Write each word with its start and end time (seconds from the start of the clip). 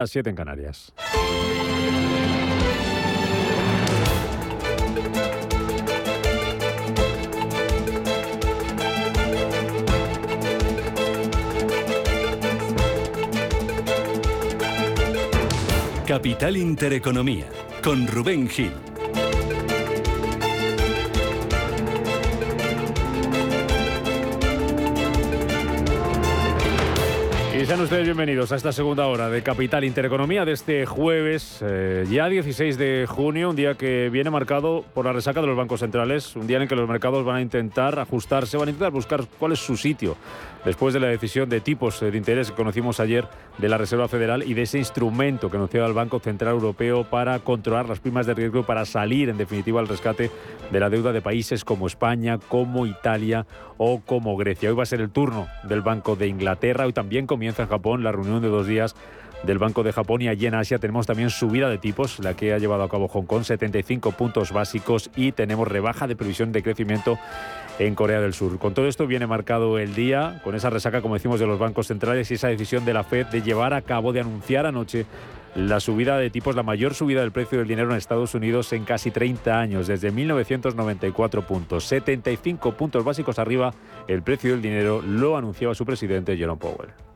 Las 0.00 0.10
7 0.10 0.30
en 0.30 0.36
Canarias. 0.36 0.92
Capital 16.06 16.56
Intereconomía, 16.56 17.48
con 17.82 18.06
Rubén 18.06 18.48
Gil. 18.48 18.87
Sean 27.68 27.82
ustedes 27.82 28.06
bienvenidos 28.06 28.50
a 28.50 28.56
esta 28.56 28.72
segunda 28.72 29.06
hora 29.08 29.28
de 29.28 29.42
Capital 29.42 29.84
Intereconomía 29.84 30.46
de 30.46 30.52
este 30.52 30.86
jueves, 30.86 31.58
eh, 31.60 32.06
ya 32.10 32.26
16 32.26 32.78
de 32.78 33.04
junio, 33.06 33.50
un 33.50 33.56
día 33.56 33.74
que 33.74 34.08
viene 34.08 34.30
marcado 34.30 34.86
por 34.94 35.04
la 35.04 35.12
resaca 35.12 35.42
de 35.42 35.48
los 35.48 35.54
bancos 35.54 35.80
centrales, 35.80 36.34
un 36.34 36.46
día 36.46 36.56
en 36.56 36.62
el 36.62 36.68
que 36.70 36.76
los 36.76 36.88
mercados 36.88 37.26
van 37.26 37.36
a 37.36 37.40
intentar 37.42 37.98
ajustarse, 37.98 38.56
van 38.56 38.68
a 38.68 38.70
intentar 38.70 38.90
buscar 38.90 39.26
cuál 39.38 39.52
es 39.52 39.58
su 39.58 39.76
sitio 39.76 40.16
después 40.64 40.94
de 40.94 41.00
la 41.00 41.08
decisión 41.08 41.48
de 41.48 41.60
tipos 41.60 42.00
de 42.00 42.16
interés 42.16 42.50
que 42.50 42.56
conocimos 42.56 43.00
ayer 43.00 43.26
de 43.58 43.68
la 43.68 43.76
Reserva 43.76 44.08
Federal 44.08 44.42
y 44.44 44.54
de 44.54 44.62
ese 44.62 44.78
instrumento 44.78 45.50
que 45.50 45.56
anunció 45.56 45.84
el 45.84 45.92
Banco 45.92 46.20
Central 46.20 46.54
Europeo 46.54 47.04
para 47.04 47.38
controlar 47.40 47.88
las 47.88 48.00
primas 48.00 48.26
de 48.26 48.34
riesgo 48.34 48.60
y 48.60 48.62
para 48.62 48.84
salir, 48.84 49.28
en 49.28 49.36
definitiva, 49.36 49.80
al 49.80 49.88
rescate 49.88 50.30
de 50.70 50.80
la 50.80 50.90
deuda 50.90 51.12
de 51.12 51.20
países 51.20 51.64
como 51.64 51.86
España, 51.86 52.38
como 52.48 52.86
Italia 52.86 53.46
o 53.76 54.00
como 54.00 54.36
Grecia. 54.36 54.70
Hoy 54.70 54.76
va 54.76 54.82
a 54.82 54.86
ser 54.86 55.00
el 55.00 55.10
turno 55.10 55.48
del 55.64 55.82
Banco 55.82 56.16
de 56.16 56.28
Inglaterra. 56.28 56.86
Hoy 56.86 56.92
también 56.92 57.26
comienza 57.26 57.57
en 57.62 57.68
Japón 57.68 58.02
la 58.02 58.12
reunión 58.12 58.42
de 58.42 58.48
dos 58.48 58.66
días 58.66 58.94
del 59.42 59.58
Banco 59.58 59.82
de 59.82 59.92
Japón 59.92 60.22
y 60.22 60.28
allí 60.28 60.46
en 60.46 60.54
Asia 60.54 60.78
tenemos 60.78 61.06
también 61.06 61.30
subida 61.30 61.68
de 61.70 61.78
tipos, 61.78 62.18
la 62.18 62.34
que 62.34 62.52
ha 62.52 62.58
llevado 62.58 62.82
a 62.82 62.88
cabo 62.88 63.08
Hong 63.08 63.24
Kong, 63.24 63.44
75 63.44 64.12
puntos 64.12 64.52
básicos 64.52 65.10
y 65.16 65.32
tenemos 65.32 65.68
rebaja 65.68 66.06
de 66.06 66.16
previsión 66.16 66.52
de 66.52 66.62
crecimiento 66.62 67.18
en 67.78 67.94
Corea 67.94 68.20
del 68.20 68.34
Sur. 68.34 68.58
Con 68.58 68.74
todo 68.74 68.88
esto 68.88 69.06
viene 69.06 69.26
marcado 69.26 69.78
el 69.78 69.94
día, 69.94 70.40
con 70.42 70.54
esa 70.54 70.70
resaca, 70.70 71.00
como 71.00 71.14
decimos, 71.14 71.38
de 71.38 71.46
los 71.46 71.58
bancos 71.58 71.86
centrales 71.86 72.30
y 72.30 72.34
esa 72.34 72.48
decisión 72.48 72.84
de 72.84 72.94
la 72.94 73.04
Fed 73.04 73.26
de 73.26 73.42
llevar 73.42 73.74
a 73.74 73.82
cabo, 73.82 74.12
de 74.12 74.20
anunciar 74.20 74.66
anoche 74.66 75.06
la 75.54 75.80
subida 75.80 76.18
de 76.18 76.30
tipos, 76.30 76.54
la 76.56 76.62
mayor 76.62 76.94
subida 76.94 77.20
del 77.20 77.32
precio 77.32 77.58
del 77.58 77.68
dinero 77.68 77.90
en 77.90 77.96
Estados 77.96 78.34
Unidos 78.34 78.72
en 78.72 78.84
casi 78.84 79.10
30 79.10 79.58
años, 79.58 79.86
desde 79.86 80.10
1994 80.10 81.46
puntos. 81.46 81.84
75 81.84 82.72
puntos 82.72 83.04
básicos 83.04 83.38
arriba 83.38 83.72
el 84.08 84.22
precio 84.22 84.52
del 84.52 84.62
dinero, 84.62 85.00
lo 85.02 85.36
anunciaba 85.36 85.74
su 85.74 85.86
presidente 85.86 86.36
Jerome 86.36 86.60
Powell. 86.60 87.07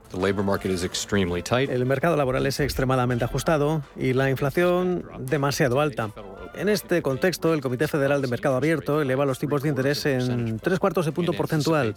El 1.64 1.86
mercado 1.86 2.16
laboral 2.16 2.46
es 2.46 2.60
extremadamente 2.60 3.24
ajustado 3.24 3.82
y 3.96 4.12
la 4.12 4.30
inflación 4.30 5.04
demasiado 5.20 5.80
alta. 5.80 6.10
En 6.54 6.68
este 6.68 7.00
contexto, 7.00 7.54
el 7.54 7.62
Comité 7.62 7.88
Federal 7.88 8.20
de 8.20 8.28
Mercado 8.28 8.56
Abierto 8.56 9.00
eleva 9.00 9.24
los 9.24 9.38
tipos 9.38 9.62
de 9.62 9.70
interés 9.70 10.04
en 10.04 10.58
tres 10.58 10.78
cuartos 10.78 11.06
de 11.06 11.12
punto 11.12 11.32
porcentual 11.32 11.94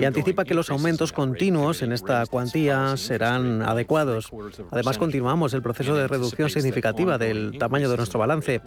y 0.00 0.04
anticipa 0.04 0.44
que 0.44 0.54
los 0.54 0.70
aumentos 0.70 1.12
continuos 1.12 1.82
en 1.82 1.92
esta 1.92 2.24
cuantía 2.26 2.96
serán 2.96 3.60
adecuados. 3.60 4.30
Además, 4.70 4.96
continuamos 4.96 5.52
el 5.52 5.60
proceso 5.60 5.94
de 5.94 6.08
reducción 6.08 6.48
significativa 6.48 7.18
del 7.18 7.58
tamaño 7.58 7.90
de 7.90 7.98
nuestro 7.98 8.18
balance. 8.18 8.62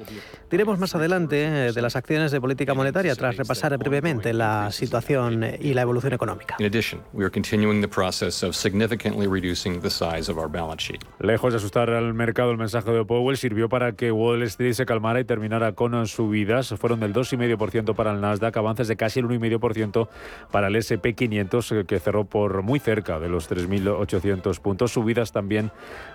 Diremos 0.49 0.77
más 0.77 0.93
adelante 0.93 1.43
eh, 1.43 1.71
de 1.73 1.81
las 1.81 1.95
acciones 1.95 2.31
de 2.31 2.39
política 2.39 2.73
monetaria 2.73 3.15
tras 3.15 3.35
repasar 3.35 3.75
brevemente 3.77 4.33
la 4.33 4.71
situación 4.71 5.43
y 5.59 5.73
la 5.73 5.81
evolución 5.81 6.13
económica. 6.13 6.55
Lejos 11.19 11.53
de 11.53 11.57
asustar 11.57 11.89
al 11.89 12.13
mercado, 12.13 12.51
el 12.51 12.57
mensaje 12.57 12.91
de 12.91 13.05
Powell 13.05 13.37
sirvió 13.37 13.69
para 13.69 13.93
que 13.93 14.11
Wall 14.11 14.43
Street 14.43 14.73
se 14.73 14.85
calmara 14.85 15.19
y 15.19 15.25
terminara 15.25 15.73
con 15.73 16.07
subidas. 16.07 16.73
Fueron 16.77 16.99
del 16.99 17.13
2,5% 17.13 17.95
para 17.95 18.11
el 18.11 18.21
Nasdaq, 18.21 18.55
avances 18.57 18.87
de 18.87 18.95
casi 18.95 19.19
el 19.19 19.27
1,5% 19.27 20.07
para 20.51 20.67
el 20.67 20.75
SP500, 20.75 21.85
que 21.85 21.99
cerró 21.99 22.25
por 22.25 22.61
muy 22.63 22.79
cerca 22.79 23.19
de 23.19 23.29
los 23.29 23.49
3.800 23.49 24.59
puntos. 24.59 24.91
Subidas 24.91 25.31
también 25.31 25.71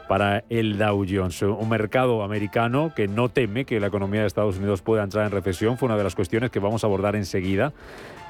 para 0.08 0.44
el 0.48 0.78
Dow 0.78 1.04
Jones. 1.08 1.42
Un 1.42 1.68
mercado 1.68 2.22
americano 2.22 2.92
que 2.94 3.08
no 3.08 3.28
teme 3.28 3.64
que 3.64 3.80
la 3.80 3.88
economía 3.88 4.20
de 4.22 4.26
Estados 4.26 4.58
Unidos 4.58 4.82
pueda 4.82 5.02
entrar 5.02 5.26
en 5.26 5.32
recesión. 5.32 5.78
Fue 5.78 5.86
una 5.86 5.96
de 5.96 6.04
las 6.04 6.14
cuestiones 6.14 6.50
que 6.50 6.58
vamos 6.58 6.84
a 6.84 6.86
abordar 6.86 7.16
enseguida 7.16 7.72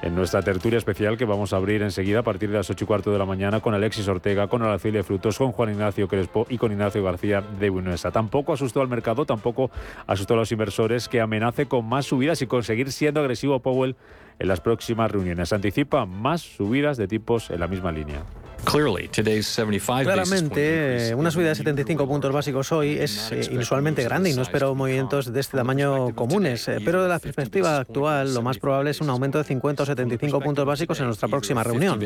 en 0.01 0.15
nuestra 0.15 0.41
tertulia 0.41 0.77
especial 0.77 1.17
que 1.17 1.25
vamos 1.25 1.53
a 1.53 1.57
abrir 1.57 1.81
enseguida 1.81 2.19
a 2.19 2.23
partir 2.23 2.49
de 2.49 2.57
las 2.57 2.69
8 2.69 2.83
y 2.83 2.87
cuarto 2.87 3.11
de 3.11 3.17
la 3.17 3.25
mañana 3.25 3.59
con 3.59 3.73
Alexis 3.73 4.07
Ortega, 4.07 4.47
con 4.47 4.61
Araceli 4.61 5.01
Frutos, 5.03 5.37
con 5.37 5.51
Juan 5.51 5.71
Ignacio 5.71 6.07
Crespo 6.07 6.45
y 6.49 6.57
con 6.57 6.71
Ignacio 6.71 7.03
García 7.03 7.41
de 7.41 7.69
Buenuesa. 7.69 8.11
Tampoco 8.11 8.53
asustó 8.53 8.81
al 8.81 8.87
mercado, 8.87 9.25
tampoco 9.25 9.71
asustó 10.05 10.35
a 10.35 10.37
los 10.37 10.51
inversores 10.51 11.07
que 11.07 11.21
amenace 11.21 11.65
con 11.67 11.85
más 11.85 12.05
subidas 12.05 12.41
y 12.41 12.47
conseguir 12.47 12.91
siendo 12.91 13.19
agresivo 13.19 13.59
Powell 13.59 13.95
en 14.39 14.47
las 14.47 14.61
próximas 14.61 15.11
reuniones. 15.11 15.51
Anticipa 15.51 16.05
más 16.05 16.41
subidas 16.41 16.97
de 16.97 17.07
tipos 17.07 17.49
en 17.49 17.59
la 17.59 17.67
misma 17.67 17.91
línea. 17.91 18.23
Claramente, 20.05 21.15
una 21.15 21.31
subida 21.31 21.49
de 21.49 21.55
75 21.55 22.07
puntos 22.07 22.31
básicos 22.33 22.71
hoy 22.71 22.97
es 22.99 23.31
eh, 23.31 23.47
inusualmente 23.51 24.03
grande 24.03 24.29
y 24.29 24.33
no 24.33 24.41
espero 24.41 24.75
movimientos 24.75 25.31
de 25.31 25.39
este 25.39 25.57
tamaño 25.57 26.13
comunes, 26.15 26.67
eh, 26.67 26.79
pero 26.83 27.03
de 27.03 27.09
la 27.09 27.19
perspectiva 27.19 27.77
actual 27.77 28.33
lo 28.33 28.41
más 28.41 28.57
probable 28.57 28.91
es 28.91 29.01
un 29.01 29.09
aumento 29.09 29.37
de 29.37 29.43
50 29.45 29.83
o 29.83 29.85
75 29.85 30.39
puntos 30.41 30.65
básicos 30.65 30.99
en 30.99 31.05
nuestra 31.05 31.27
próxima 31.27 31.63
reunión. 31.63 31.99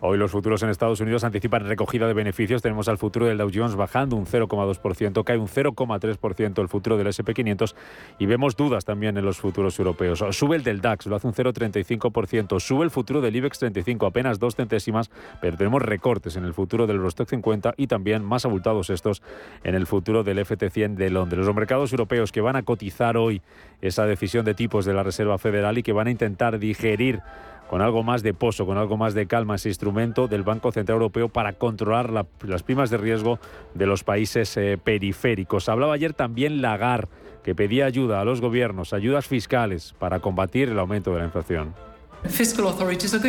Hoy 0.00 0.18
los 0.18 0.30
futuros 0.30 0.62
en 0.62 0.68
Estados 0.68 1.00
Unidos 1.00 1.24
anticipan 1.24 1.66
recogida 1.66 2.06
de 2.06 2.12
beneficios. 2.12 2.60
Tenemos 2.60 2.86
al 2.88 2.98
futuro 2.98 3.26
del 3.26 3.38
Dow 3.38 3.50
Jones 3.52 3.76
bajando 3.76 4.16
un 4.16 4.26
0,2%, 4.26 5.24
cae 5.24 5.38
un 5.38 5.48
0,3% 5.48 6.60
el 6.60 6.68
futuro 6.68 6.98
del 6.98 7.06
SP500 7.06 7.74
y 8.18 8.26
vemos 8.26 8.56
dudas 8.56 8.84
también 8.84 9.16
en 9.16 9.24
los 9.24 9.38
futuros 9.38 9.78
europeos. 9.78 10.22
Sube 10.32 10.56
el 10.56 10.62
del 10.62 10.82
DAX, 10.82 11.06
lo 11.06 11.16
hace 11.16 11.26
un 11.26 11.32
0,35%, 11.32 12.60
sube 12.60 12.84
el 12.84 12.90
futuro 12.90 13.22
del 13.22 13.36
IBEX 13.36 13.58
35, 13.58 14.04
apenas 14.04 14.38
dos 14.38 14.54
centésimas, 14.54 15.10
pero 15.40 15.56
tenemos 15.56 15.80
recortes 15.80 16.36
en 16.36 16.44
el 16.44 16.52
futuro 16.52 16.86
del 16.86 16.96
Eurostock 16.96 17.30
50 17.30 17.74
y 17.78 17.86
también 17.86 18.22
más 18.22 18.44
abultados 18.44 18.90
estos 18.90 19.22
en 19.64 19.74
el 19.74 19.86
futuro 19.86 20.24
del 20.24 20.38
FT100 20.38 20.96
de 20.96 21.08
Londres. 21.08 21.46
Los 21.46 21.54
mercados 21.54 21.90
europeos 21.92 22.32
que 22.32 22.42
van 22.42 22.56
a 22.56 22.64
cotizar 22.64 23.16
hoy 23.16 23.40
esa 23.80 24.04
decisión 24.04 24.44
de 24.44 24.52
tipos 24.52 24.84
de 24.84 24.92
la 24.92 25.02
Reserva 25.02 25.38
Federal 25.38 25.78
y 25.78 25.82
que 25.82 25.92
van 25.92 26.08
a 26.08 26.10
intentar 26.10 26.58
digerir 26.58 27.22
con 27.68 27.82
algo 27.82 28.02
más 28.02 28.22
de 28.22 28.34
pozo, 28.34 28.66
con 28.66 28.78
algo 28.78 28.96
más 28.96 29.14
de 29.14 29.26
calma 29.26 29.56
ese 29.56 29.68
instrumento 29.68 30.28
del 30.28 30.42
Banco 30.42 30.72
Central 30.72 30.96
Europeo 30.96 31.28
para 31.28 31.54
controlar 31.54 32.10
las 32.10 32.62
primas 32.62 32.90
de 32.90 32.96
riesgo 32.96 33.38
de 33.74 33.86
los 33.86 34.04
países 34.04 34.56
eh, 34.56 34.78
periféricos. 34.82 35.68
Hablaba 35.68 35.94
ayer 35.94 36.12
también 36.12 36.62
Lagarde, 36.62 37.08
que 37.42 37.54
pedía 37.54 37.86
ayuda 37.86 38.20
a 38.20 38.24
los 38.24 38.40
gobiernos, 38.40 38.92
ayudas 38.92 39.26
fiscales 39.26 39.94
para 39.98 40.20
combatir 40.20 40.68
el 40.68 40.78
aumento 40.78 41.12
de 41.12 41.18
la 41.20 41.24
inflación. 41.26 41.74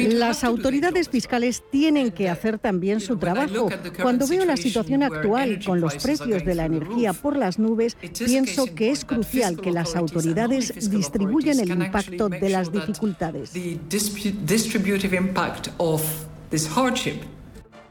Las 0.09 0.43
autoridades 0.43 1.09
fiscales 1.09 1.63
tienen 1.71 2.11
que 2.11 2.29
hacer 2.29 2.59
también 2.59 2.99
su 2.99 3.17
trabajo. 3.17 3.69
Cuando 4.01 4.27
veo 4.27 4.45
la 4.45 4.57
situación 4.57 5.03
actual 5.03 5.59
con 5.65 5.81
los 5.81 5.95
precios 5.95 6.43
de 6.45 6.55
la 6.55 6.65
energía 6.65 7.13
por 7.13 7.35
las 7.35 7.59
nubes, 7.59 7.95
pienso 7.95 8.73
que 8.75 8.91
es 8.91 9.05
crucial 9.05 9.59
que 9.59 9.71
las 9.71 9.95
autoridades 9.95 10.89
distribuyan 10.89 11.59
el 11.59 11.69
impacto 11.69 12.29
de 12.29 12.49
las 12.49 12.71
dificultades. 12.71 13.53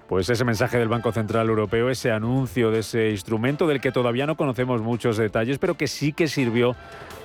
Pues 0.09 0.31
ese 0.31 0.44
mensaje 0.44 0.78
del 0.78 0.89
Banco 0.89 1.11
Central 1.11 1.49
Europeo, 1.49 1.91
ese 1.91 2.12
anuncio 2.12 2.71
de 2.71 2.78
ese 2.78 3.11
instrumento 3.11 3.67
del 3.67 3.81
que 3.81 3.91
todavía 3.91 4.25
no 4.25 4.37
conocemos 4.37 4.81
muchos 4.81 5.17
detalles, 5.17 5.59
pero 5.59 5.77
que 5.77 5.89
sí 5.89 6.12
que 6.12 6.28
sirvió 6.28 6.77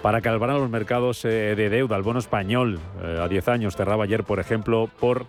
para 0.01 0.21
calmar 0.21 0.49
a 0.49 0.57
los 0.57 0.69
mercados 0.69 1.23
eh, 1.25 1.53
de 1.55 1.69
deuda. 1.69 1.95
El 1.95 2.01
bono 2.01 2.17
español 2.17 2.79
eh, 3.03 3.19
a 3.21 3.27
10 3.27 3.47
años 3.49 3.75
cerraba 3.75 4.05
ayer, 4.05 4.23
por 4.23 4.39
ejemplo, 4.39 4.89
por 4.99 5.27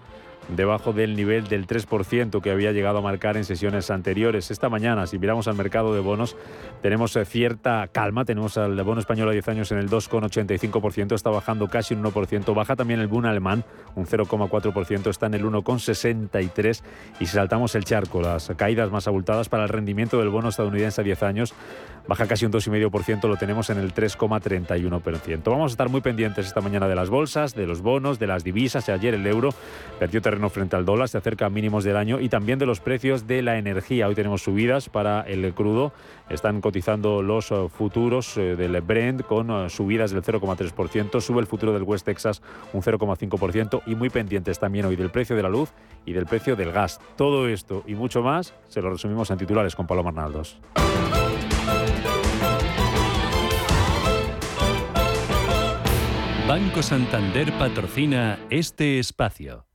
debajo 0.49 0.93
del 0.93 1.17
nivel 1.17 1.45
del 1.45 1.67
3% 1.67 2.41
que 2.41 2.51
había 2.51 2.73
llegado 2.73 2.99
a 2.99 3.01
marcar 3.01 3.37
en 3.37 3.45
sesiones 3.45 3.91
anteriores. 3.91 4.51
Esta 4.51 4.69
mañana, 4.69 5.07
si 5.07 5.19
miramos 5.19 5.49
al 5.49 5.55
mercado 5.55 5.95
de 5.95 6.01
bonos, 6.01 6.37
tenemos 6.83 7.15
eh, 7.17 7.25
cierta 7.25 7.89
calma. 7.89 8.25
Tenemos 8.25 8.59
al 8.59 8.81
bono 8.83 9.01
español 9.01 9.29
a 9.29 9.33
10 9.33 9.49
años 9.49 9.73
en 9.73 9.79
el 9.79 9.89
2,85%, 9.89 11.15
está 11.15 11.31
bajando 11.31 11.69
casi 11.69 11.95
un 11.95 12.03
1%. 12.03 12.55
Baja 12.55 12.77
también 12.77 13.01
el 13.01 13.09
bono 13.09 13.29
alemán, 13.29 13.65
un 13.95 14.07
0,4%, 14.07 15.11
está 15.11 15.27
en 15.27 15.35
el 15.35 15.45
1,63%. 15.45 16.83
Y 17.21 17.27
si 17.27 17.33
saltamos 17.33 17.75
el 17.75 17.85
charco, 17.85 18.21
las 18.21 18.51
caídas 18.57 18.91
más 18.91 19.07
abultadas 19.07 19.49
para 19.49 19.65
el 19.65 19.69
rendimiento 19.69 20.19
del 20.19 20.29
bono 20.29 20.49
estadounidense 20.49 21.01
a 21.01 21.05
10 21.05 21.23
años, 21.23 21.55
baja 22.07 22.27
casi 22.27 22.47
un 22.47 22.53
2,5%, 22.53 23.29
lo 23.29 23.37
tenemos 23.37 23.71
en 23.71 23.79
el 23.79 23.95
3,31%. 23.95 25.43
Vamos 25.45 25.71
a 25.71 25.75
estar 25.75 25.89
muy 25.89 26.01
pendientes 26.01 26.47
esta 26.47 26.61
mañana 26.61 26.89
de 26.89 26.95
las 26.95 27.11
bolsas, 27.11 27.55
de 27.55 27.67
los 27.67 27.81
bonos, 27.81 28.19
de 28.19 28.27
las 28.27 28.45
divisas. 28.45 28.89
Ayer 28.89 29.15
el 29.15 29.27
euro 29.27 29.51
perdió 29.99 30.21
terreno 30.33 30.49
frente 30.49 30.77
al 30.77 30.87
dólar, 30.87 31.11
se 31.11 31.19
acerca 31.19 31.45
a 31.45 31.51
mínimos 31.51 31.85
del 31.85 31.95
año 31.95 32.19
y 32.19 32.31
también 32.31 32.59
de 32.59 32.65
los 32.65 32.81
precios 32.81 33.27
de 33.27 33.43
la 33.43 33.59
energía. 33.59 34.09
Hoy 34.09 34.15
tenemos 34.15 34.41
subidas 34.41 34.89
para 34.89 35.21
el 35.21 35.53
crudo. 35.53 35.93
Están 36.31 36.63
cotizando 36.63 37.21
los 37.21 37.53
eh, 37.53 37.69
futuros 37.69 38.39
eh, 38.39 38.57
del 38.57 38.81
Brent 38.81 39.27
con 39.27 39.51
eh, 39.51 39.69
subidas 39.69 40.11
del 40.11 40.23
0,3%. 40.23 41.21
Sube 41.21 41.41
el 41.41 41.47
futuro 41.47 41.75
del 41.75 41.83
West 41.83 42.07
Texas 42.07 42.41
un 42.73 42.81
0,5% 42.81 43.83
y 43.85 43.95
muy 43.95 44.09
pendientes 44.09 44.59
también 44.59 44.87
hoy 44.87 44.97
del 44.97 45.11
precio 45.11 45.37
de 45.37 45.43
la 45.43 45.51
luz 45.51 45.71
y 46.07 46.15
del 46.15 46.25
precio 46.25 46.57
del 46.57 46.73
gas. 46.73 46.99
Todo 47.17 47.47
esto 47.47 47.85
y 47.87 47.95
mucho 47.95 48.23
más 48.23 48.55
se 48.69 48.81
lo 48.81 48.89
resumimos 48.89 49.31
en 49.31 49.37
titulares 49.37 49.77
con 49.77 49.87
Pablo 49.87 50.09
Arnaldos. 50.09 50.59
Banco 56.49 56.83
Santander 56.83 57.53
patrocina 57.59 58.39
este 58.49 58.99
espacio. 58.99 59.67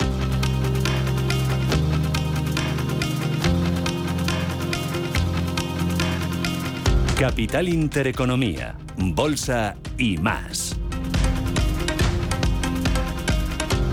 Capital 7.18 7.68
Intereconomía, 7.68 8.76
Bolsa 8.96 9.76
y 9.98 10.20
más. 10.20 10.78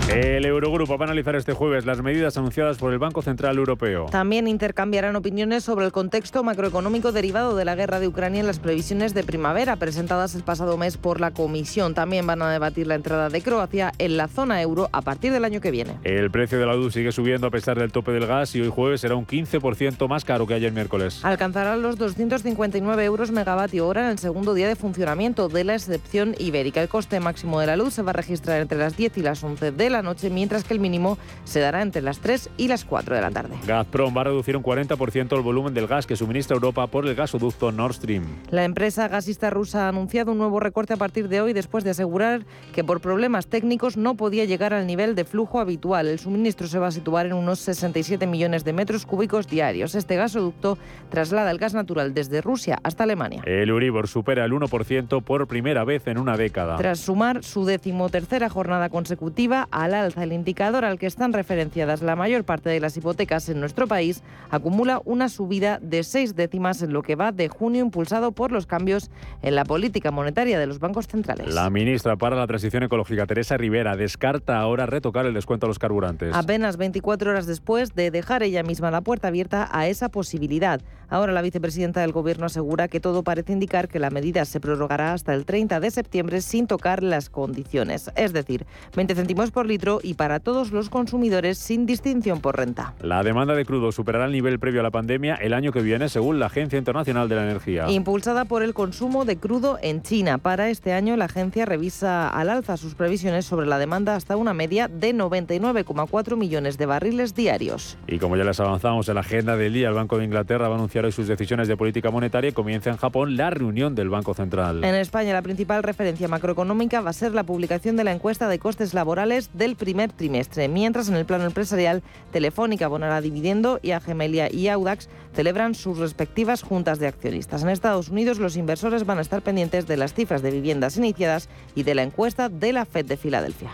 El 0.09 0.45
Eurogrupo 0.45 0.97
va 0.97 1.05
a 1.05 1.07
analizar 1.07 1.35
este 1.35 1.53
jueves 1.53 1.85
las 1.85 2.01
medidas 2.01 2.37
anunciadas 2.37 2.77
por 2.77 2.93
el 2.93 2.99
Banco 2.99 3.23
Central 3.23 3.57
Europeo. 3.57 4.05
También 4.11 4.47
intercambiarán 4.47 5.15
opiniones 5.15 5.63
sobre 5.63 5.85
el 5.85 5.91
contexto 5.91 6.43
macroeconómico 6.43 7.11
derivado 7.11 7.55
de 7.55 7.65
la 7.65 7.75
guerra 7.75 7.99
de 7.99 8.07
Ucrania 8.07 8.41
en 8.41 8.47
las 8.47 8.59
previsiones 8.59 9.15
de 9.15 9.23
primavera 9.23 9.77
presentadas 9.77 10.35
el 10.35 10.43
pasado 10.43 10.77
mes 10.77 10.97
por 10.97 11.19
la 11.19 11.31
Comisión. 11.31 11.95
También 11.95 12.27
van 12.27 12.43
a 12.43 12.51
debatir 12.51 12.85
la 12.85 12.95
entrada 12.95 13.29
de 13.29 13.41
Croacia 13.41 13.93
en 13.97 14.15
la 14.15 14.27
zona 14.27 14.61
euro 14.61 14.89
a 14.91 15.01
partir 15.01 15.33
del 15.33 15.43
año 15.43 15.59
que 15.59 15.71
viene. 15.71 15.97
El 16.03 16.29
precio 16.29 16.59
de 16.59 16.67
la 16.67 16.75
luz 16.75 16.93
sigue 16.93 17.11
subiendo 17.11 17.47
a 17.47 17.51
pesar 17.51 17.79
del 17.79 17.91
tope 17.91 18.11
del 18.11 18.27
gas 18.27 18.55
y 18.55 18.61
hoy 18.61 18.69
jueves 18.69 19.01
será 19.01 19.15
un 19.15 19.25
15% 19.25 20.07
más 20.07 20.23
caro 20.23 20.45
que 20.45 20.53
ayer 20.53 20.71
miércoles. 20.71 21.19
Alcanzará 21.23 21.75
los 21.77 21.97
259 21.97 23.03
euros 23.03 23.31
megavatio 23.31 23.87
hora 23.87 24.05
en 24.05 24.11
el 24.11 24.19
segundo 24.19 24.53
día 24.53 24.67
de 24.67 24.75
funcionamiento 24.75 25.49
de 25.49 25.63
la 25.63 25.73
excepción 25.73 26.35
ibérica. 26.37 26.81
El 26.81 26.89
coste 26.89 27.19
máximo 27.19 27.59
de 27.59 27.65
la 27.65 27.75
luz 27.75 27.95
se 27.95 28.03
va 28.03 28.11
a 28.11 28.13
registrar 28.13 28.61
entre 28.61 28.77
las 28.77 28.95
10 28.95 29.17
y 29.17 29.21
las 29.21 29.43
11 29.43 29.71
de 29.71 29.89
la 29.89 29.94
la 29.95 30.01
noche, 30.01 30.29
mientras 30.29 30.63
que 30.63 30.73
el 30.73 30.79
mínimo 30.79 31.17
se 31.43 31.59
dará 31.59 31.81
entre 31.81 32.01
las 32.01 32.19
3 32.19 32.49
y 32.57 32.67
las 32.67 32.85
4 32.85 33.15
de 33.15 33.21
la 33.21 33.31
tarde. 33.31 33.55
Gazprom 33.65 34.15
va 34.15 34.21
a 34.21 34.25
reducir 34.25 34.55
un 34.57 34.63
40% 34.63 35.35
el 35.35 35.41
volumen 35.41 35.73
del 35.73 35.87
gas 35.87 36.05
que 36.05 36.15
suministra 36.15 36.55
Europa 36.55 36.87
por 36.87 37.05
el 37.07 37.15
gasoducto 37.15 37.71
Nord 37.71 37.93
Stream. 37.93 38.23
La 38.49 38.63
empresa 38.63 39.07
gasista 39.07 39.49
rusa 39.49 39.85
ha 39.85 39.89
anunciado 39.89 40.31
un 40.31 40.37
nuevo 40.37 40.59
recorte 40.59 40.93
a 40.93 40.97
partir 40.97 41.29
de 41.29 41.41
hoy 41.41 41.53
después 41.53 41.83
de 41.83 41.91
asegurar 41.91 42.45
que 42.73 42.83
por 42.83 43.01
problemas 43.01 43.47
técnicos 43.47 43.97
no 43.97 44.15
podía 44.15 44.45
llegar 44.45 44.73
al 44.73 44.87
nivel 44.87 45.15
de 45.15 45.25
flujo 45.25 45.59
habitual. 45.59 46.07
El 46.07 46.19
suministro 46.19 46.67
se 46.67 46.79
va 46.79 46.87
a 46.87 46.91
situar 46.91 47.25
en 47.25 47.33
unos 47.33 47.59
67 47.59 48.27
millones 48.27 48.63
de 48.63 48.73
metros 48.73 49.05
cúbicos 49.05 49.47
diarios. 49.47 49.95
Este 49.95 50.15
gasoducto 50.15 50.77
traslada 51.09 51.51
el 51.51 51.57
gas 51.57 51.73
natural 51.73 52.13
desde 52.13 52.41
Rusia 52.41 52.79
hasta 52.83 53.03
Alemania. 53.03 53.41
El 53.45 53.71
Uribor 53.71 54.07
supera 54.07 54.45
el 54.45 54.51
1% 54.51 55.23
por 55.23 55.47
primera 55.47 55.83
vez 55.83 56.07
en 56.07 56.17
una 56.17 56.37
década. 56.37 56.77
Tras 56.77 56.99
sumar 56.99 57.43
su 57.43 57.65
decimotercera 57.65 58.49
jornada 58.49 58.89
consecutiva, 58.89 59.67
al 59.85 59.93
alza. 59.93 60.23
El 60.23 60.33
indicador 60.33 60.85
al 60.85 60.99
que 60.99 61.07
están 61.07 61.33
referenciadas 61.33 62.01
la 62.01 62.15
mayor 62.15 62.43
parte 62.43 62.69
de 62.69 62.79
las 62.79 62.97
hipotecas 62.97 63.49
en 63.49 63.59
nuestro 63.59 63.87
país 63.87 64.21
acumula 64.51 65.01
una 65.05 65.29
subida 65.29 65.79
de 65.81 66.03
seis 66.03 66.35
décimas 66.35 66.81
en 66.81 66.93
lo 66.93 67.01
que 67.01 67.15
va 67.15 67.31
de 67.31 67.47
junio 67.47 67.81
impulsado 67.81 68.31
por 68.31 68.51
los 68.51 68.65
cambios 68.65 69.09
en 69.41 69.55
la 69.55 69.65
política 69.65 70.11
monetaria 70.11 70.59
de 70.59 70.67
los 70.67 70.79
bancos 70.79 71.07
centrales. 71.07 71.53
La 71.53 71.69
ministra 71.69 72.15
para 72.15 72.35
la 72.35 72.47
Transición 72.47 72.83
Ecológica, 72.83 73.25
Teresa 73.25 73.57
Rivera, 73.57 73.95
descarta 73.95 74.59
ahora 74.59 74.85
retocar 74.85 75.25
el 75.25 75.33
descuento 75.33 75.65
a 75.65 75.69
los 75.69 75.79
carburantes. 75.79 76.33
Apenas 76.33 76.77
24 76.77 77.31
horas 77.31 77.45
después 77.45 77.95
de 77.95 78.11
dejar 78.11 78.43
ella 78.43 78.63
misma 78.63 78.91
la 78.91 79.01
puerta 79.01 79.29
abierta 79.29 79.69
a 79.71 79.87
esa 79.87 80.09
posibilidad. 80.09 80.81
Ahora 81.09 81.31
la 81.31 81.41
vicepresidenta 81.41 82.01
del 82.01 82.11
Gobierno 82.11 82.45
asegura 82.45 82.87
que 82.87 82.99
todo 82.99 83.23
parece 83.23 83.53
indicar 83.53 83.87
que 83.87 83.99
la 83.99 84.09
medida 84.09 84.45
se 84.45 84.59
prorrogará 84.59 85.13
hasta 85.13 85.33
el 85.33 85.45
30 85.45 85.79
de 85.79 85.91
septiembre 85.91 86.41
sin 86.41 86.67
tocar 86.67 87.03
las 87.03 87.29
condiciones. 87.29 88.11
Es 88.15 88.33
decir, 88.33 88.65
20 88.95 89.15
céntimos 89.15 89.51
por 89.51 89.65
litro 89.65 89.99
y 90.01 90.15
para 90.15 90.39
todos 90.39 90.71
los 90.71 90.89
consumidores 90.89 91.57
sin 91.57 91.85
distinción 91.85 92.41
por 92.41 92.57
renta. 92.57 92.93
La 93.01 93.23
demanda 93.23 93.55
de 93.55 93.65
crudo 93.65 93.91
superará 93.91 94.25
el 94.25 94.31
nivel 94.31 94.59
previo 94.59 94.79
a 94.79 94.83
la 94.83 94.91
pandemia 94.91 95.35
el 95.35 95.53
año 95.53 95.71
que 95.71 95.81
viene, 95.81 96.09
según 96.09 96.39
la 96.39 96.47
Agencia 96.47 96.77
Internacional 96.79 97.29
de 97.29 97.35
la 97.35 97.43
Energía. 97.43 97.89
Impulsada 97.89 98.45
por 98.45 98.63
el 98.63 98.73
consumo 98.73 99.25
de 99.25 99.37
crudo 99.37 99.77
en 99.81 100.01
China. 100.01 100.37
Para 100.37 100.69
este 100.69 100.93
año, 100.93 101.15
la 101.17 101.25
agencia 101.25 101.65
revisa 101.65 102.29
al 102.29 102.49
alza 102.49 102.77
sus 102.77 102.95
previsiones 102.95 103.45
sobre 103.45 103.67
la 103.67 103.77
demanda 103.77 104.15
hasta 104.15 104.37
una 104.37 104.53
media 104.53 104.87
de 104.87 105.13
99,4 105.13 106.37
millones 106.37 106.77
de 106.77 106.85
barriles 106.85 107.35
diarios. 107.35 107.97
Y 108.07 108.19
como 108.19 108.37
ya 108.37 108.43
les 108.43 108.59
avanzamos 108.59 109.07
en 109.09 109.15
la 109.15 109.21
agenda 109.21 109.57
del 109.57 109.73
día, 109.73 109.89
el 109.89 109.93
Banco 109.93 110.17
de 110.17 110.25
Inglaterra 110.25 110.67
va 110.67 110.75
a 110.75 110.77
anunciar 110.77 110.94
hoy 111.03 111.11
sus 111.11 111.27
decisiones 111.27 111.67
de 111.67 111.75
política 111.75 112.11
monetaria 112.11 112.51
y 112.51 112.53
comienza 112.53 112.89
en 112.89 112.95
Japón 112.95 113.35
la 113.35 113.49
reunión 113.49 113.95
del 113.95 114.09
Banco 114.09 114.33
Central. 114.33 114.83
En 114.83 114.95
España, 114.95 115.33
la 115.33 115.41
principal 115.41 115.83
referencia 115.83 116.29
macroeconómica 116.29 117.01
va 117.01 117.09
a 117.09 117.13
ser 117.13 117.33
la 117.33 117.43
publicación 117.43 117.97
de 117.97 118.05
la 118.05 118.13
encuesta 118.13 118.47
de 118.47 118.59
costes 118.59 118.93
laborales 118.93 119.49
del 119.53 119.75
primer 119.75 120.13
trimestre, 120.13 120.69
mientras 120.69 121.09
en 121.09 121.15
el 121.15 121.25
plano 121.25 121.45
empresarial 121.45 122.03
Telefónica 122.31 122.85
abonará 122.85 123.19
dividendo 123.19 123.79
y 123.81 123.91
Agemelia 123.91 124.49
y 124.51 124.69
Audax 124.69 125.09
celebran 125.33 125.75
sus 125.75 125.97
respectivas 125.97 126.61
juntas 126.61 126.99
de 126.99 127.07
accionistas. 127.07 127.63
En 127.63 127.69
Estados 127.69 128.09
Unidos 128.09 128.39
los 128.39 128.55
inversores 128.55 129.05
van 129.05 129.17
a 129.17 129.21
estar 129.21 129.41
pendientes 129.41 129.87
de 129.87 129.97
las 129.97 130.13
cifras 130.13 130.41
de 130.41 130.51
viviendas 130.51 130.97
iniciadas 130.97 131.49
y 131.75 131.83
de 131.83 131.95
la 131.95 132.03
encuesta 132.03 132.47
de 132.47 132.71
la 132.71 132.85
Fed 132.85 133.05
de 133.05 133.17
Filadelfia. 133.17 133.71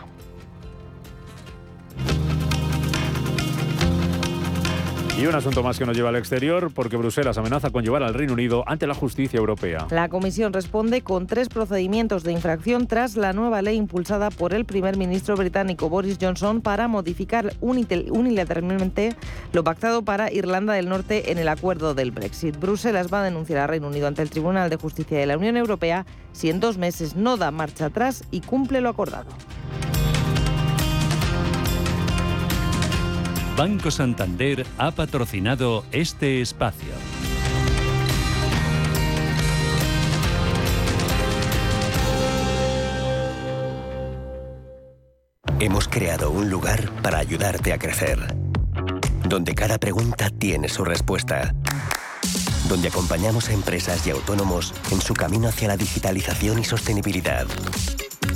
Y 5.22 5.28
un 5.28 5.36
asunto 5.36 5.62
más 5.62 5.78
que 5.78 5.86
nos 5.86 5.96
lleva 5.96 6.10
al 6.10 6.16
exterior, 6.16 6.72
porque 6.74 6.98
Bruselas 6.98 7.38
amenaza 7.38 7.70
con 7.70 7.84
llevar 7.84 8.02
al 8.02 8.16
Reino 8.16 8.34
Unido 8.34 8.64
ante 8.66 8.88
la 8.88 8.96
justicia 8.96 9.38
europea. 9.38 9.86
La 9.92 10.10
Comisión 10.10 10.52
responde 10.52 11.04
con 11.04 11.28
tres 11.28 11.48
procedimientos 11.48 12.24
de 12.24 12.32
infracción 12.32 12.88
tras 12.88 13.16
la 13.16 13.32
nueva 13.32 13.62
ley 13.62 13.76
impulsada 13.76 14.32
por 14.32 14.56
el 14.56 14.66
primer 14.66 14.98
ministro 14.98 15.36
británico 15.36 15.90
Boris 15.90 16.18
Johnson 16.20 16.62
para 16.62 16.88
modificar 16.88 17.54
unilateralmente 17.62 19.16
lo 19.54 19.64
pactado 19.64 20.02
para 20.02 20.34
Irlanda 20.34 20.74
del 20.74 20.90
Norte 20.90 21.32
en 21.32 21.38
el 21.38 21.50
acuerdo 21.50 21.94
del 21.94 22.10
Brexit. 22.10 22.60
Bruselas 22.60 23.14
va 23.14 23.22
a 23.22 23.26
denunciar 23.26 23.60
al 23.60 23.70
Reino 23.70 23.90
Unido 23.90 24.08
ante 24.08 24.24
el 24.24 24.32
Tribunal 24.32 24.72
de 24.72 24.78
Justicia 24.78 25.20
de 25.20 25.28
la 25.28 25.38
Unión 25.38 25.56
Europea 25.56 26.08
si 26.32 26.50
en 26.50 26.60
dos 26.60 26.80
meses 26.80 27.16
no 27.16 27.38
da 27.38 27.52
marcha 27.52 27.86
atrás 27.86 28.24
y 28.32 28.42
cumple 28.42 28.82
lo 28.82 28.90
acordado. 28.90 29.30
Banco 33.58 33.92
Santander 33.92 34.66
ha 34.78 34.92
patrocinado 34.92 35.86
este 35.92 36.42
espacio. 36.42 36.90
Hemos 45.60 45.88
creado 45.88 46.32
un 46.32 46.50
lugar 46.50 46.90
para 47.04 47.20
ayudarte 47.20 47.72
a 47.74 47.78
crecer, 47.78 48.18
donde 49.28 49.54
cada 49.54 49.78
pregunta 49.78 50.30
tiene 50.30 50.70
su 50.70 50.84
respuesta, 50.84 51.54
donde 52.72 52.88
acompañamos 52.88 53.50
a 53.50 53.52
empresas 53.52 54.08
y 54.08 54.12
autónomos 54.12 54.74
en 54.92 55.02
su 55.02 55.14
camino 55.14 55.50
hacia 55.50 55.68
la 55.68 55.76
digitalización 55.76 56.58
y 56.58 56.64
sostenibilidad, 56.64 57.46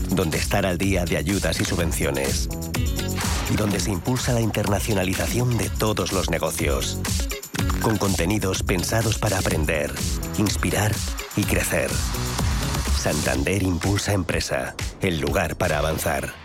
donde 0.10 0.38
estar 0.38 0.66
al 0.66 0.78
día 0.78 1.06
de 1.06 1.16
ayudas 1.16 1.62
y 1.62 1.64
subvenciones 1.64 2.50
y 3.50 3.56
donde 3.56 3.80
se 3.80 3.92
impulsa 3.92 4.34
la 4.34 4.42
internacionalización 4.42 5.58
de 5.58 5.70
todos 5.70 6.12
los 6.12 6.30
negocios. 6.30 7.00
Con 7.82 7.96
contenidos 7.96 8.62
pensados 8.62 9.18
para 9.18 9.40
aprender, 9.40 9.94
inspirar 10.38 10.94
y 11.38 11.46
crecer. 11.46 11.90
Santander 12.98 13.64
Impulsa 13.64 14.12
Empresa, 14.12 14.76
el 15.00 15.22
lugar 15.22 15.56
para 15.56 15.78
avanzar. 15.78 16.45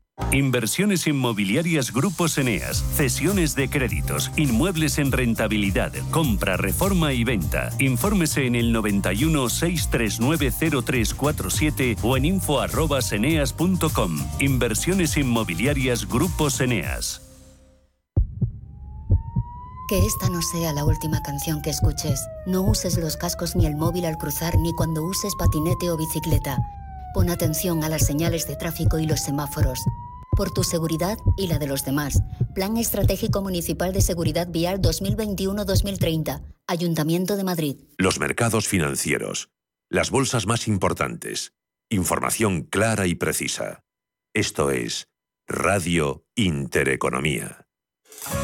Inversiones 0.31 1.07
inmobiliarias 1.07 1.91
Grupos 1.91 2.37
Eneas, 2.37 2.85
cesiones 2.95 3.53
de 3.53 3.69
créditos, 3.69 4.31
inmuebles 4.37 4.97
en 4.97 5.11
rentabilidad, 5.11 5.91
compra, 6.09 6.55
reforma 6.55 7.11
y 7.11 7.25
venta. 7.25 7.69
Infórmese 7.79 8.45
en 8.45 8.55
el 8.55 8.71
91 8.71 9.49
639 9.49 10.51
0347 10.51 11.97
o 12.01 12.15
en 12.15 12.25
info@eneas.com. 12.25 14.17
Inversiones 14.39 15.17
inmobiliarias 15.17 16.07
Grupos 16.07 16.61
Eneas. 16.61 17.21
Que 19.89 20.05
esta 20.05 20.29
no 20.29 20.41
sea 20.41 20.71
la 20.71 20.85
última 20.85 21.21
canción 21.21 21.61
que 21.61 21.69
escuches. 21.71 22.25
No 22.45 22.61
uses 22.61 22.97
los 22.97 23.17
cascos 23.17 23.57
ni 23.57 23.65
el 23.65 23.75
móvil 23.75 24.05
al 24.05 24.17
cruzar 24.17 24.57
ni 24.57 24.73
cuando 24.73 25.03
uses 25.03 25.35
patinete 25.35 25.91
o 25.91 25.97
bicicleta. 25.97 26.57
Pon 27.13 27.29
atención 27.29 27.83
a 27.83 27.89
las 27.89 28.05
señales 28.05 28.47
de 28.47 28.55
tráfico 28.55 28.97
y 28.97 29.05
los 29.05 29.19
semáforos 29.19 29.83
por 30.41 30.51
tu 30.51 30.63
seguridad 30.63 31.19
y 31.37 31.45
la 31.45 31.59
de 31.59 31.67
los 31.67 31.85
demás. 31.85 32.23
Plan 32.55 32.75
Estratégico 32.77 33.43
Municipal 33.43 33.93
de 33.93 34.01
Seguridad 34.01 34.47
Vial 34.49 34.81
2021-2030. 34.81 36.41
Ayuntamiento 36.65 37.37
de 37.37 37.43
Madrid. 37.43 37.75
Los 37.99 38.19
mercados 38.19 38.67
financieros. 38.67 39.51
Las 39.87 40.09
bolsas 40.09 40.47
más 40.47 40.67
importantes. 40.67 41.53
Información 41.91 42.63
clara 42.63 43.05
y 43.05 43.13
precisa. 43.13 43.83
Esto 44.33 44.71
es 44.71 45.09
Radio 45.45 46.25
Intereconomía. 46.33 47.60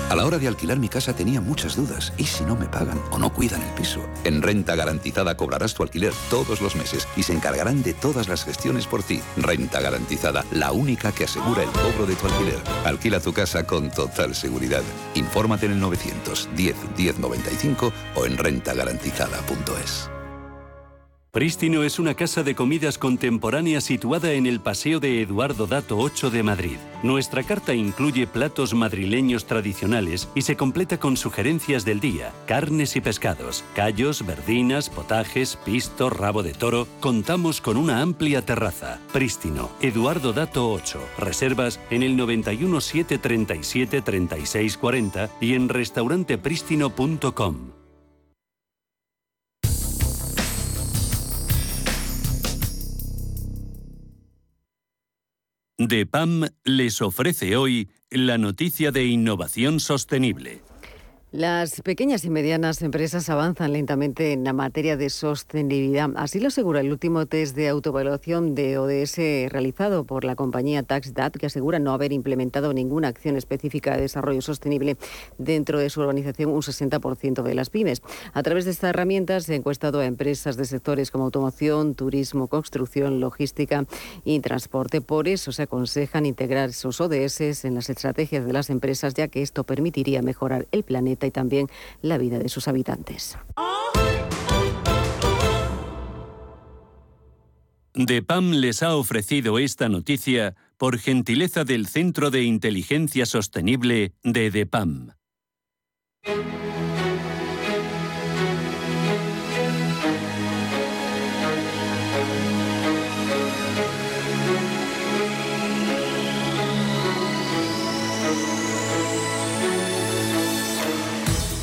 A 0.10 0.16
la 0.16 0.26
hora 0.26 0.38
de 0.40 0.48
alquilar 0.48 0.80
mi 0.80 0.90
casa 0.90 1.16
tenía 1.16 1.42
muchas 1.42 1.76
dudas. 1.76 2.14
¿Y 2.18 2.24
si 2.24 2.44
no 2.44 2.56
me 2.56 2.68
pagan 2.68 3.02
o 3.12 3.20
no 3.20 3.32
cuidan 3.32 3.62
el 3.62 3.74
piso? 3.74 4.02
En 4.24 4.42
Renta 4.42 4.76
Garantizada 4.76 5.36
cobrarás 5.38 5.74
tu 5.74 5.84
alquiler 5.84 6.14
todos 6.30 6.62
los 6.62 6.76
meses 6.76 7.08
y 7.16 7.24
se 7.24 7.34
encargarán 7.34 7.84
de 7.84 7.94
todas 7.94 8.28
las 8.28 8.44
gestiones 8.44 8.88
por 8.88 9.04
ti. 9.04 9.22
Renta 9.38 9.80
Garantizada, 9.82 10.46
la 10.52 10.72
única 10.72 11.12
que 11.12 11.26
asegura 11.26 11.64
el 11.64 11.70
cobro 11.70 12.06
de 12.06 12.16
tu 12.16 12.28
alquiler. 12.28 12.60
Alquila 12.86 13.20
tu 13.20 13.34
casa 13.34 13.66
con 13.66 13.92
total 13.92 14.34
seguridad. 14.34 14.84
Infórmate 15.14 15.68
en 15.68 15.74
el 15.74 15.80
910 15.80 16.76
1095 16.98 17.94
o 18.16 18.26
en 18.26 18.38
rentagarantizada.es. 18.38 20.17
Prístino 21.38 21.84
es 21.84 22.00
una 22.00 22.16
casa 22.16 22.42
de 22.42 22.56
comidas 22.56 22.98
contemporánea 22.98 23.80
situada 23.80 24.32
en 24.32 24.48
el 24.48 24.60
Paseo 24.60 25.00
de 25.00 25.22
Eduardo 25.22 25.68
Dato 25.68 26.00
8 26.00 26.32
de 26.32 26.42
Madrid. 26.42 26.78
Nuestra 27.04 27.44
carta 27.44 27.76
incluye 27.76 28.26
platos 28.26 28.74
madrileños 28.74 29.46
tradicionales 29.46 30.30
y 30.34 30.42
se 30.42 30.58
completa 30.58 30.98
con 30.98 31.16
sugerencias 31.16 31.86
del 31.86 32.00
día, 32.00 32.34
carnes 32.48 32.96
y 32.96 33.02
pescados, 33.02 33.64
callos, 33.76 34.26
verdinas, 34.26 34.90
potajes, 34.90 35.60
pisto, 35.64 36.10
rabo 36.10 36.42
de 36.42 36.54
toro. 36.54 36.88
Contamos 37.02 37.62
con 37.62 37.78
una 37.78 38.02
amplia 38.02 38.44
terraza. 38.44 39.00
Prístino, 39.14 39.70
Eduardo 39.80 40.34
Dato 40.34 40.72
8. 40.72 41.00
Reservas 41.20 41.80
en 41.92 42.02
el 42.02 42.18
91 42.18 42.82
737 42.82 44.02
3640 44.02 45.30
y 45.40 45.54
en 45.54 45.70
restauranteprístino.com. 45.70 47.77
DEPAM 55.80 56.48
les 56.64 57.04
ofrece 57.04 57.56
hoy 57.56 57.88
la 58.10 58.40
noticia 58.40 58.92
de 58.92 59.06
innovación 59.06 59.80
sostenible. 59.80 60.64
Las 61.38 61.82
pequeñas 61.82 62.26
y 62.26 62.32
medianas 62.32 62.82
empresas 62.82 63.30
avanzan 63.30 63.72
lentamente 63.72 64.34
en 64.34 64.44
la 64.44 64.54
materia 64.54 64.98
de 64.98 65.12
sostenibilidad. 65.12 66.10
Así 66.16 66.40
lo 66.40 66.48
asegura 66.48 66.80
el 66.80 66.92
último 66.92 67.28
test 67.28 67.56
de 67.56 67.70
autoevaluación 67.70 68.56
de 68.56 68.80
ODS 68.80 69.52
realizado 69.52 70.04
por 70.04 70.24
la 70.24 70.36
compañía 70.36 70.82
TaxDat, 70.82 71.36
que 71.36 71.46
asegura 71.46 71.78
no 71.78 71.94
haber 71.94 72.12
implementado 72.12 72.74
ninguna 72.74 73.10
acción 73.10 73.36
específica 73.36 73.96
de 73.96 74.02
desarrollo 74.02 74.42
sostenible 74.42 74.98
dentro 75.38 75.78
de 75.78 75.92
su 75.92 76.02
organización, 76.02 76.50
un 76.50 76.64
60% 76.64 77.44
de 77.44 77.54
las 77.54 77.70
pymes. 77.70 78.02
A 78.34 78.42
través 78.42 78.66
de 78.66 78.72
esta 78.72 78.90
herramienta 78.90 79.40
se 79.40 79.54
ha 79.54 79.58
encuestado 79.58 80.00
a 80.00 80.08
empresas 80.08 80.58
de 80.58 80.66
sectores 80.66 81.12
como 81.12 81.26
automoción, 81.26 81.94
turismo, 81.94 82.48
construcción, 82.48 83.20
logística 83.20 83.86
y 84.26 84.40
transporte. 84.40 85.02
Por 85.02 85.28
eso 85.28 85.52
se 85.52 85.62
aconsejan 85.62 86.26
integrar 86.26 86.74
sus 86.74 87.00
ODS 87.00 87.64
en 87.64 87.76
las 87.76 87.92
estrategias 87.92 88.44
de 88.44 88.54
las 88.54 88.72
empresas, 88.72 89.14
ya 89.14 89.28
que 89.28 89.44
esto 89.44 89.66
permitiría 89.66 90.24
mejorar 90.24 90.66
el 90.72 90.82
planeta 90.82 91.27
y 91.28 91.32
también 91.32 91.68
la 92.02 92.18
vida 92.18 92.40
de 92.40 92.50
sus 92.50 92.68
habitantes. 92.68 93.38
DEPAM 97.94 98.52
les 98.52 98.84
ha 98.84 98.96
ofrecido 98.96 99.58
esta 99.58 99.90
noticia 99.90 100.56
por 100.78 101.00
gentileza 101.00 101.64
del 101.64 101.88
Centro 101.88 102.30
de 102.30 102.44
Inteligencia 102.44 103.26
Sostenible 103.26 104.14
de 104.24 104.52
DEPAM. 104.52 105.14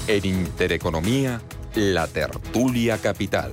En 0.07 0.27
Intereconomía, 0.27 1.41
la 1.75 2.07
tertulia 2.07 2.99
capital. 2.99 3.53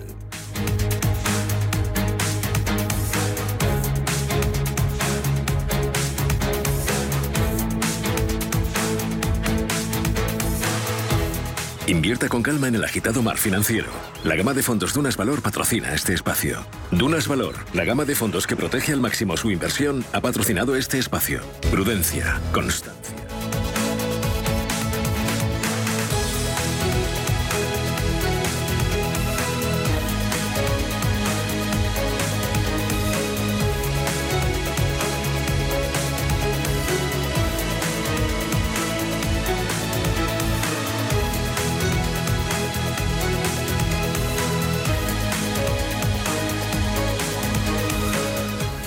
Invierta 11.87 12.27
con 12.27 12.43
calma 12.43 12.67
en 12.67 12.75
el 12.75 12.83
agitado 12.83 13.21
mar 13.21 13.37
financiero. 13.37 13.89
La 14.25 14.35
gama 14.35 14.53
de 14.53 14.61
fondos 14.61 14.93
Dunas 14.93 15.15
Valor 15.15 15.41
patrocina 15.41 15.93
este 15.93 16.13
espacio. 16.13 16.65
Dunas 16.91 17.29
Valor, 17.29 17.55
la 17.73 17.85
gama 17.85 18.03
de 18.03 18.15
fondos 18.15 18.45
que 18.45 18.57
protege 18.57 18.91
al 18.91 18.99
máximo 18.99 19.37
su 19.37 19.51
inversión, 19.51 20.03
ha 20.11 20.19
patrocinado 20.19 20.75
este 20.75 20.99
espacio. 20.99 21.41
Prudencia, 21.71 22.41
constancia. 22.51 23.30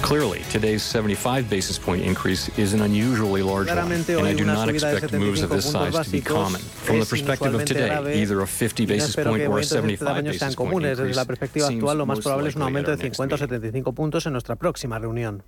Clearly, 0.05 0.43
today's 0.51 0.83
75 0.83 1.49
basis 1.49 1.79
point 1.79 2.03
increase 2.03 2.51
is 2.59 2.75
an 2.75 2.83
unusually 2.83 3.41
large 3.41 3.69
one, 3.69 3.91
and 3.91 4.27
I 4.27 4.35
do 4.35 4.45
not 4.45 4.69
expect 4.69 5.11
moves 5.15 5.41
of 5.41 5.49
this 5.49 5.71
size 5.71 5.95
to 6.05 6.11
be 6.11 6.21
common. 6.21 6.61
From 6.61 7.01
the 7.01 7.07
perspective 7.07 7.55
of 7.55 7.65
today, 7.65 8.21
either 8.21 8.43
a 8.43 8.47
50 8.47 8.85
basis 8.85 9.17
point 9.17 9.49
or 9.49 9.61
a 9.61 9.65
75 9.65 10.25
basis 10.25 10.55
point 10.57 10.85
increase 10.85 10.99
Desde 10.99 11.15
la 11.15 11.25
perspectiva 11.25 11.69
actual, 11.69 11.97
lo 11.97 12.05
más 12.05 12.21
probable 12.21 12.51
es 12.51 12.55
un 12.57 12.63
aumento 12.63 12.91
de 12.91 12.99
50 12.99 13.35
o 13.35 13.39
75 13.39 13.95
puntos 13.95 14.27
en 14.27 14.33
nuestra 14.33 14.57
próxima 14.57 14.99
reunión. 14.99 15.43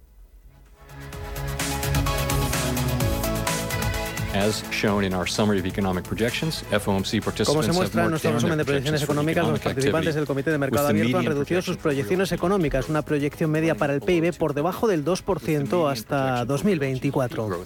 Como 7.47 7.63
se 7.63 7.73
muestra 7.73 8.05
en 8.05 8.11
nuestro 8.11 8.33
resumen 8.33 8.59
de 8.59 8.65
proyecciones 8.65 9.03
económicas, 9.03 9.47
los 9.47 9.61
participantes 9.61 10.15
del 10.15 10.27
Comité 10.27 10.51
de 10.51 10.59
Mercado 10.59 10.89
Abierto 10.89 11.19
han 11.19 11.25
reducido 11.25 11.63
sus 11.63 11.77
proyecciones 11.77 12.33
económicas, 12.33 12.89
una 12.89 13.03
proyección 13.03 13.51
media 13.51 13.75
para 13.75 13.95
el 13.95 14.01
PIB 14.01 14.37
por 14.37 14.55
debajo 14.55 14.87
del 14.89 15.05
2% 15.05 15.91
hasta 15.91 16.45
2024. 16.45 17.65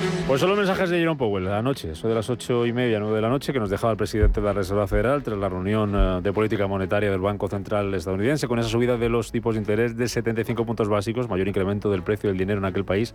Running 0.00 0.10
below 0.10 0.20
2% 0.20 0.20
through 0.20 0.20
2024. 0.20 0.26
Pues 0.26 0.40
son 0.40 0.50
los 0.50 0.58
mensajes 0.58 0.90
de 0.90 0.98
Jerome 0.98 1.18
Powell 1.18 1.48
anoche, 1.48 1.92
eso 1.92 2.08
de 2.08 2.14
las 2.14 2.30
ocho 2.30 2.66
y 2.66 2.72
media, 2.72 3.00
nueve 3.00 3.16
de 3.16 3.22
la 3.22 3.28
noche, 3.28 3.52
que 3.52 3.60
nos 3.60 3.70
dejaba 3.70 3.92
el 3.92 3.96
presidente 3.96 4.40
de 4.40 4.46
la 4.46 4.52
Reserva 4.52 4.86
Federal 4.86 5.22
tras 5.22 5.38
la 5.38 5.48
reunión 5.48 5.94
eh, 5.94 6.20
de 6.22 6.32
política 6.32 6.66
monetaria 6.66 7.10
del 7.10 7.20
Banco 7.20 7.48
Central 7.48 7.92
estadounidense, 7.94 8.48
con 8.48 8.58
esa 8.58 8.68
subida 8.68 8.96
de 8.96 9.08
los 9.08 9.32
tipos 9.32 9.54
de 9.54 9.60
interés 9.60 9.96
de 9.96 10.08
75 10.08 10.64
puntos 10.64 10.88
básicos, 10.88 11.28
mayor 11.28 11.48
incremento 11.48 11.90
del 11.90 12.02
precio 12.02 12.28
del 12.28 12.38
dinero 12.38 12.58
en 12.58 12.64
aquel 12.64 12.84
país 12.84 13.14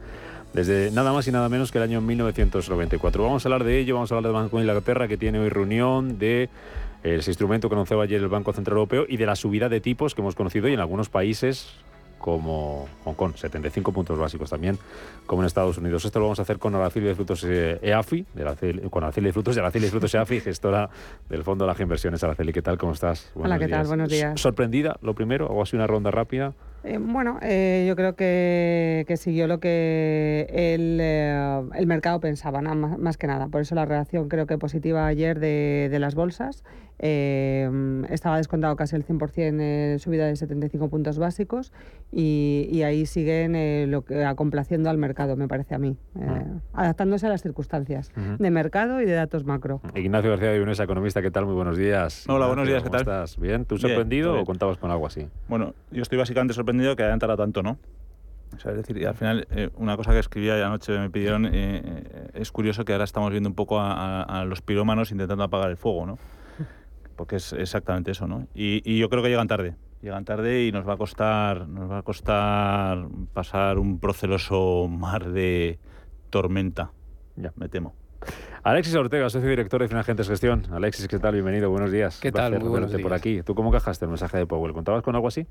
desde 0.53 0.91
nada 0.91 1.13
más 1.13 1.27
y 1.27 1.31
nada 1.31 1.49
menos 1.49 1.71
que 1.71 1.77
el 1.77 1.83
año 1.85 2.01
1994. 2.01 3.23
Vamos 3.23 3.45
a 3.45 3.49
hablar 3.49 3.63
de 3.63 3.79
ello, 3.79 3.95
vamos 3.95 4.11
a 4.11 4.15
hablar 4.15 4.31
del 4.31 4.41
Banco 4.41 4.57
de 4.57 4.63
Inglaterra, 4.63 5.07
que 5.07 5.17
tiene 5.17 5.39
hoy 5.39 5.49
reunión 5.49 6.17
de 6.19 6.49
ese 7.03 7.29
instrumento 7.29 7.69
que 7.69 7.75
anunciaba 7.75 8.03
ayer 8.03 8.21
el 8.21 8.29
Banco 8.29 8.51
Central 8.51 8.77
Europeo 8.77 9.05
y 9.07 9.17
de 9.17 9.25
la 9.25 9.35
subida 9.35 9.69
de 9.69 9.79
tipos 9.79 10.15
que 10.15 10.21
hemos 10.21 10.35
conocido 10.35 10.67
y 10.67 10.73
en 10.73 10.79
algunos 10.79 11.09
países 11.09 11.67
como 12.25 12.87
Hong 13.03 13.13
Kong, 13.13 13.33
75 13.35 13.91
puntos 13.91 14.17
básicos 14.17 14.49
también, 14.49 14.79
como 15.27 15.43
en 15.43 15.45
Estados 15.45 15.77
Unidos. 15.77 16.05
Esto 16.05 16.17
lo 16.17 16.25
vamos 16.25 16.39
a 16.39 16.41
hacer 16.41 16.57
con 16.57 16.73
Araceli 16.73 17.05
de 17.05 17.13
Frutos 17.13 17.43
EAFI, 17.43 18.25
de 18.33 18.89
con 18.89 19.03
Araceli 19.03 19.27
de 19.27 19.33
Frutos, 19.33 19.53
de 19.53 19.61
Araceli 19.61 19.85
de 19.85 19.91
Frutos 19.91 20.15
EAFI, 20.15 20.39
gestora 20.41 20.89
del 21.29 21.43
Fondo 21.43 21.65
de 21.65 21.71
las 21.71 21.79
Inversiones. 21.79 22.23
Araceli, 22.23 22.51
¿qué 22.51 22.63
tal? 22.63 22.79
¿Cómo 22.79 22.93
estás? 22.93 23.31
Hola, 23.35 23.59
¿qué 23.59 23.67
tal? 23.67 23.85
Buenos 23.85 24.09
días. 24.09 24.41
¿Sorprendida, 24.41 24.97
lo 25.03 25.13
primero? 25.13 25.45
¿O 25.45 25.61
así 25.61 25.75
una 25.75 25.85
ronda 25.85 26.09
rápida? 26.09 26.55
Eh, 26.83 26.97
bueno, 26.99 27.37
eh, 27.43 27.85
yo 27.87 27.95
creo 27.95 28.15
que, 28.15 29.05
siguió 29.17 29.45
lo 29.45 29.59
que 29.59 30.47
el, 30.49 30.99
eh, 30.99 31.61
el 31.75 31.85
mercado 31.85 32.19
pensaba, 32.19 32.59
más, 32.61 33.17
que 33.17 33.27
nada. 33.27 33.49
Por 33.49 33.61
eso 33.61 33.75
la 33.75 33.85
reacción 33.85 34.29
creo 34.29 34.47
que 34.47 34.57
positiva 34.57 35.05
ayer 35.05 35.39
de, 35.39 35.89
de 35.91 35.99
las 35.99 36.15
bolsas. 36.15 36.63
Estaba 36.97 38.37
descontado 38.37 38.75
casi 38.75 38.95
el 38.95 39.05
100% 39.05 39.99
subida 39.99 40.27
de 40.27 40.35
75 40.35 40.89
puntos 40.89 41.17
básicos 41.17 41.71
y, 42.11 42.81
ahí 42.83 43.05
siguen 43.05 43.91
lo 43.91 44.03
que, 44.03 44.25
complaciendo 44.35 44.89
al 44.89 44.97
mercado, 44.97 45.35
me 45.35 45.47
parece 45.47 45.75
a 45.75 45.79
mí, 45.79 45.97
adaptándose 46.73 47.27
a 47.27 47.29
las 47.29 47.41
circunstancias 47.41 48.11
de 48.39 48.51
mercado 48.51 49.01
y 49.01 49.05
de 49.05 49.13
datos 49.13 49.45
macro. 49.45 49.81
Ignacio 49.95 50.29
García 50.29 50.51
de 50.51 50.61
Unes, 50.61 50.79
economista, 50.79 51.21
¿qué 51.21 51.31
tal? 51.31 51.45
Muy 51.45 51.55
buenos 51.55 51.77
días. 51.77 52.25
Hola, 52.29 52.47
buenos 52.47 52.67
días, 52.67 52.83
¿qué 52.83 52.89
tal? 52.89 53.01
estás? 53.01 53.37
¿Bien? 53.37 53.65
¿Tú 53.65 53.77
sorprendido 53.77 54.39
o 54.39 54.45
contabas 54.45 54.77
con 54.77 54.91
algo 54.91 55.07
así? 55.07 55.27
Bueno, 55.47 55.73
yo 55.91 56.01
estoy 56.01 56.17
básicamente 56.17 56.53
sorprendido 56.53 56.95
que 56.95 57.03
haya 57.03 57.13
entrado 57.13 57.37
tanto, 57.37 57.63
¿no? 57.63 57.77
es 58.57 58.75
decir, 58.75 59.05
al 59.07 59.15
final, 59.15 59.47
eh, 59.51 59.69
una 59.75 59.97
cosa 59.97 60.11
que 60.11 60.19
escribía 60.19 60.65
anoche 60.65 60.97
me 60.97 61.09
pidieron, 61.09 61.45
eh, 61.45 61.51
eh, 61.53 62.29
es 62.35 62.51
curioso 62.51 62.85
que 62.85 62.93
ahora 62.93 63.03
estamos 63.03 63.31
viendo 63.31 63.49
un 63.49 63.55
poco 63.55 63.79
a, 63.79 64.45
los 64.47 64.61
pirómanos 64.61 65.11
intentando 65.11 65.43
apagar 65.43 65.69
el 65.69 65.77
fuego, 65.77 66.05
¿no? 66.05 66.17
Porque 67.15 67.37
es 67.37 67.53
exactamente 67.53 68.11
eso, 68.11 68.27
¿no? 68.27 68.47
Y, 68.53 68.97
yo 68.97 69.09
creo 69.09 69.23
que 69.23 69.29
llegan 69.29 69.47
tarde, 69.47 69.75
llegan 70.01 70.25
tarde 70.25 70.65
y 70.65 70.71
nos 70.71 70.87
va 70.87 70.93
a 70.93 70.97
costar, 70.97 71.67
nos 71.67 71.89
va 71.89 71.99
a 71.99 72.03
costar 72.03 73.07
pasar 73.33 73.79
un 73.79 73.99
proceloso 73.99 74.87
mar 74.89 75.31
de 75.31 75.79
tormenta, 76.29 76.91
ya, 77.35 77.53
me 77.55 77.69
temo. 77.69 77.93
Alexis 78.63 78.95
Ortega, 78.95 79.29
socio 79.29 79.47
director 79.47 79.81
de 79.81 79.87
Finagentes 79.87 80.27
Gestión. 80.27 80.63
Alexis, 80.71 81.07
¿qué 81.07 81.19
tal? 81.19 81.33
Bienvenido, 81.33 81.69
buenos 81.69 81.91
días. 81.91 82.19
¿Qué 82.19 82.31
tal? 82.31 82.59
Muy 82.59 82.69
buenos 82.69 82.91
por 82.93 83.13
aquí. 83.13 83.43
¿Tú 83.43 83.53
cómo 83.53 83.71
cajaste 83.71 84.05
el 84.05 84.09
mensaje 84.09 84.37
de 84.37 84.47
Powell? 84.47 84.73
¿Contabas 84.73 85.03
con 85.03 85.15
algo 85.15 85.27
así? 85.27 85.45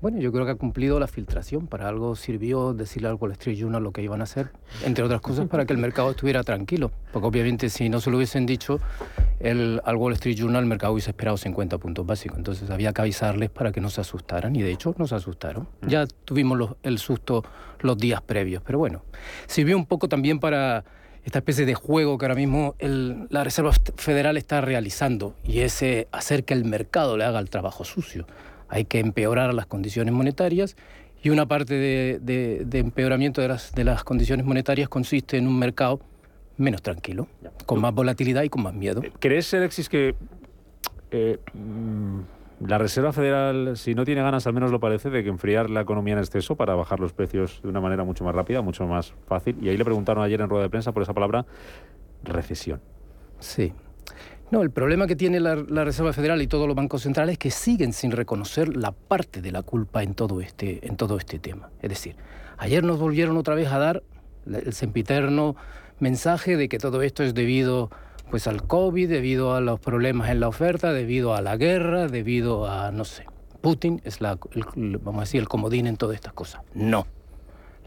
Bueno, 0.00 0.20
yo 0.20 0.30
creo 0.30 0.44
que 0.44 0.52
ha 0.52 0.54
cumplido 0.54 1.00
la 1.00 1.08
filtración. 1.08 1.66
Para 1.66 1.88
algo 1.88 2.14
sirvió 2.14 2.72
decirle 2.72 3.08
al 3.08 3.14
Wall 3.14 3.32
Street 3.32 3.56
Journal 3.56 3.82
lo 3.82 3.90
que 3.92 4.00
iban 4.00 4.20
a 4.20 4.24
hacer, 4.24 4.50
entre 4.84 5.02
otras 5.02 5.20
cosas 5.20 5.48
para 5.48 5.66
que 5.66 5.72
el 5.72 5.80
mercado 5.80 6.12
estuviera 6.12 6.44
tranquilo. 6.44 6.92
Porque 7.12 7.26
obviamente 7.26 7.68
si 7.68 7.88
no 7.88 8.00
se 8.00 8.08
lo 8.10 8.18
hubiesen 8.18 8.46
dicho 8.46 8.78
el, 9.40 9.80
al 9.84 9.96
Wall 9.96 10.12
Street 10.12 10.36
Journal, 10.36 10.62
el 10.62 10.68
mercado 10.68 10.92
hubiese 10.92 11.10
esperado 11.10 11.36
50 11.36 11.78
puntos 11.78 12.06
básicos. 12.06 12.38
Entonces 12.38 12.70
había 12.70 12.92
que 12.92 13.00
avisarles 13.00 13.50
para 13.50 13.72
que 13.72 13.80
no 13.80 13.90
se 13.90 14.00
asustaran 14.00 14.54
y 14.54 14.62
de 14.62 14.70
hecho 14.70 14.94
no 14.98 15.08
se 15.08 15.16
asustaron. 15.16 15.66
Mm. 15.80 15.88
Ya 15.88 16.06
tuvimos 16.06 16.76
el 16.84 16.98
susto 16.98 17.42
los 17.80 17.98
días 17.98 18.22
previos. 18.22 18.62
Pero 18.64 18.78
bueno, 18.78 19.02
sirvió 19.48 19.76
un 19.76 19.86
poco 19.86 20.08
también 20.08 20.38
para 20.38 20.84
esta 21.24 21.40
especie 21.40 21.66
de 21.66 21.74
juego 21.74 22.18
que 22.18 22.24
ahora 22.24 22.36
mismo 22.36 22.76
la 22.78 23.42
Reserva 23.42 23.72
Federal 23.96 24.36
está 24.36 24.60
realizando 24.60 25.34
y 25.44 25.58
es 25.58 25.84
hacer 26.12 26.44
que 26.44 26.54
el 26.54 26.64
mercado 26.64 27.16
le 27.16 27.24
haga 27.24 27.40
el 27.40 27.50
trabajo 27.50 27.84
sucio 27.84 28.26
hay 28.68 28.84
que 28.84 28.98
empeorar 28.98 29.52
las 29.54 29.66
condiciones 29.66 30.12
monetarias 30.14 30.76
y 31.22 31.30
una 31.30 31.46
parte 31.46 31.74
de, 31.74 32.66
empeoramiento 32.72 33.40
de 33.40 33.48
las, 33.48 33.72
de 33.72 33.84
las 33.84 34.04
condiciones 34.04 34.46
monetarias 34.46 34.88
consiste 34.88 35.36
en 35.36 35.46
un 35.46 35.58
mercado 35.58 36.00
menos 36.56 36.82
tranquilo, 36.82 37.28
con 37.66 37.80
más 37.80 37.94
volatilidad 37.94 38.42
y 38.42 38.48
con 38.48 38.62
más 38.62 38.74
miedo. 38.74 39.02
Eh, 39.02 39.12
¿Crees, 39.18 39.52
Alexis, 39.54 39.88
que 39.88 40.14
eh, 41.10 41.38
mm, 41.54 42.20
la 42.66 42.78
Reserva 42.78 43.12
Federal, 43.12 43.76
si 43.76 43.94
no 43.94 44.04
tiene 44.04 44.22
ganas, 44.22 44.46
al 44.46 44.52
menos 44.52 44.70
lo 44.70 44.80
parece, 44.80 45.10
de 45.10 45.22
que 45.22 45.28
enfriar 45.28 45.70
la 45.70 45.80
economía 45.80 46.14
en 46.14 46.20
exceso 46.20 46.56
para 46.56 46.74
bajar 46.74 46.98
los 47.00 47.12
precios 47.12 47.60
de 47.62 47.68
una 47.68 47.80
manera 47.80 48.04
mucho 48.04 48.24
más 48.24 48.34
rápida, 48.34 48.60
mucho 48.60 48.86
más 48.86 49.14
fácil? 49.26 49.56
Y 49.62 49.68
ahí 49.68 49.76
le 49.76 49.84
preguntaron 49.84 50.22
ayer 50.24 50.40
en 50.40 50.48
rueda 50.48 50.64
de 50.64 50.70
prensa 50.70 50.92
por 50.92 51.02
esa 51.02 51.14
palabra, 51.14 51.46
recesión. 52.24 52.80
Sí, 53.38 53.72
no, 54.50 54.62
el 54.62 54.70
problema 54.70 55.06
que 55.06 55.16
tiene 55.16 55.40
la, 55.40 55.56
Reserva 55.56 56.12
Federal 56.12 56.40
y 56.40 56.46
todos 56.46 56.66
los 56.66 56.74
bancos 56.74 57.02
centrales 57.02 57.34
es 57.34 57.38
que 57.38 57.50
siguen 57.50 57.92
sin 57.92 58.12
reconocer 58.12 58.76
la 58.76 58.92
parte 58.92 59.42
de 59.42 59.52
la 59.52 59.62
culpa 59.62 60.02
en 60.02 60.14
todo 60.14 60.40
este, 60.40 60.86
en 60.86 60.96
todo 60.96 61.18
este 61.18 61.38
tema. 61.38 61.70
Es 61.82 61.90
decir, 61.90 62.16
ayer 62.56 62.82
nos 62.82 62.98
volvieron 62.98 63.36
otra 63.36 63.54
vez 63.54 63.68
a 63.68 63.78
dar 63.78 64.02
el 64.46 64.72
sempiterno 64.72 65.56
mensaje 66.00 66.56
de 66.56 66.68
que 66.68 66.78
todo 66.78 67.02
esto 67.02 67.22
es 67.22 67.34
debido 67.34 67.90
pues 68.30 68.46
al 68.46 68.66
COVID, 68.66 69.08
debido 69.08 69.54
a 69.54 69.60
los 69.60 69.80
problemas 69.80 70.30
en 70.30 70.40
la 70.40 70.48
oferta, 70.48 70.92
debido 70.92 71.34
a 71.34 71.40
la 71.40 71.56
guerra, 71.56 72.08
debido 72.08 72.68
a, 72.70 72.90
no 72.90 73.04
sé, 73.04 73.24
Putin 73.60 74.00
es 74.04 74.20
la, 74.20 74.38
vamos 74.76 75.16
a 75.16 75.20
decir, 75.20 75.40
el 75.40 75.48
comodín 75.48 75.86
en 75.86 75.96
todas 75.96 76.14
estas 76.14 76.32
cosas. 76.32 76.62
No, 76.74 77.06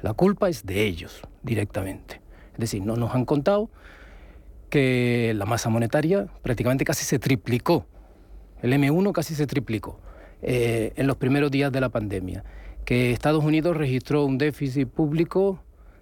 la 0.01 0.13
culpa 0.13 0.49
es 0.49 0.65
de 0.65 0.85
ellos 0.85 1.21
directamente. 1.43 2.21
Es 2.53 2.59
decir, 2.59 2.83
no 2.83 2.95
nos 2.95 3.15
han 3.15 3.25
contado 3.25 3.69
que 4.71 5.33
la 5.35 5.45
masa 5.45 5.69
monetaria 5.69 6.27
prácticamente 6.41 6.85
casi 6.85 7.05
se 7.05 7.19
triplicó. 7.19 7.85
El 8.63 8.73
M1 8.73 9.11
casi 9.11 9.35
se 9.35 9.45
triplicó 9.45 9.99
eh, 10.41 10.93
en 10.95 11.05
los 11.05 11.17
primeros 11.17 11.51
días 11.51 11.71
de 11.71 11.81
la 11.81 11.89
pandemia. 11.89 12.43
Que 12.85 13.11
Estados 13.11 13.43
Unidos 13.43 13.77
registró 13.77 14.25
un 14.25 14.39
déficit 14.39 14.87
público 14.87 15.59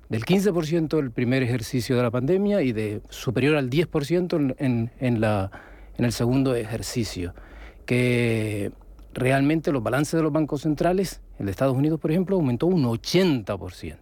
del 0.08 0.24
15% 0.24 1.00
el 1.00 1.12
primer 1.12 1.44
ejercicio 1.44 1.98
de 1.98 2.04
la 2.04 2.12
pandemia 2.12 2.62
y 2.62 2.72
de 2.72 3.02
superior 3.10 3.58
al 3.58 3.70
10% 3.70 4.56
en, 4.60 4.92
en, 5.00 5.20
la, 5.20 5.52
en 5.98 6.06
el 6.06 6.14
segundo 6.14 6.56
ejercicio. 6.56 7.34
Que 7.88 8.72
realmente 9.16 9.72
los 9.72 9.82
balances 9.82 10.14
de 10.14 10.22
los 10.22 10.32
bancos 10.32 10.62
centrales, 10.62 11.22
el 11.40 11.48
de 11.48 11.52
Estados 11.52 11.76
Unidos, 11.76 12.00
por 12.00 12.12
ejemplo, 12.12 12.36
aumentó 12.36 12.68
un 12.68 12.84
80%. 12.84 13.98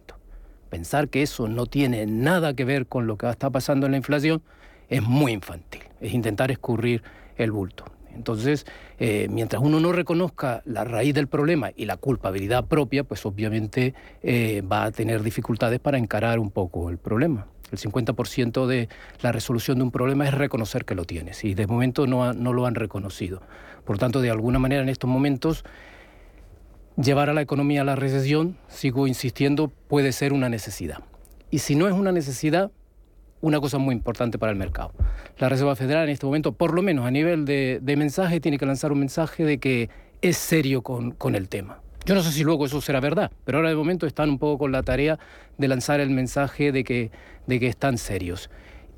Pensar 0.68 1.08
que 1.08 1.22
eso 1.22 1.48
no 1.48 1.64
tiene 1.64 2.04
nada 2.04 2.52
que 2.52 2.66
ver 2.66 2.86
con 2.86 3.06
lo 3.06 3.16
que 3.16 3.30
está 3.30 3.48
pasando 3.48 3.86
en 3.86 3.92
la 3.92 3.98
inflación 3.98 4.42
es 4.88 5.02
muy 5.02 5.32
infantil, 5.32 5.82
es 6.00 6.12
intentar 6.12 6.50
escurrir 6.50 7.02
el 7.36 7.52
bulto. 7.52 7.84
Entonces, 8.14 8.66
eh, 8.98 9.28
mientras 9.30 9.62
uno 9.62 9.78
no 9.78 9.92
reconozca 9.92 10.62
la 10.64 10.82
raíz 10.82 11.14
del 11.14 11.28
problema 11.28 11.70
y 11.76 11.84
la 11.84 11.96
culpabilidad 11.96 12.66
propia, 12.66 13.04
pues 13.04 13.24
obviamente 13.24 13.94
eh, 14.22 14.62
va 14.62 14.84
a 14.84 14.90
tener 14.90 15.22
dificultades 15.22 15.78
para 15.78 15.98
encarar 15.98 16.40
un 16.40 16.50
poco 16.50 16.90
el 16.90 16.98
problema. 16.98 17.46
El 17.70 17.78
50% 17.78 18.66
de 18.66 18.88
la 19.20 19.30
resolución 19.30 19.78
de 19.78 19.84
un 19.84 19.90
problema 19.90 20.26
es 20.26 20.34
reconocer 20.34 20.84
que 20.84 20.94
lo 20.94 21.04
tienes 21.04 21.44
y 21.44 21.54
de 21.54 21.66
momento 21.66 22.06
no, 22.06 22.32
no 22.32 22.52
lo 22.52 22.66
han 22.66 22.74
reconocido. 22.74 23.42
Por 23.84 23.98
tanto, 23.98 24.20
de 24.20 24.30
alguna 24.30 24.58
manera 24.58 24.82
en 24.82 24.88
estos 24.88 25.08
momentos 25.08 25.64
llevar 26.96 27.30
a 27.30 27.34
la 27.34 27.42
economía 27.42 27.82
a 27.82 27.84
la 27.84 27.94
recesión, 27.94 28.56
sigo 28.66 29.06
insistiendo, 29.06 29.68
puede 29.68 30.12
ser 30.12 30.32
una 30.32 30.48
necesidad. 30.48 30.98
Y 31.50 31.60
si 31.60 31.76
no 31.76 31.86
es 31.86 31.94
una 31.94 32.10
necesidad, 32.10 32.72
una 33.40 33.60
cosa 33.60 33.78
muy 33.78 33.94
importante 33.94 34.38
para 34.38 34.52
el 34.52 34.58
mercado. 34.58 34.92
La 35.38 35.48
Reserva 35.48 35.76
Federal 35.76 36.04
en 36.04 36.10
este 36.10 36.26
momento, 36.26 36.52
por 36.52 36.74
lo 36.74 36.82
menos 36.82 37.06
a 37.06 37.10
nivel 37.10 37.44
de, 37.44 37.94
mensaje, 37.96 38.40
tiene 38.40 38.58
que 38.58 38.66
lanzar 38.66 38.92
un 38.92 39.00
mensaje 39.00 39.44
de 39.44 39.58
que 39.58 39.90
es 40.22 40.36
serio 40.36 40.82
con, 40.82 41.12
con 41.12 41.34
el 41.34 41.48
tema. 41.48 41.80
Yo 42.04 42.14
no 42.14 42.22
sé 42.22 42.32
si 42.32 42.42
luego 42.42 42.64
eso 42.66 42.80
será 42.80 43.00
verdad, 43.00 43.30
pero 43.44 43.58
ahora 43.58 43.68
de 43.68 43.76
momento 43.76 44.06
están 44.06 44.30
un 44.30 44.38
poco 44.38 44.58
con 44.58 44.72
la 44.72 44.82
tarea 44.82 45.18
de 45.58 45.68
lanzar 45.68 46.00
el 46.00 46.10
mensaje 46.10 46.72
de 46.72 46.82
que, 46.82 47.10
de 47.46 47.60
que 47.60 47.66
están 47.66 47.98
serios. 47.98 48.50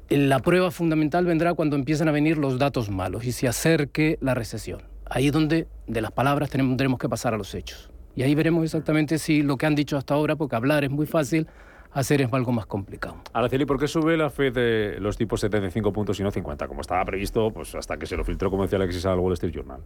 La 0.09 0.39
prueba 0.41 0.71
fundamental 0.71 1.25
vendrá 1.25 1.55
cuando 1.55 1.77
empiecen 1.77 2.09
a 2.09 2.13
venir 2.13 2.39
los 2.39 2.59
datos 2.59 2.91
malos 2.91 3.25
y 3.25 3.33
se 3.33 3.49
acerque 3.49 4.19
la 4.21 4.35
recesión. 4.35 4.83
Ahí 5.07 5.27
es 5.27 5.33
donde 5.33 5.67
de 5.89 6.01
las 6.01 6.13
palabras 6.13 6.51
tendremos 6.51 6.99
que 6.99 7.09
pasar 7.09 7.35
a 7.35 7.37
los 7.37 7.55
hechos. 7.55 7.91
Y 8.15 8.23
ahí 8.23 8.35
veremos 8.35 8.65
exactamente 8.65 9.19
si 9.19 9.43
lo 9.43 9.57
que 9.57 9.67
han 9.67 9.75
dicho 9.75 9.97
hasta 9.97 10.15
ahora, 10.15 10.37
porque 10.37 10.57
hablar 10.57 10.85
es 10.85 10.91
muy 10.91 11.07
fácil, 11.07 11.49
hacer 11.93 12.23
es 12.23 12.33
algo 12.33 12.53
más 12.53 12.67
complicado. 12.67 13.17
Araceli, 13.33 13.65
¿por 13.65 13.79
qué 13.79 13.89
sube 13.89 14.17
la 14.17 14.31
FED 14.31 14.53
de 14.53 14.97
los 15.01 15.17
tipos 15.17 15.41
75 15.41 15.93
puntos 15.93 16.19
y 16.21 16.23
no 16.23 16.31
50? 16.31 16.69
Como 16.69 16.81
estaba 16.81 17.05
previsto, 17.05 17.51
pues 17.51 17.75
hasta 17.75 17.97
que 17.97 18.07
se 18.07 18.17
lo 18.17 18.25
filtró, 18.25 18.51
como 18.51 18.63
decía 18.63 18.77
Alexis, 18.77 19.07
al 19.07 19.19
Wall 19.19 19.33
Street 19.35 19.55
Journal. 19.55 19.81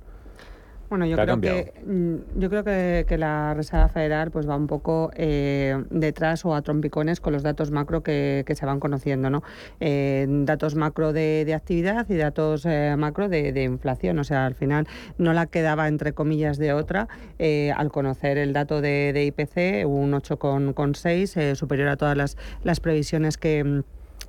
Bueno, 0.90 1.07
yo 1.07 1.16
creo, 1.16 1.40
que, 1.40 1.73
mm, 1.85 2.38
yo 2.38 2.51
creo 2.51 2.64
que, 2.64 3.16
la 3.18 3.55
Reserva 3.55 3.88
Federal 3.88 4.31
pues 4.31 4.49
va 4.49 4.57
un 4.57 4.66
poco 4.66 5.11
eh, 5.16 5.83
detrás 5.90 6.44
o 6.44 6.55
a 6.55 6.62
trompicones 6.62 7.20
con 7.20 7.33
los 7.33 7.42
datos 7.42 7.70
macro 7.70 8.03
que, 8.03 8.44
se 8.55 8.66
van 8.66 8.81
conociendo, 8.81 9.31
¿no? 9.31 9.42
Eh, 9.81 10.27
datos 10.29 10.75
macro 10.75 11.12
de, 11.12 11.53
actividad 11.55 12.09
y 12.09 12.16
datos 12.16 12.66
eh, 12.66 12.94
macro 12.99 13.29
de, 13.29 13.62
inflación. 13.62 14.18
O 14.18 14.25
sea, 14.25 14.47
al 14.47 14.55
final 14.55 14.87
no 15.18 15.33
la 15.33 15.47
quedaba 15.47 15.88
entre 15.88 16.12
comillas 16.12 16.59
de 16.59 16.73
otra 16.73 17.09
al 17.38 17.90
conocer 17.90 18.38
el 18.38 18.53
dato 18.53 18.81
de, 18.81 19.25
IPC, 19.27 19.87
un 19.88 20.12
8,6, 20.12 21.55
superior 21.55 21.88
a 21.88 21.97
todas 21.97 22.16
las, 22.16 22.37
las 22.62 22.81
previsiones 22.81 23.37
que 23.38 23.83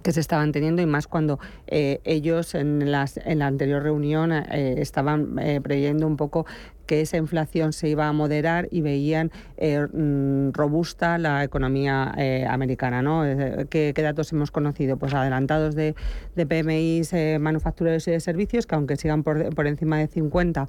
que 0.05 0.11
se 0.11 0.19
estaban 0.19 0.51
teniendo 0.51 0.83
y 0.83 0.85
más 0.85 1.07
cuando 1.07 1.39
eh, 1.65 1.99
ellos 2.03 2.53
en, 2.53 2.91
las, 2.91 3.17
en 3.17 3.39
la 3.39 3.47
anterior 3.47 3.81
reunión 3.81 4.31
eh, 4.31 4.75
estaban 4.77 5.39
eh, 5.39 5.59
preyendo 5.61 6.05
un 6.05 6.15
poco 6.15 6.45
que 6.85 7.01
esa 7.01 7.17
inflación 7.17 7.73
se 7.73 7.89
iba 7.89 8.07
a 8.07 8.13
moderar 8.13 8.67
y 8.71 8.81
veían 8.81 9.31
mm, 9.57 10.51
robusta 10.51 11.17
la 11.17 11.43
economía 11.43 12.13
americana. 12.49 13.01
¿no? 13.01 13.23
¿Qué, 13.69 13.93
datos 13.95 14.31
hemos 14.33 14.51
conocido? 14.51 14.97
Pues 14.97 15.13
adelantados 15.13 15.75
de, 15.75 15.95
de 16.35 16.45
PMIs 16.45 17.13
manufactureros 17.39 18.07
y 18.07 18.11
de 18.11 18.19
servicios, 18.19 18.67
que 18.67 18.75
aunque 18.75 18.95
sigan 18.97 19.23
por, 19.23 19.67
encima 19.67 19.97
de 19.97 20.07
50, 20.07 20.67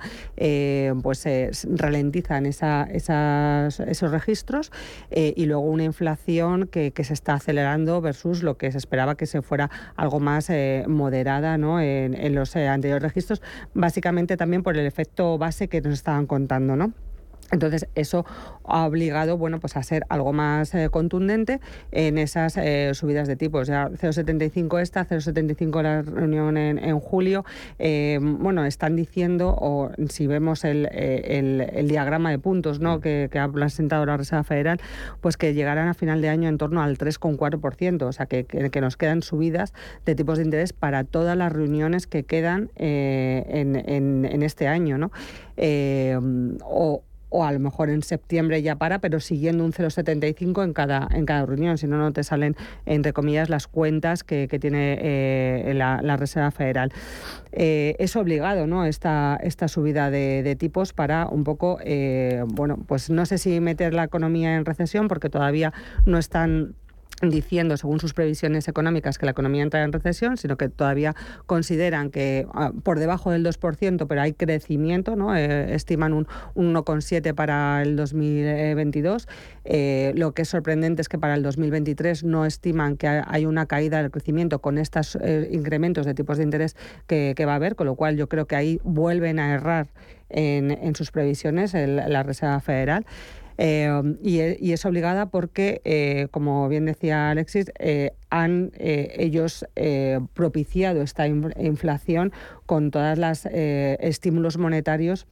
pues 1.02 1.66
ralentizan 1.70 2.46
esa, 2.46 2.85
esas, 2.85 3.81
esos 3.81 4.11
registros 4.11 4.72
y 5.11 5.46
luego 5.46 5.62
una 5.62 5.85
inflación 5.85 6.66
que, 6.66 6.92
se 7.07 7.14
está 7.14 7.35
acelerando 7.35 8.00
versus 8.00 8.42
lo 8.42 8.57
que 8.57 8.72
se 8.72 8.79
esperaba 8.79 9.16
que 9.16 9.26
se 9.26 9.42
fuera 9.42 9.70
algo 9.96 10.20
más 10.20 10.50
eh, 10.50 10.85
moderada 10.88 11.59
¿no? 11.59 11.81
en, 11.81 12.35
los 12.35 12.57
eh, 12.57 12.68
anteriores 12.68 13.02
registros, 13.02 13.42
básicamente 13.74 14.37
también 14.37 14.62
por 14.62 14.76
el 14.76 14.87
efecto 14.87 15.38
base 15.38 15.68
que 15.68 15.81
nos 15.81 15.94
estaban 16.06 16.26
contando. 16.28 16.76
¿no? 16.76 17.05
Entonces, 17.52 17.88
eso 17.94 18.24
ha 18.64 18.85
obligado 18.87 19.38
bueno, 19.38 19.61
pues 19.61 19.76
a 19.76 19.82
ser 19.82 20.04
algo 20.09 20.32
más 20.32 20.74
eh, 20.74 20.88
contundente 20.90 21.61
en 21.92 22.18
esas 22.18 22.56
eh, 22.56 22.90
subidas 22.94 23.28
de 23.28 23.37
tipos. 23.37 23.68
Ya 23.68 23.88
0,75 23.88 24.80
esta, 24.80 25.06
0,75 25.06 25.82
la 25.82 26.02
reunión 26.02 26.56
en, 26.56 26.98
julio. 26.98 27.44
Eh, 27.78 28.18
bueno, 28.20 28.64
están 28.64 28.96
diciendo, 28.96 29.54
o 29.59 29.90
si 30.09 30.26
vemos 30.26 30.64
el, 30.64 30.88
diagrama 31.85 32.30
de 32.30 32.38
puntos 32.38 32.80
¿no? 32.80 33.00
que, 33.00 33.30
ha 33.38 33.48
presentado 33.48 34.06
la 34.06 34.16
Reserva 34.16 34.44
Federal, 34.44 34.80
pues 35.20 35.37
que 35.37 35.54
llegarán 35.54 35.88
a 35.88 35.94
final 35.94 36.20
de 36.20 36.28
año 36.28 36.48
en 36.48 36.59
torno 36.59 36.82
al 36.82 36.98
3,4%. 36.98 38.02
O 38.02 38.12
sea, 38.12 38.26
que, 38.26 38.44
que, 38.44 38.80
nos 38.80 38.96
quedan 38.96 39.22
subidas 39.22 39.72
de 40.04 40.14
tipos 40.14 40.38
de 40.38 40.44
interés 40.44 40.72
para 40.72 41.04
todas 41.04 41.37
las 41.37 41.52
reuniones 41.52 42.06
que 42.06 42.24
quedan 42.24 42.70
en, 42.76 43.76
en, 43.76 44.42
este 44.42 44.68
año. 44.68 44.98
¿no? 44.98 45.11
o, 46.62 47.02
o 47.28 47.44
a 47.44 47.52
lo 47.52 47.58
mejor 47.58 47.90
en 47.90 48.02
septiembre 48.02 48.62
ya 48.62 48.76
para, 48.76 49.00
pero 49.00 49.20
siguiendo 49.20 49.64
un 49.64 49.72
0,75 49.72 50.64
en 50.64 50.72
cada, 50.72 51.08
en 51.12 51.26
cada 51.26 51.44
reunión, 51.46 51.78
si 51.78 51.86
no, 51.86 51.98
no 51.98 52.12
te 52.12 52.24
salen, 52.24 52.56
entre 52.84 53.12
comillas, 53.12 53.48
las 53.48 53.66
cuentas 53.66 54.24
que, 54.24 54.46
tiene 54.60 54.98
eh, 55.00 55.74
la, 55.74 56.16
Reserva 56.16 56.50
Federal. 56.50 56.92
Eh, 57.52 57.94
es 57.98 58.16
obligado 58.16 58.66
¿no? 58.66 58.84
esta, 58.86 59.38
esta 59.42 59.68
subida 59.68 60.10
de, 60.10 60.56
tipos 60.58 60.92
para 60.92 61.26
un 61.26 61.44
poco, 61.44 61.78
eh, 61.82 62.42
bueno, 62.46 62.78
pues 62.86 63.10
no 63.10 63.26
sé 63.26 63.38
si 63.38 63.60
meter 63.60 63.92
la 63.92 64.04
economía 64.04 64.56
en 64.56 64.64
recesión, 64.64 65.08
porque 65.08 65.28
todavía 65.28 65.72
no 66.06 66.18
están 66.18 66.74
diciendo, 67.22 67.76
según 67.76 67.98
sus 67.98 68.12
previsiones 68.12 68.68
económicas, 68.68 69.18
que 69.18 69.24
la 69.24 69.33
economía 69.33 69.62
entra 69.62 69.83
en 69.83 69.92
recesión, 69.92 70.37
sino 70.37 70.57
que 70.57 70.68
todavía 70.68 71.14
consideran 71.46 72.11
que 72.11 72.46
ah, 72.52 72.72
por 72.83 72.98
debajo 72.98 73.31
del 73.31 73.44
2%, 73.44 74.07
pero 74.07 74.20
hay 74.20 74.35
crecimiento, 74.35 75.16
¿no? 75.16 75.35
Eh, 75.35 75.74
estiman 75.74 76.12
un, 76.12 76.26
1,7 76.55 77.35
para 77.35 77.83
el 77.83 77.96
2022. 77.96 79.29
Eh, 79.64 80.12
lo 80.14 80.33
que 80.33 80.42
es 80.42 80.48
sorprendente 80.48 81.00
es 81.02 81.09
que 81.09 81.18
para 81.18 81.35
el 81.35 81.42
2023 81.42 82.24
no 82.24 82.44
estiman 82.44 82.96
que 82.96 83.09
hay 83.09 83.46
una 83.46 83.66
caída 83.66 84.02
del 84.02 84.11
crecimiento 84.11 84.61
con 84.61 84.76
estos 84.76 85.16
eh, 85.20 85.48
incrementos 85.52 86.05
de 86.05 86.14
tipos 86.14 86.37
de 86.37 86.44
interés 86.44 86.76
que, 87.07 87.35
va 87.46 87.52
a 87.52 87.57
haber, 87.57 87.76
con 87.76 87.87
lo 87.87 87.94
cual 87.94 88.16
yo 88.16 88.29
creo 88.29 88.46
que 88.46 88.57
ahí 88.57 88.81
vuelven 88.83 89.38
a 89.38 89.55
errar 89.55 89.88
en, 90.29 90.94
sus 90.96 91.12
previsiones 91.12 91.72
la 91.74 92.22
Reserva 92.24 92.59
Federal. 92.61 93.07
Eh, 93.58 93.90
y, 94.22 94.72
es 94.72 94.84
obligada 94.84 95.30
porque, 95.30 95.80
eh, 95.84 96.28
como 96.30 96.68
bien 96.68 96.84
decía 96.84 97.30
Alexis, 97.30 97.72
eh, 97.78 98.12
han 98.30 98.72
ellos 98.76 99.64
propiciado 100.34 101.02
esta 101.02 101.26
inflación 101.26 102.32
con 102.66 102.90
todas 102.90 103.18
las 103.18 103.46
estímulos 103.46 104.58
monetarios 104.58 105.26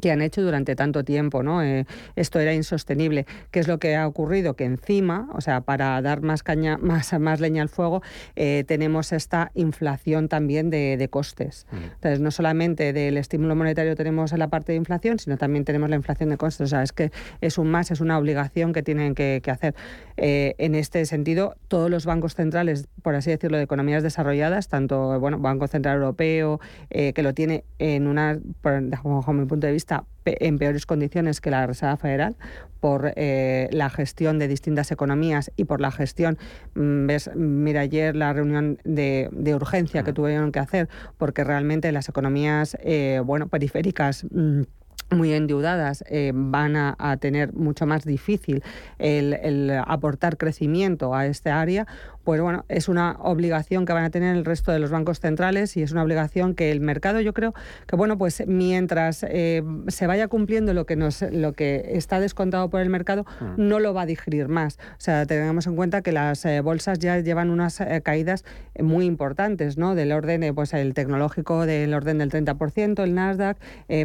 que 0.00 0.10
han 0.10 0.22
hecho 0.22 0.42
durante 0.42 0.76
tanto 0.76 1.04
tiempo, 1.04 1.42
¿no? 1.42 1.62
Eh, 1.62 1.86
esto 2.16 2.38
era 2.40 2.54
insostenible. 2.54 3.26
¿Qué 3.50 3.60
es 3.60 3.68
lo 3.68 3.78
que 3.78 3.96
ha 3.96 4.06
ocurrido? 4.06 4.54
Que 4.54 4.64
encima, 4.64 5.28
o 5.34 5.40
sea, 5.40 5.60
para 5.62 6.00
dar 6.02 6.22
más 6.22 6.42
caña, 6.42 6.78
más, 6.82 7.18
más 7.18 7.40
leña 7.40 7.62
al 7.62 7.68
fuego, 7.68 8.02
eh, 8.36 8.64
tenemos 8.66 9.12
esta 9.12 9.50
inflación 9.54 10.28
también 10.28 10.70
de, 10.70 11.08
costes. 11.10 11.66
Entonces, 11.72 12.20
no 12.20 12.30
solamente 12.30 12.92
del 12.92 13.16
estímulo 13.16 13.56
monetario 13.56 13.96
tenemos 13.96 14.32
la 14.32 14.48
parte 14.48 14.72
de 14.72 14.76
inflación, 14.76 15.18
sino 15.18 15.38
también 15.38 15.64
tenemos 15.64 15.88
la 15.88 15.96
inflación 15.96 16.28
de 16.28 16.36
costes. 16.36 16.66
O 16.66 16.68
sea, 16.68 16.82
es 16.82 16.92
que 16.92 17.10
es 17.40 17.56
un 17.56 17.70
más, 17.70 17.90
es 17.90 18.00
una 18.00 18.18
obligación 18.18 18.74
que 18.74 18.82
tienen 18.82 19.14
que, 19.14 19.42
hacer. 19.48 19.74
Eh, 20.18 20.54
en 20.58 20.74
este 20.74 21.06
sentido, 21.06 21.56
todos 21.68 21.90
los 21.90 22.04
bancos 22.04 22.34
centrales, 22.34 22.88
por 23.02 23.14
así 23.14 23.30
decirlo, 23.30 23.56
de 23.56 23.62
economías 23.62 24.02
desarrolladas, 24.02 24.68
tanto 24.68 25.18
bueno, 25.18 25.38
Banco 25.38 25.66
Central 25.66 25.96
Europeo, 25.96 26.60
que 26.90 27.22
lo 27.22 27.32
tiene 27.32 27.64
en 27.78 28.06
una, 28.06 28.38
bajo 28.62 29.32
mi 29.32 29.46
punto 29.46 29.66
de 29.66 29.72
vista, 29.72 29.87
en 30.24 30.58
peores 30.58 30.86
condiciones 30.86 31.40
que 31.40 31.50
la 31.50 31.66
Reserva 31.66 31.96
Federal 31.96 32.36
por 32.80 33.12
eh, 33.16 33.68
la 33.72 33.90
gestión 33.90 34.38
de 34.38 34.48
distintas 34.48 34.92
economías 34.92 35.50
y 35.56 35.64
por 35.64 35.80
la 35.80 35.90
gestión, 35.90 36.38
mm, 36.74 37.06
ves, 37.06 37.30
mira 37.34 37.80
ayer 37.80 38.14
la 38.14 38.32
reunión 38.32 38.78
de, 38.84 39.28
urgencia 39.54 40.02
que 40.02 40.12
tuvieron 40.12 40.52
que 40.52 40.58
hacer, 40.60 40.88
porque 41.16 41.42
realmente 41.42 41.90
las 41.90 42.08
economías 42.08 42.76
eh, 42.80 43.20
bueno, 43.24 43.48
periféricas 43.48 44.24
mm, 44.30 44.62
muy 45.10 45.32
endeudadas 45.32 46.04
eh, 46.08 46.32
van 46.34 46.76
a, 46.76 47.16
tener 47.18 47.54
mucho 47.54 47.86
más 47.86 48.04
difícil 48.04 48.62
el, 48.98 49.70
aportar 49.86 50.36
crecimiento 50.36 51.14
a 51.14 51.26
este 51.26 51.50
área, 51.50 51.86
pues 52.28 52.42
bueno, 52.42 52.66
es 52.68 52.90
una 52.90 53.16
obligación 53.20 53.86
que 53.86 53.94
van 53.94 54.04
a 54.04 54.10
tener 54.10 54.36
el 54.36 54.44
resto 54.44 54.70
de 54.70 54.78
los 54.78 54.90
bancos 54.90 55.18
centrales 55.18 55.78
y 55.78 55.82
es 55.82 55.92
una 55.92 56.02
obligación 56.02 56.54
que 56.54 56.70
el 56.70 56.78
mercado, 56.78 57.22
yo 57.22 57.32
creo 57.32 57.54
que 57.86 57.96
bueno, 57.96 58.18
pues 58.18 58.44
mientras 58.46 59.24
eh, 59.26 59.62
se 59.86 60.06
vaya 60.06 60.28
cumpliendo 60.28 60.74
lo 60.74 60.84
que 60.84 60.94
nos, 60.94 61.22
lo 61.22 61.54
que 61.54 61.92
está 61.94 62.20
descontado 62.20 62.68
por 62.68 62.82
el 62.82 62.90
mercado, 62.90 63.24
mm. 63.40 63.54
no 63.56 63.78
lo 63.78 63.94
va 63.94 64.02
a 64.02 64.06
digerir 64.06 64.48
más. 64.48 64.76
O 64.76 64.98
sea, 65.00 65.24
tengamos 65.24 65.66
en 65.68 65.74
cuenta 65.74 66.02
que 66.02 66.12
las 66.12 66.44
eh, 66.44 66.60
bolsas 66.60 66.98
ya 66.98 67.18
llevan 67.18 67.48
unas 67.48 67.80
eh, 67.80 68.02
caídas 68.04 68.44
muy 68.78 69.06
importantes, 69.06 69.78
¿no? 69.78 69.94
Del 69.94 70.12
orden, 70.12 70.54
pues 70.54 70.74
el 70.74 70.92
tecnológico 70.92 71.64
del 71.64 71.94
orden 71.94 72.18
del 72.18 72.30
30%, 72.30 73.02
el 73.04 73.14
Nasdaq, 73.14 73.56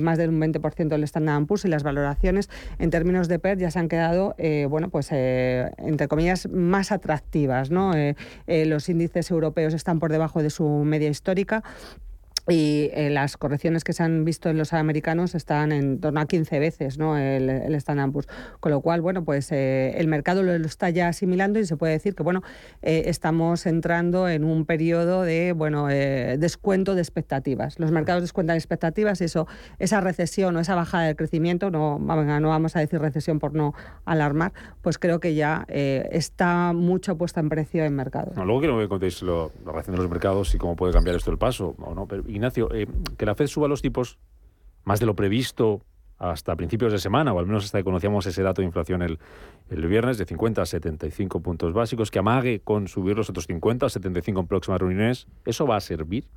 más 0.01 0.17
del 0.17 0.31
20% 0.31 0.93
el 0.93 1.03
Standard 1.03 1.45
Poor's 1.45 1.65
y 1.65 1.67
las 1.67 1.83
valoraciones 1.83 2.49
en 2.79 2.89
términos 2.89 3.27
de 3.27 3.37
PER 3.37 3.57
ya 3.57 3.69
se 3.69 3.79
han 3.79 3.89
quedado, 3.89 4.33
bueno, 4.69 4.89
pues 4.89 5.11
entre 5.11 6.07
comillas, 6.07 6.49
más 6.49 6.91
atractivas, 6.91 7.69
¿no? 7.69 7.91
Eh, 8.47 8.65
los 8.65 8.89
índices 8.89 9.31
europeos 9.31 9.73
están 9.73 9.99
por 9.99 10.11
debajo 10.11 10.41
de 10.41 10.49
su 10.49 10.67
media 10.67 11.09
histórica 11.09 11.63
y 12.49 12.89
eh, 12.93 13.09
las 13.09 13.37
correcciones 13.37 13.83
que 13.83 13.93
se 13.93 14.03
han 14.03 14.25
visto 14.25 14.49
en 14.49 14.57
los 14.57 14.73
americanos 14.73 15.33
están 15.33 15.71
en 15.71 15.99
torno 16.01 16.19
a 16.19 16.25
15 16.25 16.59
veces 16.59 16.97
¿no? 16.97 17.17
el, 17.17 17.49
el 17.49 17.75
Standard 17.75 18.11
Poor's. 18.11 18.27
Con 18.59 18.71
lo 18.71 18.81
cual, 18.81 19.01
bueno, 19.01 19.23
pues 19.23 19.51
eh, 19.51 19.93
el 19.97 20.07
mercado 20.07 20.43
lo, 20.43 20.53
está 20.53 20.89
ya 20.89 21.07
asimilando 21.07 21.59
y 21.59 21.65
se 21.65 21.77
puede 21.77 21.93
decir 21.93 22.15
que, 22.15 22.23
bueno, 22.23 22.41
eh, 22.81 23.03
estamos 23.05 23.65
entrando 23.65 24.27
en 24.27 24.43
un 24.43 24.65
periodo 24.65 25.21
de, 25.21 25.53
bueno, 25.53 25.87
descuento 25.87 26.95
de 26.95 27.01
expectativas. 27.01 27.79
Los 27.79 27.91
mercados 27.91 28.23
descuentan 28.23 28.57
expectativas 28.57 29.21
y 29.21 29.25
eso, 29.25 29.47
esa 29.79 30.01
recesión 30.01 30.55
o 30.57 30.59
esa 30.59 30.75
bajada 30.75 31.05
del 31.05 31.15
crecimiento, 31.15 31.71
no, 31.71 31.99
no 31.99 32.49
vamos 32.49 32.75
a 32.75 32.79
decir 32.79 32.99
recesión 32.99 33.39
por 33.39 33.53
no 33.53 33.73
alarmar, 34.05 34.53
pues 34.81 34.97
creo 34.97 35.19
que 35.19 35.35
ya 35.35 35.65
está 35.69 36.73
mucho 36.73 37.17
puesta 37.17 37.39
en 37.39 37.49
precio 37.49 37.83
en 37.83 37.95
mercado. 37.95 38.31
luego 38.35 38.59
quiero 38.59 38.79
que 38.79 38.87
contéis 38.87 39.21
lo, 39.21 39.51
la 39.65 39.71
reacción 39.71 39.95
de 39.95 40.01
los 40.01 40.11
mercados 40.11 40.53
y 40.55 40.57
cómo 40.57 40.75
puede 40.75 40.93
cambiar 40.93 41.15
esto 41.15 41.31
el 41.31 41.37
paso, 41.37 41.75
¿o 41.79 41.95
no? 41.95 42.05
Pero, 42.07 42.23
Ignacio, 42.33 42.73
eh, 42.73 42.87
que 43.17 43.25
la 43.25 43.35
Fed 43.35 43.47
suba 43.47 43.67
los 43.67 43.81
tipos 43.81 44.17
más 44.83 44.99
de 44.99 45.05
lo 45.05 45.15
previsto 45.15 45.81
hasta 46.17 46.55
principios 46.55 46.91
de 46.91 46.99
semana, 46.99 47.33
o 47.33 47.39
al 47.39 47.45
menos 47.45 47.65
hasta 47.65 47.79
que 47.79 47.83
conocíamos 47.83 48.25
ese 48.25 48.43
dato 48.43 48.61
de 48.61 48.65
inflación 48.65 49.01
el, 49.01 49.19
el 49.69 49.87
viernes, 49.87 50.17
de 50.17 50.25
50 50.25 50.61
a 50.61 50.65
75 50.65 51.41
puntos 51.41 51.73
básicos, 51.73 52.11
que 52.11 52.19
amague 52.19 52.61
con 52.61 52.87
subir 52.87 53.17
los 53.17 53.29
otros 53.29 53.45
50 53.45 53.85
a 53.85 53.89
75 53.89 54.39
en 54.39 54.47
próximas 54.47 54.79
reuniones, 54.79 55.27
¿eso 55.45 55.67
va 55.67 55.77
a 55.77 55.81
servir? 55.81 56.27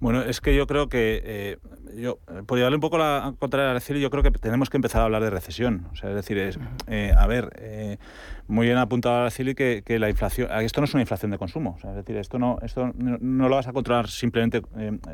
Bueno, 0.00 0.22
es 0.22 0.40
que 0.40 0.54
yo 0.54 0.66
creo 0.66 0.88
que, 0.88 1.22
eh, 1.24 1.58
yo, 1.96 2.18
por 2.46 2.60
darle 2.60 2.76
un 2.76 2.80
poco 2.80 2.98
la 2.98 3.34
contraria 3.38 3.70
a 3.70 3.74
decir, 3.74 3.96
yo 3.96 4.10
creo 4.10 4.22
que 4.22 4.30
tenemos 4.32 4.68
que 4.68 4.76
empezar 4.76 5.00
a 5.00 5.04
hablar 5.04 5.22
de 5.22 5.30
recesión. 5.30 5.86
O 5.92 5.96
sea, 5.96 6.10
es 6.10 6.16
decir, 6.16 6.36
es, 6.36 6.58
eh, 6.88 7.14
a 7.16 7.26
ver, 7.26 7.50
eh, 7.56 7.98
muy 8.46 8.66
bien 8.66 8.76
apuntado 8.78 9.22
a 9.22 9.24
decir 9.24 9.54
que, 9.54 9.82
que, 9.84 9.98
la 9.98 10.10
inflación, 10.10 10.50
esto 10.60 10.80
no 10.80 10.86
es 10.86 10.94
una 10.94 11.02
inflación 11.02 11.30
de 11.30 11.38
consumo. 11.38 11.74
O 11.76 11.80
sea, 11.80 11.90
es 11.90 11.96
decir, 11.96 12.16
esto 12.16 12.38
no, 12.38 12.58
esto 12.62 12.92
no, 12.96 13.48
lo 13.48 13.56
vas 13.56 13.68
a 13.68 13.72
controlar 13.72 14.08
simplemente 14.08 14.62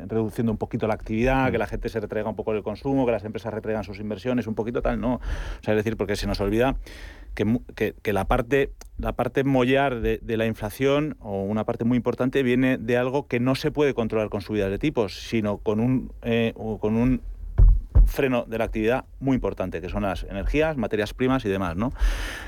reduciendo 0.07 0.51
un 0.51 0.57
poquito 0.57 0.87
la 0.87 0.95
actividad, 0.95 1.51
que 1.51 1.57
la 1.57 1.67
gente 1.67 1.87
se 1.87 1.99
retraiga 1.99 2.29
un 2.29 2.35
poco 2.35 2.51
el 2.53 2.63
consumo, 2.63 3.05
que 3.05 3.11
las 3.11 3.23
empresas 3.23 3.53
retraigan 3.53 3.83
sus 3.83 3.99
inversiones, 3.99 4.47
un 4.47 4.55
poquito 4.55 4.81
tal, 4.81 4.99
no. 4.99 5.15
O 5.15 5.63
sea, 5.63 5.73
es 5.73 5.77
decir, 5.77 5.95
porque 5.95 6.15
se 6.15 6.27
nos 6.27 6.41
olvida 6.41 6.75
que, 7.33 7.93
que, 8.01 8.13
la 8.13 8.25
parte 8.25 8.71
la 8.97 9.13
parte 9.13 9.43
mollar 9.43 10.01
de, 10.01 10.19
de, 10.21 10.37
la 10.37 10.45
inflación 10.45 11.15
o 11.19 11.43
una 11.43 11.63
parte 11.63 11.85
muy 11.85 11.97
importante 11.97 12.43
viene 12.43 12.77
de 12.77 12.97
algo 12.97 13.27
que 13.27 13.39
no 13.39 13.55
se 13.55 13.71
puede 13.71 13.93
controlar 13.93 14.29
con 14.29 14.41
subidas 14.41 14.69
de 14.69 14.77
tipos, 14.77 15.27
sino 15.27 15.57
con 15.57 15.79
un, 15.79 16.11
eh, 16.21 16.53
con 16.79 16.95
un 16.95 17.21
freno 18.05 18.45
de 18.47 18.57
la 18.57 18.65
actividad 18.65 19.05
muy 19.19 19.35
importante, 19.35 19.81
que 19.81 19.89
son 19.89 20.03
las 20.03 20.23
energías, 20.23 20.77
materias 20.77 21.13
primas 21.13 21.45
y 21.45 21.49
demás, 21.49 21.75
¿no? 21.75 21.93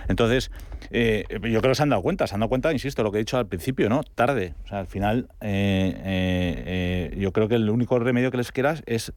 Entonces, 0.08 0.52
eh, 0.92 1.26
yo 1.30 1.60
creo 1.62 1.72
que 1.72 1.76
se 1.76 1.84
han 1.84 1.90
dado 1.90 2.02
cuenta, 2.02 2.28
se 2.28 2.36
han 2.36 2.42
dado 2.42 2.50
cuenta, 2.50 2.72
insisto, 2.72 3.02
lo 3.02 3.12
que 3.12 3.18
he 3.18 3.22
dicho 3.22 3.38
al 3.38 3.48
principio, 3.48 3.90
¿no? 3.90 4.04
Tarde. 4.04 4.54
O 4.66 4.68
sea, 4.68 4.80
al 4.80 4.88
final, 4.88 5.30
eh, 5.42 7.16
yo 7.18 7.32
creo 7.32 7.48
que 7.48 7.56
el 7.56 7.70
único 7.70 7.98
remedio 7.98 8.30
que 8.30 8.38
les 8.38 8.52
quieras 8.52 8.84
es 8.86 9.14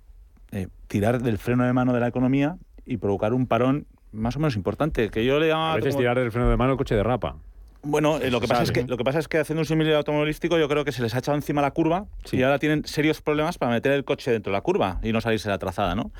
eh, 0.52 0.68
tirar 0.86 1.22
del 1.22 1.38
freno 1.38 1.64
de 1.64 1.72
mano 1.72 1.92
de 1.92 2.00
la 2.00 2.06
economía 2.06 2.56
y 2.84 2.98
provocar 2.98 3.34
un 3.34 3.46
parón 3.46 3.86
más 4.16 4.36
o 4.36 4.40
menos 4.40 4.56
importante, 4.56 5.10
que 5.10 5.24
yo 5.24 5.38
le 5.38 5.48
llamaba... 5.48 5.74
A 5.74 5.76
veces 5.76 5.96
tirar 5.96 6.18
del 6.18 6.32
freno 6.32 6.50
de 6.50 6.56
mano 6.56 6.72
el 6.72 6.78
coche 6.78 6.94
de 6.94 7.02
rapa. 7.02 7.36
Bueno, 7.82 8.18
eh, 8.18 8.32
lo, 8.32 8.40
que 8.40 8.48
pasa 8.48 8.64
es 8.64 8.72
que, 8.72 8.82
lo 8.82 8.96
que 8.96 9.04
pasa 9.04 9.20
es 9.20 9.28
que 9.28 9.38
haciendo 9.38 9.60
un 9.60 9.64
símil 9.64 9.94
automovilístico 9.94 10.58
yo 10.58 10.68
creo 10.68 10.84
que 10.84 10.90
se 10.90 11.02
les 11.02 11.14
ha 11.14 11.18
echado 11.18 11.36
encima 11.36 11.62
la 11.62 11.70
curva 11.70 12.06
y 12.32 12.42
ahora 12.42 12.58
tienen 12.58 12.84
serios 12.84 13.22
problemas 13.22 13.58
para 13.58 13.70
meter 13.70 13.92
el 13.92 14.04
coche 14.04 14.32
dentro 14.32 14.50
de 14.50 14.56
la 14.56 14.60
curva 14.60 14.98
y 15.04 15.12
no 15.12 15.20
salirse 15.20 15.48
de 15.48 15.54
la 15.54 15.58
trazada, 15.58 15.94
¿no? 15.94 16.10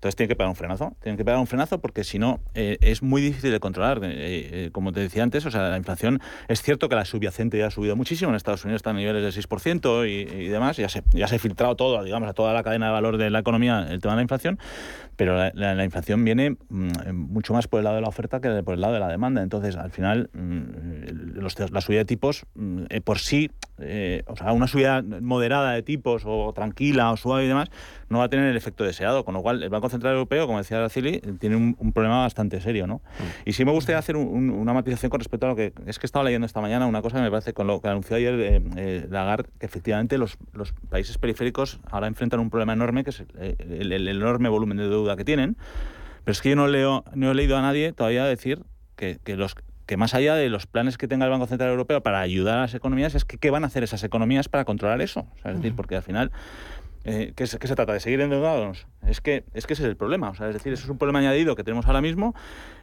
Entonces 0.00 0.16
tienen 0.16 0.30
que 0.30 0.36
pegar 0.36 0.48
un 0.48 0.56
frenazo, 0.56 0.96
tienen 1.02 1.18
que 1.18 1.26
pegar 1.26 1.38
un 1.38 1.46
frenazo 1.46 1.78
porque 1.78 2.04
si 2.04 2.18
no 2.18 2.40
eh, 2.54 2.78
es 2.80 3.02
muy 3.02 3.20
difícil 3.20 3.50
de 3.50 3.60
controlar. 3.60 4.00
Eh, 4.02 4.70
como 4.72 4.92
te 4.92 5.00
decía 5.00 5.22
antes, 5.22 5.44
o 5.44 5.50
sea, 5.50 5.68
la 5.68 5.76
inflación 5.76 6.20
es 6.48 6.62
cierto 6.62 6.88
que 6.88 6.94
la 6.94 7.04
subyacente 7.04 7.58
ya 7.58 7.66
ha 7.66 7.70
subido 7.70 7.96
muchísimo, 7.96 8.30
en 8.30 8.36
Estados 8.36 8.64
Unidos 8.64 8.78
está 8.78 8.90
a 8.90 8.92
niveles 8.94 9.22
del 9.22 9.44
6% 9.44 10.08
y, 10.08 10.44
y, 10.44 10.48
demás, 10.48 10.78
ya 10.78 10.88
se, 10.88 11.02
ya 11.10 11.28
se 11.28 11.36
ha 11.36 11.38
filtrado 11.38 11.76
todo, 11.76 12.02
digamos, 12.02 12.30
a 12.30 12.32
toda 12.32 12.54
la 12.54 12.62
cadena 12.62 12.86
de 12.86 12.92
valor 12.92 13.18
de 13.18 13.28
la 13.28 13.40
economía 13.40 13.88
el 13.90 14.00
tema 14.00 14.14
de 14.14 14.16
la 14.16 14.22
inflación, 14.22 14.58
pero 15.16 15.36
la, 15.36 15.52
la, 15.52 15.84
inflación 15.84 16.24
viene 16.24 16.56
mmm, 16.70 17.12
mucho 17.12 17.52
más 17.52 17.68
por 17.68 17.80
el 17.80 17.84
lado 17.84 17.96
de 17.96 18.00
la 18.00 18.08
oferta 18.08 18.40
que 18.40 18.62
por 18.62 18.72
el 18.72 18.80
lado 18.80 18.94
de 18.94 19.00
la 19.00 19.08
demanda. 19.08 19.42
Entonces, 19.42 19.76
al 19.76 19.90
final, 19.90 20.30
mmm, 20.32 21.29
los, 21.40 21.58
la 21.70 21.80
subida 21.80 21.98
de 22.00 22.04
tipos 22.04 22.44
mmm, 22.54 22.84
eh, 22.88 23.00
por 23.00 23.18
sí, 23.18 23.50
eh, 23.78 24.22
o 24.26 24.36
sea, 24.36 24.52
una 24.52 24.66
subida 24.66 25.02
moderada 25.02 25.72
de 25.72 25.82
tipos 25.82 26.22
o 26.26 26.52
tranquila 26.52 27.10
o 27.12 27.16
suave 27.16 27.44
y 27.44 27.48
demás, 27.48 27.70
no 28.08 28.18
va 28.18 28.24
a 28.24 28.28
tener 28.28 28.46
el 28.46 28.56
efecto 28.56 28.84
deseado, 28.84 29.24
con 29.24 29.34
lo 29.34 29.42
cual 29.42 29.62
el 29.62 29.70
Banco 29.70 29.88
Central 29.88 30.14
Europeo, 30.14 30.46
como 30.46 30.58
decía 30.58 30.78
Araceli, 30.78 31.20
tiene 31.38 31.56
un, 31.56 31.76
un 31.78 31.92
problema 31.92 32.20
bastante 32.20 32.60
serio, 32.60 32.86
¿no? 32.86 32.96
Mm. 32.96 33.48
Y 33.48 33.52
sí 33.52 33.64
me 33.64 33.72
gustaría 33.72 33.98
hacer 33.98 34.16
un, 34.16 34.26
un, 34.26 34.50
una 34.50 34.72
matización 34.72 35.10
con 35.10 35.20
respecto 35.20 35.46
a 35.46 35.50
lo 35.50 35.56
que 35.56 35.72
es 35.86 35.98
que 35.98 36.06
estaba 36.06 36.24
leyendo 36.24 36.46
esta 36.46 36.60
mañana 36.60 36.86
una 36.86 37.02
cosa 37.02 37.16
que 37.16 37.22
me 37.22 37.30
parece 37.30 37.52
con 37.52 37.66
lo 37.66 37.80
que 37.80 37.88
anunció 37.88 38.16
ayer 38.16 38.34
eh, 38.40 38.62
eh, 38.76 39.06
Lagarde, 39.08 39.48
que 39.58 39.66
efectivamente 39.66 40.18
los, 40.18 40.36
los, 40.52 40.72
países 40.88 41.18
periféricos 41.18 41.80
ahora 41.90 42.06
enfrentan 42.06 42.40
un 42.40 42.50
problema 42.50 42.72
enorme, 42.72 43.04
que 43.04 43.10
es 43.10 43.20
el, 43.38 43.56
el, 43.58 43.92
el, 43.92 44.08
enorme 44.08 44.48
volumen 44.48 44.76
de 44.76 44.88
deuda 44.88 45.16
que 45.16 45.24
tienen. 45.24 45.56
Pero 46.24 46.32
es 46.32 46.42
que 46.42 46.50
yo 46.50 46.56
no 46.56 46.66
leo, 46.66 47.04
no 47.14 47.30
he 47.30 47.34
leído 47.34 47.56
a 47.56 47.62
nadie 47.62 47.92
todavía 47.92 48.24
decir 48.24 48.62
que, 48.96 49.18
que 49.24 49.36
los 49.36 49.54
que 49.90 49.96
más 49.96 50.14
allá 50.14 50.36
de 50.36 50.48
los 50.48 50.68
planes 50.68 50.96
que 50.96 51.08
tenga 51.08 51.24
el 51.24 51.32
Banco 51.32 51.48
Central 51.48 51.70
Europeo 51.70 52.00
para 52.00 52.20
ayudar 52.20 52.58
a 52.58 52.60
las 52.60 52.74
economías, 52.74 53.16
es 53.16 53.24
que 53.24 53.38
qué 53.38 53.50
van 53.50 53.64
a 53.64 53.66
hacer 53.66 53.82
esas 53.82 54.04
economías 54.04 54.48
para 54.48 54.64
controlar 54.64 55.02
eso. 55.02 55.26
O 55.34 55.38
sea, 55.42 55.50
es 55.50 55.56
decir, 55.56 55.74
porque 55.74 55.96
al 55.96 56.04
final 56.04 56.30
eh, 57.02 57.32
¿qué, 57.34 57.44
¿qué, 57.44 57.66
se 57.66 57.74
trata? 57.74 57.92
¿De 57.92 57.98
seguir 57.98 58.20
endeudados? 58.20 58.86
Es 59.04 59.20
que, 59.20 59.42
es 59.52 59.66
que 59.66 59.72
ese 59.72 59.82
es 59.82 59.88
el 59.88 59.96
problema. 59.96 60.30
O 60.30 60.34
sea, 60.36 60.46
es 60.46 60.54
decir, 60.54 60.72
eso 60.72 60.84
es 60.84 60.90
un 60.90 60.96
problema 60.96 61.18
añadido 61.18 61.56
que 61.56 61.64
tenemos 61.64 61.86
ahora 61.86 62.00
mismo. 62.00 62.36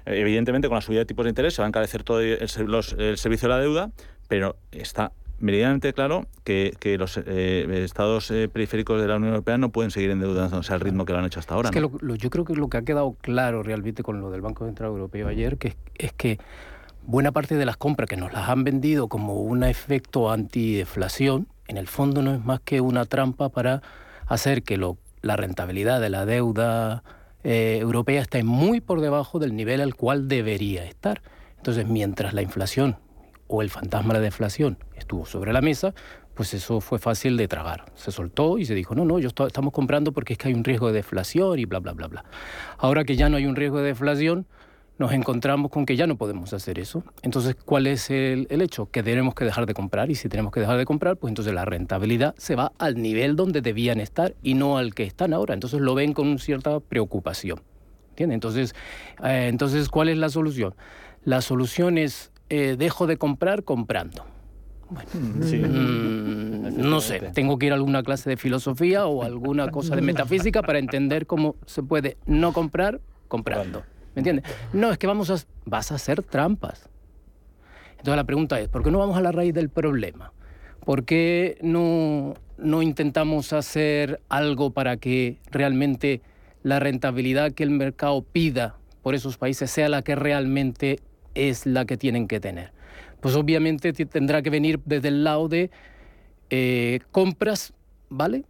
Eh, 0.06 0.20
evidentemente, 0.20 0.67
con 0.67 0.76
la 0.76 0.82
subida 0.82 1.00
de 1.00 1.06
tipos 1.06 1.24
de 1.24 1.30
interés 1.30 1.54
se 1.54 1.62
va 1.62 1.67
a 1.67 1.70
encarecer 1.70 2.04
todo 2.04 2.20
el, 2.20 2.39
los, 2.65 2.91
el 2.91 3.17
servicio 3.17 3.48
de 3.48 3.56
la 3.56 3.62
deuda, 3.62 3.91
pero 4.28 4.58
está 4.74 5.13
meridianamente 5.39 5.93
claro 5.93 6.28
que, 6.43 6.76
que 6.78 6.98
los 6.98 7.17
eh, 7.26 7.84
estados 7.86 8.32
eh, 8.32 8.50
periféricos 8.52 9.00
de 9.00 9.08
la 9.08 9.15
Unión 9.15 9.32
Europea 9.32 9.58
no 9.58 9.70
pueden 9.70 9.91
seguir 9.91 10.10
endeudándose 10.10 10.74
al 10.74 10.82
ritmo 10.82 11.06
que 11.06 11.13
lo 11.13 11.20
han 11.20 11.26
hecho 11.26 11.39
hasta 11.39 11.54
ahora. 11.54 11.70
Es 11.70 11.74
que 11.74 11.80
lo, 11.80 11.91
lo, 12.02 12.15
yo 12.15 12.30
creo 12.30 12.43
que 12.43 12.54
lo 12.54 12.70
que 12.70 12.78
ha 12.78 12.82
quedado 12.82 13.15
claro 13.22 13.63
realmente 13.63 14.04
con 14.04 14.20
lo 14.20 14.30
del 14.30 14.41
Banco 14.41 14.65
Central 14.65 14.89
Europeo 14.89 15.30
ayer 15.30 15.58
que 15.58 15.78
es 15.98 16.12
que 16.13 16.39
buena 17.08 17.32
parte 17.32 17.56
de 17.56 17.65
las 17.65 17.78
compras 17.78 18.10
que 18.10 18.17
nos 18.17 18.34
las 18.34 18.50
han 18.50 18.65
vendido 18.65 19.08
como 19.08 19.36
un 19.36 19.63
efecto 19.63 20.30
antideflación, 20.30 21.48
en 21.67 21.78
el 21.78 21.88
fondo 21.88 22.22
no 22.22 22.34
es 22.34 22.43
más 22.43 22.60
que 22.60 22.82
una 22.82 23.06
trampa 23.06 23.48
para 23.48 23.82
hacer 24.28 24.62
que 24.62 24.76
lo, 24.76 24.98
la 25.22 25.38
rentabilidad 25.38 26.02
de 26.02 26.10
la 26.10 26.26
deuda 26.26 27.04
eh, 27.46 27.78
europea 27.80 28.22
esté 28.22 28.43
muy 28.43 28.82
por 28.82 29.00
debajo 29.00 29.39
del 29.39 29.56
nivel 29.56 29.80
al 29.80 29.96
cual 29.96 30.28
debería 30.28 30.84
estar. 30.84 31.22
Entonces, 31.56 31.88
mientras 31.88 32.34
la 32.34 32.41
inflación 32.41 32.98
o 33.48 33.62
el 33.62 33.70
fantasma 33.70 34.13
de 34.13 34.20
la 34.20 34.26
deflación 34.26 34.78
estuvo 34.96 35.26
sobre 35.26 35.54
la 35.54 35.62
mesa, 35.62 35.93
pues 36.34 36.54
eso 36.54 36.82
fue 36.82 37.00
fácil 37.00 37.38
de 37.38 37.48
tragar. 37.48 37.86
Se 37.96 38.12
soltó 38.12 38.58
y 38.58 38.65
se 38.65 38.76
dijo, 38.76 38.96
no, 38.96 39.06
no, 39.06 39.17
yo 39.17 39.30
estamos 39.30 39.72
comprando 39.72 40.12
porque 40.12 40.34
es 40.34 40.39
que 40.39 40.50
hay 40.50 40.54
un 40.54 40.65
riesgo 40.65 40.88
de 40.88 40.93
deflación 40.93 41.58
y 41.58 41.63
bla, 41.63 41.80
bla, 41.80 41.93
bla, 41.93 42.08
bla. 42.08 42.26
Ahora 42.78 43.06
que 43.06 43.15
ya 43.15 43.30
no 43.30 43.38
hay 43.38 43.46
un 43.46 43.56
riesgo 43.56 43.78
de 43.78 43.86
deflación, 43.86 44.46
nos 44.98 45.12
encontramos 45.12 45.72
con 45.72 45.86
que 45.86 45.96
ya 45.96 46.08
no 46.08 46.18
podemos 46.18 46.54
hacer 46.54 46.80
eso. 46.80 47.04
Entonces, 47.22 47.56
¿cuál 47.56 47.88
es 47.88 48.10
el, 48.10 48.48
el, 48.50 48.62
hecho? 48.62 48.90
Que 48.90 49.04
tenemos 49.04 49.36
que 49.36 49.46
dejar 49.46 49.66
de 49.66 49.74
comprar 49.74 50.10
y 50.10 50.16
si 50.16 50.28
tenemos 50.28 50.52
que 50.52 50.60
dejar 50.60 50.78
de 50.78 50.86
comprar, 50.86 51.18
pues 51.18 51.32
entonces 51.32 51.54
la 51.54 51.66
rentabilidad 51.66 52.34
se 52.38 52.56
va 52.56 52.72
al 52.80 53.02
nivel 53.02 53.36
donde 53.36 53.62
debían 53.62 54.00
estar 54.00 54.36
y 54.42 54.56
no 54.56 54.78
al 54.78 54.96
que 54.96 55.04
están 55.04 55.34
ahora. 55.34 55.54
Entonces 55.54 55.82
lo 55.82 55.94
ven 55.94 56.14
con 56.14 56.40
cierta 56.40 56.80
preocupación. 56.80 57.62
¿Entiendes? 58.10 58.36
Entonces, 58.36 58.76
eh, 59.24 59.48
entonces, 59.50 59.90
¿cuál 59.90 60.10
es 60.10 60.18
la 60.18 60.30
solución? 60.30 60.74
La 61.24 61.42
solución 61.42 61.98
es 62.00 62.32
eh, 62.50 62.76
dejo 62.78 63.06
de 63.06 63.18
comprar 63.18 63.64
comprando. 63.64 64.26
Bueno, 64.90 65.10
sí. 65.44 65.58
mmm, 65.58 66.90
no 66.90 67.02
sé, 67.02 67.20
tengo 67.34 67.60
que 67.60 67.66
ir 67.66 67.74
a 67.74 67.76
alguna 67.76 68.04
clase 68.04 68.30
de 68.30 68.38
filosofía 68.38 69.06
o 69.06 69.24
alguna 69.24 69.70
cosa 69.70 69.96
de 69.96 70.02
metafísica 70.02 70.62
para 70.62 70.80
entender 70.80 71.28
cómo 71.28 71.56
se 71.66 71.84
puede 71.84 72.18
no 72.26 72.54
comprar 72.54 73.02
comprando. 73.28 73.84
¿Me 74.18 74.22
entiendes? 74.22 74.46
No, 74.74 74.92
es 74.92 74.98
que 74.98 75.06
vamos 75.06 75.30
a, 75.30 75.38
vas 75.66 75.92
a 75.92 75.96
hacer 75.96 76.24
trampas. 76.24 76.90
Entonces 77.92 78.16
la 78.16 78.24
pregunta 78.24 78.60
es, 78.60 78.68
¿por 78.68 78.82
qué 78.82 78.90
no 78.90 78.98
vamos 78.98 79.16
a 79.16 79.22
la 79.22 79.32
raíz 79.32 79.54
del 79.54 79.70
problema? 79.70 80.34
¿Por 80.84 81.06
qué 81.06 81.60
no, 81.62 82.34
no 82.58 82.82
intentamos 82.82 83.54
hacer 83.54 84.20
algo 84.28 84.72
para 84.72 84.98
que 84.98 85.38
realmente 85.52 86.22
la 86.64 86.80
rentabilidad 86.80 87.52
que 87.52 87.62
el 87.62 87.70
mercado 87.70 88.24
pida 88.24 88.78
por 89.04 89.14
esos 89.14 89.38
países 89.38 89.70
sea 89.70 89.88
la 89.88 90.02
que 90.02 90.16
realmente 90.16 91.00
es 91.36 91.68
la 91.68 91.86
que 91.86 91.96
tienen 91.96 92.28
que 92.28 92.40
tener? 92.40 92.72
Pues 93.22 93.36
obviamente 93.36 93.94
tendrá 93.94 94.42
que 94.42 94.50
venir 94.50 94.80
desde 94.84 95.10
el 95.10 95.24
lado 95.24 95.48
de 95.48 95.70
eh, 96.50 97.02
compras, 97.12 97.72
¿vale? 98.10 98.46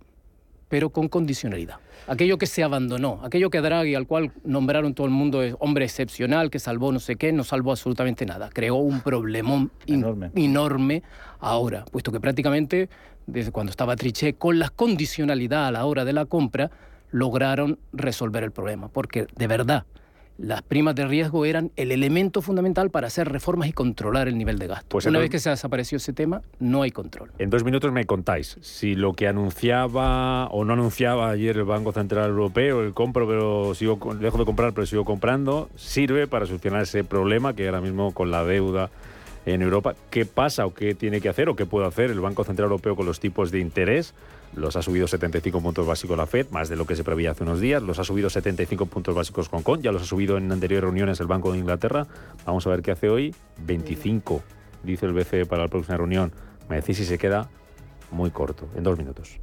Pero 0.69 0.91
con 0.91 1.09
condicionalidad 1.09 1.79
aquello 2.07 2.37
que 2.37 2.45
se 2.45 2.63
abandonó, 2.63 3.19
aquello 3.23 3.49
que 3.49 3.61
Draghi, 3.61 3.95
al 3.95 4.05
cual 4.05 4.31
nombraron 4.43 4.93
todo 4.93 5.07
el 5.07 5.13
mundo 5.13 5.41
es 5.41 5.55
hombre 5.59 5.85
excepcional, 5.85 6.49
que 6.49 6.59
salvó 6.59 6.91
no 6.91 6.99
sé 6.99 7.15
qué, 7.15 7.31
no 7.31 7.43
salvó 7.43 7.71
absolutamente 7.71 8.25
nada. 8.25 8.49
Creó 8.53 8.75
un 8.75 9.01
problemón 9.01 9.71
enorme, 9.87 10.31
enorme 10.35 11.03
ahora, 11.39 11.85
puesto 11.91 12.11
que 12.11 12.19
prácticamente 12.19 12.89
desde 13.27 13.51
cuando 13.51 13.69
estaba 13.69 13.95
Trichet, 13.95 14.37
con 14.37 14.57
la 14.57 14.69
condicionalidad 14.69 15.67
a 15.67 15.71
la 15.71 15.85
hora 15.85 16.05
de 16.05 16.13
la 16.13 16.25
compra, 16.25 16.71
lograron 17.11 17.77
resolver 17.93 18.43
el 18.43 18.51
problema. 18.51 18.87
Porque 18.87 19.27
de 19.35 19.47
verdad, 19.47 19.85
las 20.37 20.61
primas 20.61 20.95
de 20.95 21.07
riesgo 21.07 21.45
eran 21.45 21.71
el 21.75 21.91
elemento 21.91 22.41
fundamental 22.41 22.89
para 22.89 23.07
hacer 23.07 23.29
reformas 23.29 23.69
y 23.69 23.73
controlar 23.73 24.27
el 24.27 24.37
nivel 24.37 24.59
de 24.59 24.67
gasto. 24.67 24.87
Pues 24.89 25.05
Una 25.05 25.19
vez 25.19 25.29
que 25.29 25.39
se 25.39 25.49
desapareció 25.49 25.97
ese 25.97 26.13
tema, 26.13 26.41
no 26.59 26.83
hay 26.83 26.91
control. 26.91 27.31
En 27.39 27.49
dos 27.49 27.63
minutos 27.63 27.91
me 27.91 28.05
contáis 28.05 28.57
si 28.61 28.95
lo 28.95 29.13
que 29.13 29.27
anunciaba 29.27 30.47
o 30.47 30.63
no 30.63 30.73
anunciaba 30.73 31.29
ayer 31.29 31.57
el 31.57 31.63
Banco 31.63 31.91
Central 31.91 32.29
Europeo, 32.29 32.83
el 32.83 32.93
compro 32.93 33.27
pero 33.27 33.73
sigo 33.75 33.97
dejo 34.15 34.37
de 34.37 34.45
comprar 34.45 34.73
pero 34.73 34.85
sigo 34.85 35.05
comprando, 35.05 35.69
sirve 35.75 36.27
para 36.27 36.45
solucionar 36.45 36.83
ese 36.83 37.03
problema 37.03 37.55
que 37.55 37.65
ahora 37.65 37.81
mismo 37.81 38.11
con 38.13 38.31
la 38.31 38.43
deuda 38.43 38.89
en 39.53 39.61
Europa. 39.61 39.95
¿Qué 40.09 40.25
pasa 40.25 40.65
o 40.65 40.73
qué 40.73 40.93
tiene 40.93 41.21
que 41.21 41.29
hacer 41.29 41.47
o 41.49 41.55
qué 41.55 41.65
puede 41.65 41.87
hacer 41.87 42.11
el 42.11 42.19
Banco 42.19 42.43
Central 42.43 42.65
Europeo 42.65 42.95
con 42.95 43.05
los 43.05 43.19
tipos 43.19 43.49
de 43.49 43.59
interés? 43.59 44.13
Los 44.55 44.75
ha 44.75 44.81
subido 44.81 45.07
75 45.07 45.61
puntos 45.61 45.87
básicos 45.87 46.17
la 46.17 46.25
Fed, 46.25 46.47
más 46.51 46.69
de 46.69 46.75
lo 46.75 46.85
que 46.85 46.95
se 46.95 47.03
preveía 47.03 47.31
hace 47.31 47.43
unos 47.43 47.59
días. 47.59 47.81
Los 47.81 47.99
ha 47.99 48.03
subido 48.03 48.29
75 48.29 48.85
puntos 48.87 49.15
básicos 49.15 49.47
Hong 49.49 49.61
Kong, 49.61 49.81
ya 49.81 49.91
los 49.91 50.01
ha 50.01 50.05
subido 50.05 50.37
en 50.37 50.51
anteriores 50.51 50.83
reuniones 50.83 51.19
el 51.19 51.27
Banco 51.27 51.51
de 51.51 51.59
Inglaterra. 51.59 52.07
Vamos 52.45 52.67
a 52.67 52.71
ver 52.71 52.81
qué 52.81 52.91
hace 52.91 53.09
hoy. 53.09 53.33
25, 53.65 54.41
dice 54.83 55.05
el 55.05 55.13
BCE 55.13 55.45
para 55.45 55.63
la 55.63 55.69
próxima 55.69 55.97
reunión. 55.97 56.31
Me 56.69 56.77
decís 56.77 56.97
si 56.97 57.05
se 57.05 57.17
queda 57.17 57.49
muy 58.11 58.31
corto, 58.31 58.67
en 58.75 58.83
dos 58.83 58.97
minutos. 58.97 59.39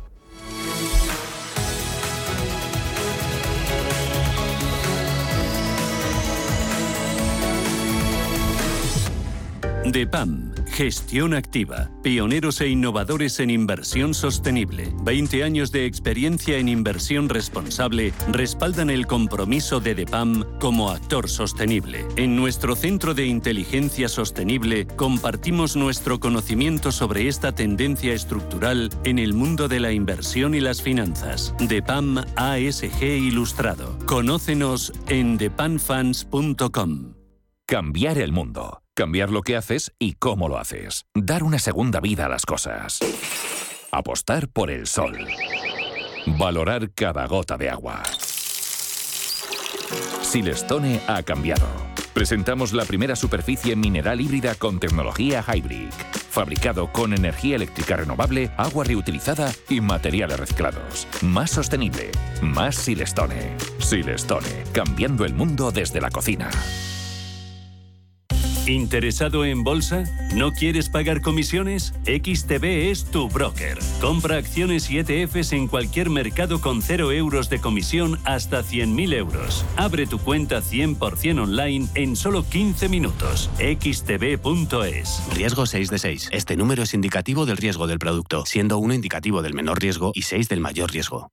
DEPAM, 9.87 10.55
gestión 10.67 11.35
activa, 11.35 11.91
pioneros 12.03 12.61
e 12.63 12.69
innovadores 12.69 13.39
en 13.39 13.51
inversión 13.51 14.15
sostenible, 14.15 14.91
20 15.03 15.45
años 15.45 15.73
de 15.73 15.85
experiencia 15.85 16.57
en 16.57 16.69
inversión 16.69 17.29
responsable 17.29 18.15
respaldan 18.33 18.89
el 18.89 19.07
compromiso 19.07 19.81
de 19.81 19.95
DEPAM 19.95 20.59
como 20.59 20.91
actor 20.91 21.29
sostenible. 21.29 22.07
En 22.17 22.35
nuestro 22.35 22.77
Centro 22.77 23.13
de 23.13 23.27
Inteligencia 23.27 24.09
Sostenible 24.09 24.87
compartimos 24.87 25.77
nuestro 25.77 26.19
conocimiento 26.19 26.91
sobre 26.91 27.29
esta 27.29 27.53
tendencia 27.53 28.15
estructural 28.15 28.89
en 29.05 29.19
el 29.19 29.35
mundo 29.35 29.69
de 29.69 29.81
la 29.81 29.93
inversión 29.93 30.55
y 30.55 30.61
las 30.61 30.81
finanzas. 30.81 31.55
DEPAM 31.59 32.25
ASG 32.37 33.03
Ilustrado. 33.03 33.99
Conócenos 34.07 34.93
en 35.09 35.37
depanfans.com. 35.37 37.15
Cambiar 37.67 38.19
el 38.19 38.33
mundo. 38.33 38.84
Cambiar 38.97 39.31
lo 39.31 39.43
que 39.43 39.57
haces 39.57 39.93
y 39.99 40.15
cómo 40.15 40.49
lo 40.49 40.59
haces. 40.59 41.07
Dar 41.15 41.43
una 41.43 41.59
segunda 41.59 42.01
vida 42.01 42.27
a 42.27 42.29
las 42.29 42.47
cosas. 42.47 43.01
Apostar 43.91 44.49
por 44.49 44.71
el 44.71 44.87
sol. 44.87 45.19
Valorar 46.39 46.91
cada 46.93 47.27
gota 47.27 47.57
de 47.57 47.71
agua. 47.71 48.03
Silestone 50.23 51.01
ha 51.07 51.23
cambiado. 51.23 51.67
Presentamos 52.13 52.73
la 52.73 52.85
primera 52.85 53.17
superficie 53.17 53.75
mineral 53.75 54.21
híbrida 54.21 54.55
con 54.55 54.79
tecnología 54.79 55.43
Hybrid 55.43 55.91
fabricado 56.35 56.91
con 56.91 57.15
energía 57.15 57.55
eléctrica 57.55 57.97
renovable, 57.97 58.51
agua 58.57 58.85
reutilizada 58.85 59.53
y 59.69 59.81
materiales 59.81 60.39
reciclados. 60.39 61.07
Más 61.23 61.53
sostenible, 61.53 62.11
más 62.43 62.75
Silestone. 62.75 63.57
Silestone, 63.79 64.65
cambiando 64.73 65.25
el 65.25 65.33
mundo 65.33 65.71
desde 65.71 66.01
la 66.01 66.11
cocina. 66.11 66.51
¿Interesado 68.67 69.45
en 69.45 69.63
bolsa? 69.63 70.05
¿No 70.35 70.53
quieres 70.53 70.89
pagar 70.89 71.21
comisiones? 71.21 71.93
XTB 72.07 72.65
es 72.91 73.05
tu 73.05 73.29
broker. 73.29 73.79
Compra 74.01 74.39
acciones 74.39 74.91
y 74.91 74.99
ETFs 74.99 75.53
en 75.53 75.69
cualquier 75.69 76.09
mercado 76.09 76.63
con 76.63 76.81
0 76.81 77.13
euros 77.13 77.51
de 77.51 77.61
comisión 77.61 78.19
hasta 78.25 78.63
100.000 78.63 79.15
euros. 79.15 79.67
Abre 79.77 80.07
tu 80.07 80.19
cuenta 80.19 80.63
100% 80.63 81.43
online 81.43 81.89
en 81.95 82.17
solo 82.17 82.43
15 82.49 82.89
minutos. 82.89 83.51
xtb.es. 83.59 85.23
Riesgo 85.35 85.67
6 85.67 85.91
de 85.91 85.99
6. 85.99 86.29
Este 86.33 86.57
número 86.57 86.85
es 86.85 86.95
indicativo 86.95 87.45
del 87.45 87.59
riesgo 87.59 87.87
del 87.87 87.99
producto, 87.99 88.47
siendo 88.47 88.79
1 88.79 88.95
indicativo 88.95 89.43
del 89.43 89.53
menor 89.53 89.79
riesgo 89.79 90.13
y 90.15 90.23
6 90.23 90.49
del 90.49 90.61
mayor 90.61 90.91
riesgo. 90.91 91.31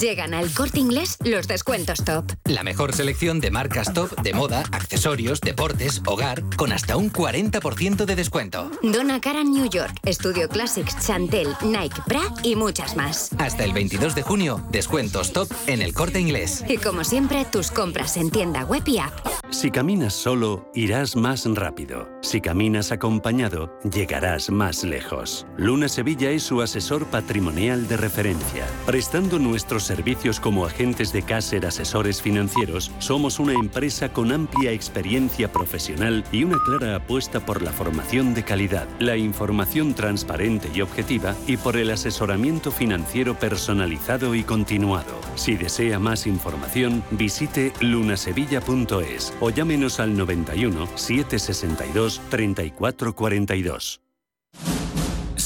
Llegan 0.00 0.32
al 0.32 0.50
corte 0.50 0.80
inglés 0.80 1.18
los 1.22 1.46
descuentos 1.46 2.02
top. 2.02 2.32
La 2.44 2.62
mejor 2.62 2.94
selección 2.94 3.40
de 3.40 3.50
marcas 3.50 3.92
top 3.92 4.18
de 4.22 4.32
moda, 4.32 4.64
accesorios, 4.72 5.42
deportes, 5.42 6.00
hogar 6.06 6.42
con 6.62 6.72
hasta 6.72 6.96
un 6.96 7.10
40% 7.10 8.04
de 8.04 8.14
descuento. 8.14 8.70
Dona 8.84 9.20
Cara 9.20 9.42
New 9.42 9.68
York, 9.68 9.98
Studio 10.06 10.48
Classics, 10.48 10.96
Chantel, 11.04 11.48
Nike, 11.64 12.00
Bra 12.06 12.22
y 12.44 12.54
muchas 12.54 12.94
más. 12.94 13.30
Hasta 13.38 13.64
el 13.64 13.72
22 13.72 14.14
de 14.14 14.22
junio, 14.22 14.64
descuentos 14.70 15.32
top 15.32 15.48
en 15.66 15.82
el 15.82 15.92
corte 15.92 16.20
inglés. 16.20 16.64
Y 16.68 16.76
como 16.76 17.02
siempre, 17.02 17.44
tus 17.46 17.72
compras 17.72 18.16
en 18.16 18.30
tienda 18.30 18.64
web 18.64 18.84
y 18.86 18.98
app. 18.98 19.12
Si 19.50 19.70
caminas 19.70 20.14
solo, 20.14 20.70
irás 20.72 21.14
más 21.14 21.44
rápido. 21.46 22.08
Si 22.22 22.40
caminas 22.40 22.90
acompañado, 22.90 23.78
llegarás 23.82 24.48
más 24.48 24.82
lejos. 24.82 25.46
Luna 25.58 25.88
Sevilla 25.88 26.30
es 26.30 26.44
su 26.44 26.62
asesor 26.62 27.06
patrimonial 27.06 27.86
de 27.86 27.98
referencia. 27.98 28.64
Prestando 28.86 29.38
nuestros 29.38 29.82
servicios 29.82 30.40
como 30.40 30.64
agentes 30.64 31.12
de 31.12 31.22
Caser 31.22 31.66
Asesores 31.66 32.22
Financieros, 32.22 32.90
somos 32.98 33.38
una 33.40 33.52
empresa 33.52 34.10
con 34.12 34.32
amplia 34.32 34.72
experiencia 34.72 35.52
profesional 35.52 36.24
y 36.32 36.44
una 36.44 36.51
clara 36.60 36.96
apuesta 36.96 37.40
por 37.40 37.62
la 37.62 37.72
formación 37.72 38.34
de 38.34 38.44
calidad, 38.44 38.86
la 38.98 39.16
información 39.16 39.94
transparente 39.94 40.68
y 40.74 40.80
objetiva 40.80 41.34
y 41.46 41.56
por 41.56 41.76
el 41.76 41.90
asesoramiento 41.90 42.70
financiero 42.70 43.38
personalizado 43.38 44.34
y 44.34 44.42
continuado. 44.42 45.20
Si 45.34 45.56
desea 45.56 45.98
más 45.98 46.26
información, 46.26 47.02
visite 47.10 47.72
lunasevilla.es 47.80 49.34
o 49.40 49.50
llámenos 49.50 50.00
al 50.00 50.16
91 50.16 50.88
762 50.96 52.20
3442. 52.28 54.01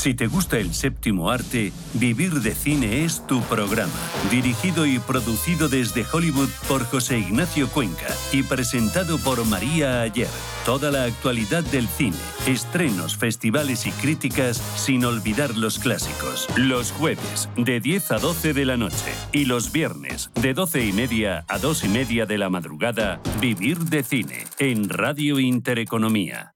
Si 0.06 0.14
te 0.14 0.28
gusta 0.28 0.58
el 0.58 0.72
séptimo 0.72 1.32
arte, 1.32 1.72
Vivir 1.94 2.34
de 2.34 2.54
Cine 2.54 3.04
es 3.04 3.26
tu 3.26 3.40
programa. 3.42 3.92
Dirigido 4.30 4.86
y 4.86 5.00
producido 5.00 5.68
desde 5.68 6.06
Hollywood 6.08 6.48
por 6.68 6.84
José 6.84 7.18
Ignacio 7.18 7.68
Cuenca 7.68 8.06
y 8.30 8.44
presentado 8.44 9.18
por 9.18 9.44
María 9.46 10.02
Ayer. 10.02 10.28
Toda 10.64 10.92
la 10.92 11.02
actualidad 11.02 11.64
del 11.64 11.88
cine, 11.88 12.16
estrenos, 12.46 13.16
festivales 13.16 13.84
y 13.88 13.90
críticas, 13.90 14.58
sin 14.76 15.04
olvidar 15.04 15.56
los 15.56 15.80
clásicos. 15.80 16.46
Los 16.56 16.92
jueves, 16.92 17.48
de 17.56 17.80
10 17.80 18.12
a 18.12 18.18
12 18.20 18.52
de 18.52 18.64
la 18.64 18.76
noche. 18.76 19.12
Y 19.32 19.46
los 19.46 19.72
viernes, 19.72 20.30
de 20.40 20.54
12 20.54 20.86
y 20.86 20.92
media 20.92 21.44
a 21.48 21.58
2 21.58 21.82
y 21.82 21.88
media 21.88 22.26
de 22.26 22.38
la 22.38 22.48
madrugada, 22.48 23.20
Vivir 23.40 23.78
de 23.78 24.04
Cine, 24.04 24.44
en 24.60 24.88
Radio 24.88 25.40
Intereconomía. 25.40 26.54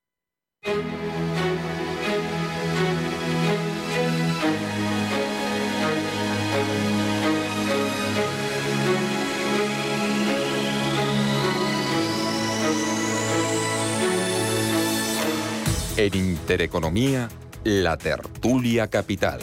En 16.01 16.15
Intereconomía, 16.15 17.29
la 17.63 17.99
tertulia 17.99 18.89
capital. 18.89 19.39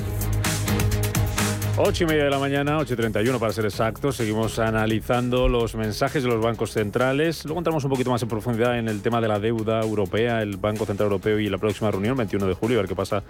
8 1.77 2.03
y 2.03 2.07
media 2.07 2.23
de 2.23 2.29
la 2.31 2.39
mañana, 2.39 2.79
8.31 2.79 3.37
para 3.37 3.53
ser 3.53 3.65
exactos. 3.65 4.15
Seguimos 4.15 4.57
analizando 4.57 5.47
los 5.49 5.75
mensajes 5.75 6.23
de 6.23 6.29
los 6.29 6.43
bancos 6.43 6.71
centrales. 6.71 7.45
Luego 7.45 7.59
entramos 7.59 7.83
un 7.83 7.91
poquito 7.91 8.09
más 8.09 8.23
en 8.23 8.29
profundidad 8.29 8.79
en 8.79 8.87
el 8.87 9.03
tema 9.03 9.21
de 9.21 9.27
la 9.27 9.37
deuda 9.37 9.81
europea, 9.81 10.41
el 10.41 10.57
Banco 10.57 10.87
Central 10.87 11.11
Europeo 11.11 11.37
y 11.37 11.47
la 11.47 11.59
próxima 11.59 11.91
reunión, 11.91 12.17
21 12.17 12.47
de 12.47 12.55
julio, 12.55 12.79
a 12.79 12.81
ver 12.81 12.89
qué 12.89 12.95
pasa 12.95 13.21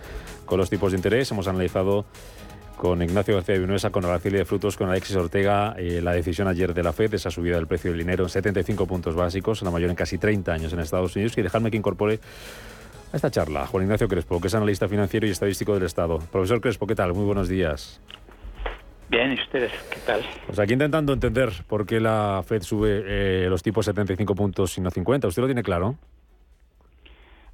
con 0.45 0.57
los 0.57 0.69
tipos 0.69 0.93
de 0.93 0.97
interés. 0.97 1.29
Hemos 1.29 1.49
analizado 1.49 2.05
con 2.77 3.01
Ignacio 3.01 3.35
García 3.35 3.57
Vinuesa, 3.57 3.89
con 3.89 4.05
Araceli 4.05 4.37
de 4.37 4.45
Frutos, 4.45 4.77
con 4.77 4.87
Alexis 4.87 5.17
Ortega, 5.17 5.75
eh, 5.77 5.99
la 6.01 6.13
decisión 6.13 6.47
ayer 6.47 6.73
de 6.73 6.81
la 6.81 6.93
FED, 6.93 7.15
esa 7.15 7.29
subida 7.29 7.57
del 7.57 7.67
precio 7.67 7.91
del 7.91 7.99
dinero 7.99 8.23
en 8.23 8.29
75 8.29 8.85
puntos 8.85 9.15
básicos, 9.15 9.61
la 9.63 9.71
mayor 9.71 9.89
en 9.89 9.97
casi 9.97 10.17
30 10.17 10.53
años 10.53 10.71
en 10.71 10.79
Estados 10.79 11.13
Unidos. 11.17 11.37
Y 11.37 11.41
dejarme 11.41 11.71
que 11.71 11.75
incorpore 11.75 12.21
a 13.11 13.15
esta 13.15 13.31
charla 13.31 13.65
Juan 13.67 13.83
Ignacio 13.83 14.07
Crespo, 14.07 14.41
que 14.41 14.47
es 14.47 14.55
analista 14.55 14.87
financiero 14.87 15.27
y 15.27 15.31
estadístico 15.31 15.73
del 15.73 15.83
Estado. 15.83 16.19
Profesor 16.31 16.61
Crespo, 16.61 16.87
¿qué 16.87 16.95
tal? 16.95 17.13
Muy 17.13 17.25
buenos 17.25 17.47
días. 17.47 18.01
Bien, 19.09 19.31
¿y 19.31 19.35
ustedes 19.35 19.71
qué 19.89 19.99
tal? 20.05 20.21
Pues 20.45 20.59
aquí 20.59 20.73
intentando 20.73 21.13
entender 21.13 21.49
por 21.67 21.85
qué 21.85 21.99
la 21.99 22.43
Fed 22.45 22.61
sube 22.61 23.03
eh, 23.05 23.47
los 23.49 23.63
tipos 23.63 23.85
75 23.85 24.35
puntos 24.35 24.77
y 24.77 24.81
no 24.81 24.91
50. 24.91 25.27
¿Usted 25.27 25.41
lo 25.41 25.47
tiene 25.47 25.63
claro? 25.63 25.95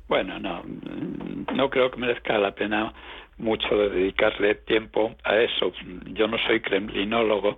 Bueno, 0.08 0.39
no, 0.39 0.63
no 1.54 1.70
creo 1.70 1.92
que 1.92 1.98
merezca 1.98 2.38
la 2.38 2.56
pena 2.56 2.94
mucho 3.38 3.68
de 3.76 3.89
dedicarle 3.89 4.56
tiempo 4.56 5.16
a 5.24 5.38
eso. 5.38 5.72
Yo 6.13 6.28
no 6.28 6.38
soy 6.48 6.60
kremlinólogo, 6.62 7.58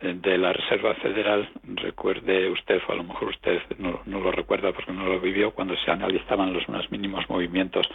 de 0.00 0.38
la 0.38 0.52
Reserva 0.52 0.94
Federal, 0.94 1.48
recuerde 1.62 2.48
usted, 2.50 2.80
o 2.88 2.92
a 2.92 2.96
lo 2.96 3.04
mejor 3.04 3.28
usted 3.28 3.60
no, 3.78 4.00
lo 4.06 4.32
recuerda 4.32 4.72
porque 4.72 4.92
no 4.92 5.04
lo 5.04 5.20
vivió, 5.20 5.50
cuando 5.50 5.76
se 5.76 5.90
analizaban 5.90 6.54
los 6.54 6.66
más 6.70 6.90
mínimos 6.90 7.28
movimientos 7.28 7.86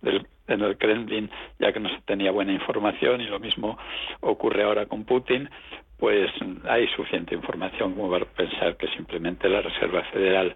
del, 0.00 0.26
en 0.48 0.62
el 0.62 0.78
Kremlin, 0.78 1.30
ya 1.58 1.72
que 1.72 1.80
no 1.80 1.90
se 1.90 2.00
tenía 2.06 2.30
buena 2.30 2.52
información, 2.52 3.20
y 3.20 3.26
lo 3.26 3.38
mismo 3.38 3.78
ocurre 4.20 4.62
ahora 4.62 4.86
con 4.86 5.04
Putin, 5.04 5.50
pues 5.98 6.30
hay 6.66 6.88
suficiente 6.88 7.34
información 7.34 7.94
como 7.94 8.10
para 8.10 8.24
pensar 8.24 8.76
que 8.78 8.88
simplemente 8.88 9.48
la 9.50 9.60
Reserva 9.60 10.02
Federal 10.04 10.54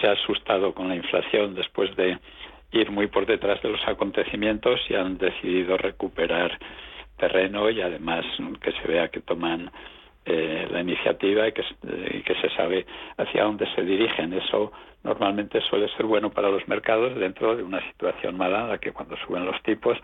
se 0.00 0.08
ha 0.08 0.12
asustado 0.12 0.72
con 0.72 0.88
la 0.88 0.96
inflación 0.96 1.54
después 1.54 1.94
de 1.94 2.18
ir 2.72 2.90
muy 2.90 3.06
por 3.08 3.26
detrás 3.26 3.60
de 3.60 3.68
los 3.68 3.86
acontecimientos 3.86 4.80
y 4.88 4.94
han 4.94 5.18
decidido 5.18 5.76
recuperar 5.76 6.58
terreno 7.18 7.68
y 7.68 7.82
además 7.82 8.24
que 8.62 8.72
se 8.72 8.88
vea 8.88 9.08
que 9.08 9.20
toman 9.20 9.70
eh, 10.24 10.68
la 10.70 10.80
iniciativa 10.80 11.48
y 11.48 11.52
que, 11.52 11.62
que 12.24 12.34
se 12.40 12.48
sabe 12.56 12.86
hacia 13.16 13.44
dónde 13.44 13.66
se 13.74 13.82
dirigen. 13.82 14.32
Eso 14.32 14.72
normalmente 15.02 15.60
suele 15.62 15.88
ser 15.96 16.06
bueno 16.06 16.30
para 16.30 16.48
los 16.48 16.66
mercados 16.68 17.18
dentro 17.18 17.56
de 17.56 17.62
una 17.62 17.80
situación 17.90 18.36
mala, 18.36 18.66
la 18.66 18.78
que 18.78 18.92
cuando 18.92 19.16
suben 19.26 19.44
los 19.44 19.60
tipos, 19.62 19.98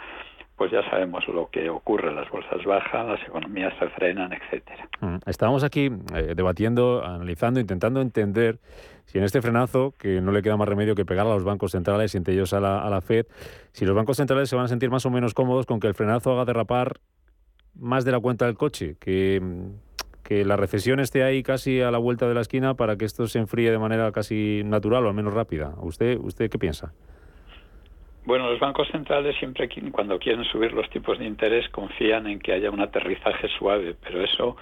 pues 0.57 0.73
ya 0.73 0.83
sabemos 0.91 1.27
lo 1.29 1.49
que 1.51 1.71
ocurre, 1.71 2.13
las 2.13 2.29
bolsas 2.31 2.65
bajan, 2.65 3.07
las 3.07 3.23
economías 3.23 3.73
se 3.79 3.89
frenan, 3.91 4.33
etcétera. 4.33 4.89
Mm, 5.01 5.19
estábamos 5.27 5.63
aquí 5.63 5.89
eh, 6.13 6.35
debatiendo, 6.35 7.05
analizando, 7.05 7.61
intentando 7.61 8.01
entender 8.01 8.59
si 9.05 9.19
en 9.19 9.25
este 9.25 9.41
frenazo, 9.41 9.95
que 9.97 10.21
no 10.21 10.33
le 10.33 10.43
queda 10.43 10.57
más 10.57 10.69
remedio 10.69 10.97
que 10.97 11.05
pegar 11.05 11.27
a 11.27 11.31
los 11.31 11.45
bancos 11.45 11.71
centrales, 11.71 12.13
y 12.13 12.19
entre 12.19 12.35
ellos 12.35 12.53
a 12.53 12.61
la, 12.61 12.83
a 12.83 12.91
la 12.91 13.01
Fed, 13.01 13.27
si 13.71 13.87
los 13.87 13.95
bancos 13.95 14.17
centrales 14.17 14.51
se 14.51 14.57
van 14.57 14.65
a 14.65 14.69
sentir 14.69 14.91
más 14.91 15.07
o 15.07 15.11
menos 15.11 15.33
cómodos 15.33 15.65
con 15.65 15.79
que 15.79 15.87
el 15.87 15.95
frenazo 15.95 16.33
haga 16.33 16.45
derrapar 16.45 16.99
más 17.75 18.05
de 18.05 18.11
la 18.11 18.19
cuenta 18.19 18.47
del 18.47 18.57
coche, 18.57 18.97
que 18.99 19.41
que 20.29 20.45
la 20.45 20.59
recesión 20.59 21.01
esté 21.01 21.25
ahí 21.25 21.43
casi 21.43 21.81
a 21.81 21.91
la 21.91 21.97
vuelta 21.97 22.29
de 22.29 22.35
la 22.35 22.43
esquina 22.43 22.75
para 22.75 22.97
que 22.97 23.07
esto 23.07 23.27
se 23.29 23.39
enfríe 23.39 23.71
de 23.71 23.79
manera 23.79 24.13
casi 24.13 24.61
natural 24.63 25.07
o 25.07 25.09
al 25.09 25.15
menos 25.15 25.33
rápida. 25.33 25.73
¿Usted, 25.81 26.19
usted 26.19 26.51
qué 26.51 26.59
piensa? 26.59 26.93
Bueno, 28.27 28.51
los 28.51 28.61
bancos 28.61 28.89
centrales 28.89 29.35
siempre 29.39 29.71
cuando 29.91 30.19
quieren 30.19 30.45
subir 30.45 30.75
los 30.75 30.91
tipos 30.91 31.19
de 31.19 31.25
interés 31.25 31.67
confían 31.71 32.27
en 32.27 32.41
que 32.41 32.53
haya 32.53 32.71
un 32.71 32.81
aterrizaje 32.83 33.49
suave, 33.59 33.97
pero 34.05 34.23
eso 34.23 34.57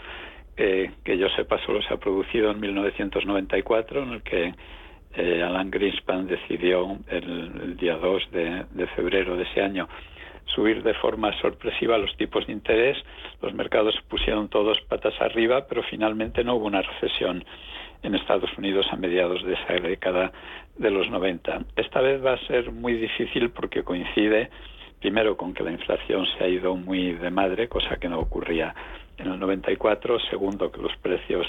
eh, 0.57 0.93
que 1.03 1.19
yo 1.19 1.29
sepa 1.31 1.59
solo 1.67 1.83
se 1.83 1.93
ha 1.93 1.97
producido 1.97 2.53
en 2.53 2.61
1994, 2.61 4.05
en 4.05 4.13
el 4.13 4.23
que 4.23 4.55
eh, 5.17 5.43
Alan 5.43 5.69
Greenspan 5.69 6.29
decidió 6.29 6.97
el, 7.09 7.77
día 7.77 7.97
2 7.97 8.31
de 8.31 8.87
febrero 8.95 9.37
de 9.37 9.43
ese 9.43 9.63
año 9.63 9.89
subir 10.47 10.83
de 10.83 10.95
forma 10.95 11.33
sorpresiva 11.41 11.99
los 11.99 12.17
tipos 12.17 12.47
de 12.47 12.53
interés, 12.53 12.97
los 13.43 13.53
mercados 13.55 13.95
pusieron 14.09 14.49
todos 14.49 14.81
patas 14.83 15.15
arriba, 15.21 15.67
pero 15.69 15.83
finalmente 15.83 16.45
no 16.45 16.55
hubo 16.57 16.67
una 16.67 16.83
recesión 16.83 17.45
en 18.03 18.15
Estados 18.15 18.51
Unidos 18.57 18.87
a 18.91 18.97
mediados 18.97 19.45
de 19.45 19.55
esa 19.55 19.75
década 19.75 20.33
de 20.79 20.91
los 20.91 21.11
90. 21.11 21.65
Esta 21.77 22.01
vez 22.01 22.25
va 22.25 22.35
a 22.35 22.47
ser 22.47 22.71
muy 22.71 22.95
difícil 22.95 23.51
porque 23.51 23.83
coincide 23.83 24.51
primero 25.01 25.37
con 25.37 25.53
que 25.55 25.63
la 25.63 25.73
inflación 25.73 26.27
se 26.37 26.45
ha 26.45 26.49
ido 26.49 26.75
muy 26.77 27.13
de 27.13 27.31
madre, 27.31 27.69
cosa 27.69 27.97
que 27.97 28.09
no 28.09 28.19
ocurría 28.19 28.75
en 29.19 29.31
el 29.31 29.39
94, 29.39 30.19
segundo 30.31 30.71
que 30.71 30.81
los 30.81 30.97
precios 30.99 31.47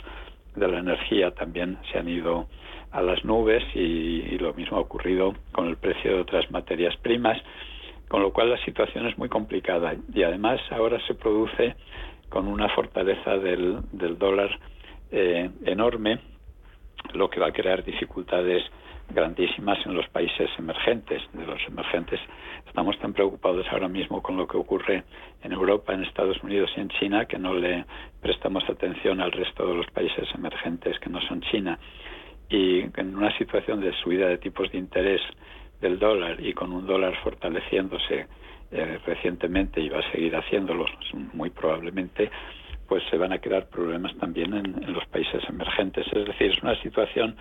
de 0.55 0.67
la 0.67 0.79
energía 0.79 1.31
también 1.31 1.77
se 1.91 1.99
han 1.99 2.09
ido 2.09 2.47
a 2.91 3.01
las 3.01 3.23
nubes 3.23 3.63
y, 3.75 3.79
y 3.79 4.37
lo 4.37 4.53
mismo 4.53 4.77
ha 4.77 4.81
ocurrido 4.81 5.35
con 5.51 5.67
el 5.67 5.77
precio 5.77 6.15
de 6.15 6.21
otras 6.21 6.49
materias 6.51 6.95
primas 6.97 7.37
con 8.07 8.21
lo 8.21 8.31
cual 8.31 8.49
la 8.49 8.57
situación 8.63 9.07
es 9.07 9.17
muy 9.17 9.29
complicada 9.29 9.95
y 10.13 10.23
además 10.23 10.59
ahora 10.71 10.99
se 11.07 11.13
produce 11.13 11.75
con 12.29 12.47
una 12.47 12.69
fortaleza 12.69 13.37
del, 13.37 13.81
dólar 14.17 14.49
eh, 15.11 15.49
enorme, 15.65 16.19
lo 17.13 17.29
que 17.29 17.39
va 17.39 17.47
a 17.47 17.51
crear 17.53 17.83
dificultades 17.83 18.63
grandísimas 19.09 19.77
en 19.85 19.93
los 19.93 20.07
países 20.09 20.49
emergentes. 20.57 21.21
De 21.33 21.45
los 21.45 21.61
emergentes 21.67 22.19
estamos 22.65 22.97
tan 22.99 23.13
preocupados 23.13 23.65
ahora 23.71 23.87
mismo 23.87 24.21
con 24.21 24.37
lo 24.37 24.47
que 24.47 24.57
ocurre 24.57 25.03
en 25.43 25.51
Europa, 25.51 25.93
en 25.93 26.03
Estados 26.03 26.41
Unidos 26.43 26.69
y 26.75 26.81
en 26.81 26.89
China 26.89 27.25
que 27.25 27.37
no 27.37 27.53
le 27.53 27.85
prestamos 28.21 28.63
atención 28.69 29.21
al 29.21 29.31
resto 29.31 29.67
de 29.67 29.75
los 29.75 29.87
países 29.91 30.27
emergentes 30.35 30.99
que 30.99 31.09
no 31.09 31.21
son 31.21 31.41
China. 31.41 31.79
Y 32.49 32.79
en 32.79 33.15
una 33.15 33.35
situación 33.37 33.81
de 33.81 33.93
subida 33.93 34.27
de 34.27 34.37
tipos 34.37 34.71
de 34.71 34.77
interés 34.77 35.21
del 35.81 35.99
dólar 35.99 36.37
y 36.39 36.53
con 36.53 36.71
un 36.71 36.85
dólar 36.85 37.15
fortaleciéndose 37.23 38.27
eh, 38.71 38.99
recientemente 39.05 39.79
y 39.79 39.89
va 39.89 39.99
a 39.99 40.11
seguir 40.11 40.35
haciéndolo 40.35 40.85
muy 41.33 41.49
probablemente, 41.49 42.29
pues 42.87 43.03
se 43.09 43.17
van 43.17 43.33
a 43.33 43.39
quedar 43.39 43.67
problemas 43.67 44.15
también 44.17 44.53
en, 44.53 44.83
en 44.83 44.93
los 44.93 45.05
países 45.07 45.43
emergentes. 45.49 46.05
Es 46.07 46.25
decir, 46.25 46.51
es 46.51 46.63
una 46.63 46.79
situación 46.81 47.35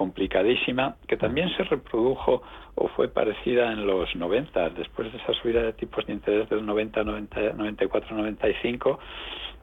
complicadísima 0.00 0.96
que 1.06 1.18
también 1.18 1.54
se 1.58 1.64
reprodujo 1.64 2.42
o 2.74 2.88
fue 2.88 3.08
parecida 3.08 3.70
en 3.70 3.86
los 3.86 4.16
90, 4.16 4.70
después 4.70 5.12
de 5.12 5.18
esa 5.18 5.34
subida 5.34 5.62
de 5.62 5.74
tipos 5.74 6.06
de 6.06 6.14
interés 6.14 6.48
del 6.48 6.64
90, 6.64 7.04
90 7.04 7.52
94, 7.52 8.16
95, 8.16 8.98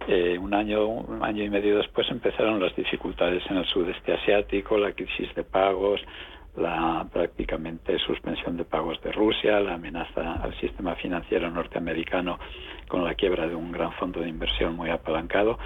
eh, 0.08 0.38
un 0.38 0.54
año, 0.54 0.86
un 0.86 1.24
año 1.24 1.44
y 1.44 1.50
medio 1.50 1.78
después 1.78 2.08
empezaron 2.12 2.60
las 2.60 2.76
dificultades 2.76 3.44
en 3.50 3.58
el 3.58 3.66
sudeste 3.66 4.14
asiático, 4.14 4.78
la 4.78 4.92
crisis 4.92 5.34
de 5.34 5.44
pagos, 5.44 6.02
la 6.58 7.08
prácticamente 7.12 7.98
suspensión 8.00 8.58
de 8.58 8.66
pagos 8.66 9.00
de 9.02 9.12
Rusia, 9.12 9.60
la 9.60 9.76
amenaza 9.76 10.34
al 10.34 10.60
sistema 10.60 10.96
financiero 10.96 11.50
norteamericano 11.50 12.40
con 12.88 13.04
la 13.04 13.14
quiebra 13.14 13.48
de 13.48 13.56
un 13.56 13.72
gran 13.72 13.94
fondo 13.94 14.20
de 14.20 14.30
inversión 14.30 14.76
muy 14.76 14.90
apalancado. 14.90 15.58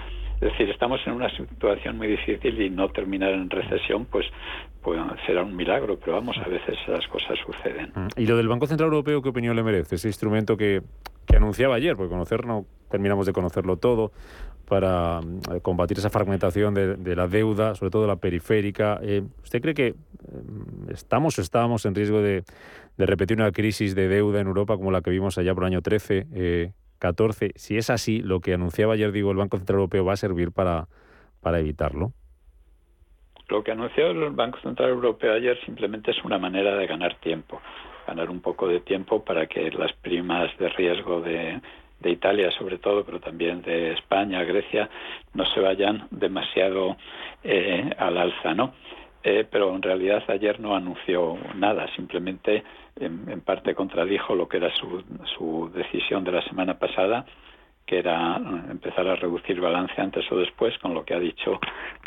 Es 0.42 0.52
decir, 0.52 0.72
estamos 0.72 1.00
en 1.06 1.14
una 1.14 1.30
situación 1.30 1.98
muy 1.98 2.08
difícil 2.08 2.60
y 2.60 2.72
no 2.72 2.90
terminar 2.90 3.32
en 3.32 3.48
recesión, 3.48 4.06
pues, 4.06 4.26
pues 4.82 5.00
será 5.28 5.44
un 5.44 5.56
milagro, 5.56 6.00
pero 6.00 6.14
vamos, 6.14 6.36
a 6.44 6.50
veces 6.50 6.78
las 6.88 7.08
cosas 7.08 7.38
suceden. 7.46 7.92
Mm. 7.94 8.08
¿Y 8.20 8.26
lo 8.26 8.36
del 8.36 8.48
Banco 8.48 8.66
Central 8.66 8.88
Europeo 8.88 9.22
qué 9.22 9.30
opinión 9.30 9.56
le 9.56 9.62
merece? 9.62 9.96
Ese 9.96 10.08
instrumento 10.08 10.58
que, 10.58 10.82
que 11.28 11.38
anunciaba 11.38 11.76
ayer, 11.76 11.96
porque 11.96 12.10
conocer 12.10 12.48
no 12.48 12.66
terminamos 12.90 13.28
de 13.28 13.34
conocerlo 13.34 13.78
todo, 13.78 14.12
para 14.68 15.22
mm, 15.22 15.60
combatir 15.62 16.00
esa 16.00 16.10
fragmentación 16.10 16.74
de, 16.74 17.16
la 17.16 17.28
deuda, 17.28 17.76
sobre 17.76 17.92
todo 17.92 18.08
la 18.08 18.16
periférica. 18.16 19.00
Eh, 19.04 19.22
¿Usted 19.44 19.62
cree 19.62 19.74
que 19.76 19.94
mm, 19.94 20.92
estamos 20.92 21.38
o 21.38 21.42
estábamos 21.42 21.86
en 21.86 21.94
riesgo 21.94 22.22
de, 22.22 22.46
de, 22.98 23.06
repetir 23.06 23.38
una 23.38 23.52
crisis 23.52 23.94
de 23.94 24.08
deuda 24.08 24.40
en 24.40 24.48
Europa 24.48 24.76
como 24.78 24.90
la 24.90 25.02
que 25.02 25.12
vimos 25.12 25.38
allá 25.38 25.54
por 25.54 25.66
el 25.66 25.68
año 25.68 25.82
13? 25.82 26.28
Eh, 26.34 26.72
14. 27.02 27.52
Si 27.56 27.78
es 27.78 27.90
así, 27.90 28.22
lo 28.22 28.40
que 28.40 28.54
anunciaba 28.54 28.94
ayer, 28.94 29.12
digo, 29.12 29.32
el 29.32 29.38
Banco 29.38 29.58
Central 29.58 29.80
Europeo 29.80 30.06
va 30.06 30.14
a 30.14 30.18
servir 30.18 30.52
para, 30.52 30.88
para 31.42 31.60
evitarlo. 31.60 32.14
Lo 33.50 33.64
que 33.64 33.72
anunció 33.72 34.12
el 34.12 34.30
Banco 34.30 34.60
Central 34.62 34.92
Europeo 34.92 35.34
ayer 35.34 35.60
simplemente 35.66 36.12
es 36.12 36.24
una 36.24 36.38
manera 36.38 36.76
de 36.78 36.86
ganar 36.86 37.16
tiempo, 37.16 37.60
ganar 38.08 38.30
un 38.30 38.40
poco 38.40 38.68
de 38.68 38.80
tiempo 38.80 39.26
para 39.26 39.48
que 39.48 39.72
las 39.72 39.92
primas 39.94 40.56
de 40.58 40.70
riesgo 40.70 41.22
de, 41.22 41.60
de 42.00 42.12
Italia 42.12 42.52
sobre 42.52 42.78
todo, 42.78 43.04
pero 43.04 43.20
también 43.20 43.62
de 43.64 43.94
España, 43.94 44.44
Grecia, 44.44 44.90
no 45.34 45.46
se 45.48 45.60
vayan 45.60 46.08
demasiado 46.12 46.98
eh, 47.44 47.90
al 47.98 48.18
alza, 48.18 48.54
¿no? 48.54 48.74
Eh, 49.24 49.46
pero 49.50 49.76
en 49.76 49.82
realidad 49.84 50.24
ayer 50.30 50.60
no 50.60 50.76
anunció 50.76 51.38
nada, 51.56 51.88
simplemente 51.96 52.64
en, 53.00 53.42
parte 53.42 53.76
contradijo 53.76 54.34
lo 54.36 54.48
que 54.48 54.58
era 54.58 54.74
su, 54.76 55.04
su, 55.38 55.72
decisión 55.74 56.24
de 56.24 56.32
la 56.32 56.42
semana 56.44 56.80
pasada, 56.80 57.26
que 57.86 58.00
era 58.00 58.38
eh, 58.38 58.72
empezar 58.72 59.08
a 59.08 59.16
reducir 59.16 59.62
balance 59.62 59.94
antes 60.02 60.30
o 60.32 60.38
después, 60.38 60.76
con 60.80 60.96
lo 60.96 61.06
que 61.06 61.14
ha 61.14 61.20
dicho 61.20 61.60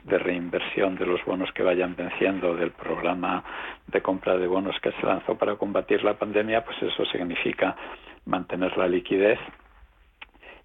de 0.03 0.19
reinversión 0.19 0.97
de 0.97 1.07
los 1.07 1.25
bonos 1.25 1.53
que 1.53 1.63
vayan 1.63 1.95
venciendo 1.95 2.57
del 2.57 2.73
programa 2.73 3.45
de 3.87 4.03
compra 4.03 4.37
de 4.37 4.49
bonos 4.49 4.75
que 4.81 4.91
se 4.93 5.07
lanzó 5.07 5.39
para 5.39 5.55
combatir 5.55 6.03
la 6.03 6.15
pandemia, 6.15 6.65
pues 6.65 6.83
eso 6.83 7.05
significa 7.07 7.77
mantener 8.25 8.77
la 8.77 8.89
liquidez. 8.89 9.39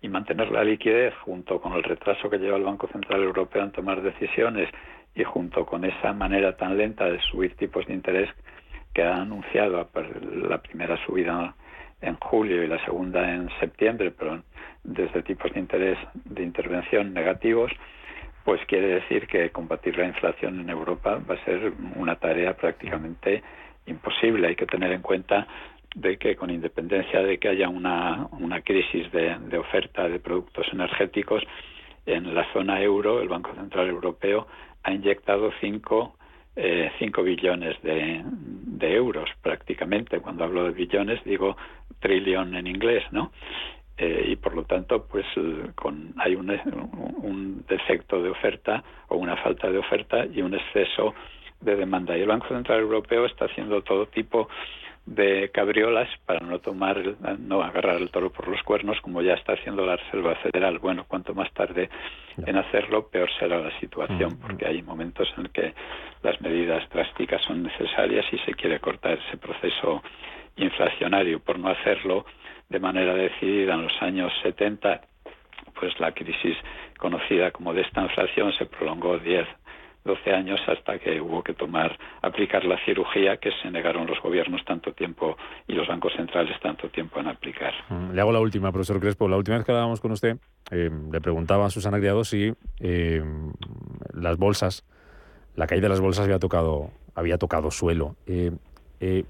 Y 0.02 0.08
mantener 0.08 0.50
la 0.50 0.64
liquidez 0.64 1.14
junto 1.26 1.60
con 1.60 1.74
el 1.74 1.84
retraso 1.84 2.30
que 2.30 2.38
lleva 2.38 2.56
el 2.56 2.64
Banco 2.64 2.88
Central 2.88 3.22
Europeo 3.22 3.64
en 3.64 3.74
tomar 3.74 4.02
decisiones 4.02 4.70
y 5.16 5.24
junto 5.24 5.66
con 5.66 5.86
esa 5.86 6.14
manera 6.14 6.56
tan 6.56 6.78
lenta 6.78 7.06
de 7.06 7.20
subir 7.22 7.56
tipos 7.56 7.86
de 7.88 7.94
interés 7.94 8.30
que 8.94 9.04
ha 9.04 9.22
anunciado 9.22 9.88
la 10.50 10.58
primera 10.62 10.98
subida 11.06 11.56
en 12.02 12.16
julio 12.16 12.64
y 12.64 12.68
la 12.68 12.84
segunda 12.86 13.30
en 13.34 13.50
septiembre, 13.60 14.12
pero 14.12 14.42
desde 14.84 15.22
tipos 15.24 15.52
de 15.54 15.60
interés 15.60 15.98
de 16.26 16.44
intervención 16.44 17.14
negativos, 17.14 17.72
pues 18.46 18.62
quiere 18.68 18.88
decir 18.88 19.28
que 19.28 19.52
combatir 19.52 19.98
la 19.98 20.06
inflación 20.06 20.60
en 20.60 20.70
Europa 20.70 21.20
va 21.30 21.36
a 21.36 21.46
ser 21.46 21.74
una 21.96 22.16
tarea 22.16 22.56
prácticamente 22.56 23.44
imposible. 23.86 24.48
Hay 24.48 24.56
que 24.56 24.66
tener 24.66 24.92
en 24.92 25.02
cuenta 25.02 25.46
de 25.96 26.18
que 26.18 26.36
con 26.36 26.50
independencia 26.50 27.22
de 27.22 27.38
que 27.38 27.50
haya 27.50 27.68
una, 27.68 28.28
una 28.40 28.62
crisis 28.62 29.12
de, 29.12 29.38
de 29.40 29.58
oferta 29.58 30.08
de 30.08 30.20
productos 30.20 30.68
energéticos, 30.72 31.44
en 32.06 32.34
la 32.34 32.52
zona 32.54 32.82
euro, 32.82 33.22
el 33.22 33.28
Banco 33.28 33.54
Central 33.54 33.88
Europeo 33.88 34.48
ha 34.84 34.92
inyectado 34.92 35.52
5 35.60 36.16
eh, 36.56 36.92
billones 37.24 37.82
de, 37.82 38.22
de, 38.24 38.96
euros 38.96 39.30
prácticamente. 39.42 40.20
Cuando 40.20 40.44
hablo 40.44 40.66
de 40.66 40.72
billones 40.72 41.24
digo 41.24 41.58
trillón 42.00 42.56
en 42.56 42.68
inglés, 42.68 43.04
¿no? 43.12 43.32
Eh, 43.98 44.28
y 44.30 44.36
por 44.38 44.56
lo 44.56 44.64
tanto, 44.64 45.06
pues 45.06 45.26
con, 45.76 46.14
hay 46.18 46.36
un, 46.36 46.50
un 47.22 47.66
defecto 47.68 48.22
de 48.22 48.30
oferta 48.30 48.84
o 49.10 49.18
una 49.18 49.36
falta 49.38 49.70
de 49.70 49.78
oferta 49.78 50.26
y 50.26 50.42
un 50.42 50.54
exceso 50.54 51.14
de 51.60 51.76
demanda. 51.76 52.18
Y 52.18 52.22
el 52.22 52.28
Banco 52.28 52.48
Central 52.48 52.80
Europeo 52.80 53.26
está 53.26 53.46
haciendo 53.46 53.82
todo 53.82 54.06
tipo 54.06 54.48
de 54.48 54.50
cabriolas 55.52 56.10
para 56.26 56.40
no 56.46 56.60
tomar, 56.60 56.98
no 57.40 57.62
agarrar 57.62 57.96
el 57.98 58.10
toro 58.12 58.32
por 58.32 58.48
los 58.48 58.62
cuernos 58.64 59.00
como 59.02 59.22
ya 59.22 59.34
está 59.34 59.54
haciendo 59.54 59.86
la 59.86 59.96
Reserva 59.96 60.36
Federal. 60.36 60.80
Bueno, 60.80 61.06
cuanto 61.08 61.34
más 61.34 61.52
tarde 61.54 61.90
en 62.46 62.56
hacerlo, 62.56 63.08
peor 63.10 63.30
será 63.40 63.60
la 63.60 63.78
situación, 63.80 64.34
mm, 64.34 64.40
porque 64.40 64.68
hay 64.68 64.82
momentos 64.82 65.28
en 65.38 65.48
que 65.48 65.74
las 66.24 66.40
medidas 66.42 66.88
drásticas 66.90 67.42
son 67.44 67.64
necesarias 67.64 68.26
y 68.32 68.38
se 68.40 68.54
quiere 68.54 68.80
cortar 68.80 69.20
ese 69.28 69.38
proceso 69.38 70.02
inflacionario. 70.56 71.40
Por 71.40 71.60
no 71.60 71.70
hacerlo 71.70 72.26
de 72.70 72.80
manera 72.80 73.14
decidida 73.14 73.74
en 73.74 73.84
los 73.84 74.02
años 74.02 74.32
70, 74.44 75.02
pues 75.80 76.00
la 76.00 76.12
crisis 76.12 76.58
conocida 76.98 77.52
como 77.52 77.74
de 77.74 77.82
esta 77.82 78.02
inflación 78.02 78.54
se 78.54 78.66
prolongó 78.66 79.18
10 79.18 79.48
12 80.04 80.32
años 80.32 80.60
hasta 80.68 80.98
que 81.00 81.20
hubo 81.22 81.44
que 81.44 81.54
tomar, 81.54 81.98
aplicar 82.22 82.66
la 82.66 82.78
cirugía 82.86 83.38
que 83.38 83.52
se 83.62 83.70
negaron 83.70 84.08
los 84.08 84.20
gobiernos 84.22 84.64
tanto 84.66 84.94
tiempo 84.94 85.38
y 85.68 85.74
los 85.74 85.88
bancos 85.88 86.14
centrales 86.16 86.60
tanto 86.62 86.90
tiempo 86.90 87.20
en 87.20 87.28
aplicar. 87.28 87.74
Mm, 87.90 88.12
le 88.14 88.22
hago 88.22 88.32
la 88.32 88.40
última, 88.40 88.72
profesor 88.72 89.00
Crespo. 89.00 89.28
La 89.28 89.38
última 89.38 89.58
vez 89.58 89.66
que 89.66 89.72
hablábamos 89.72 90.00
con 90.00 90.12
usted, 90.12 90.38
eh, 90.72 90.90
le 91.12 91.22
preguntaba 91.22 91.66
a 91.66 91.70
Susana 91.70 92.00
Criado 92.00 92.24
si 92.24 92.54
eh, 92.80 93.24
las 94.14 94.38
bolsas, 94.38 94.86
la 95.56 95.68
caída 95.68 95.84
de 95.84 95.90
las 95.90 96.02
bolsas 96.02 96.26
había 96.26 96.40
tocado, 96.40 96.92
había 97.16 97.38
tocado 97.38 97.72
suelo. 97.72 98.16
Eh, 98.26 99.24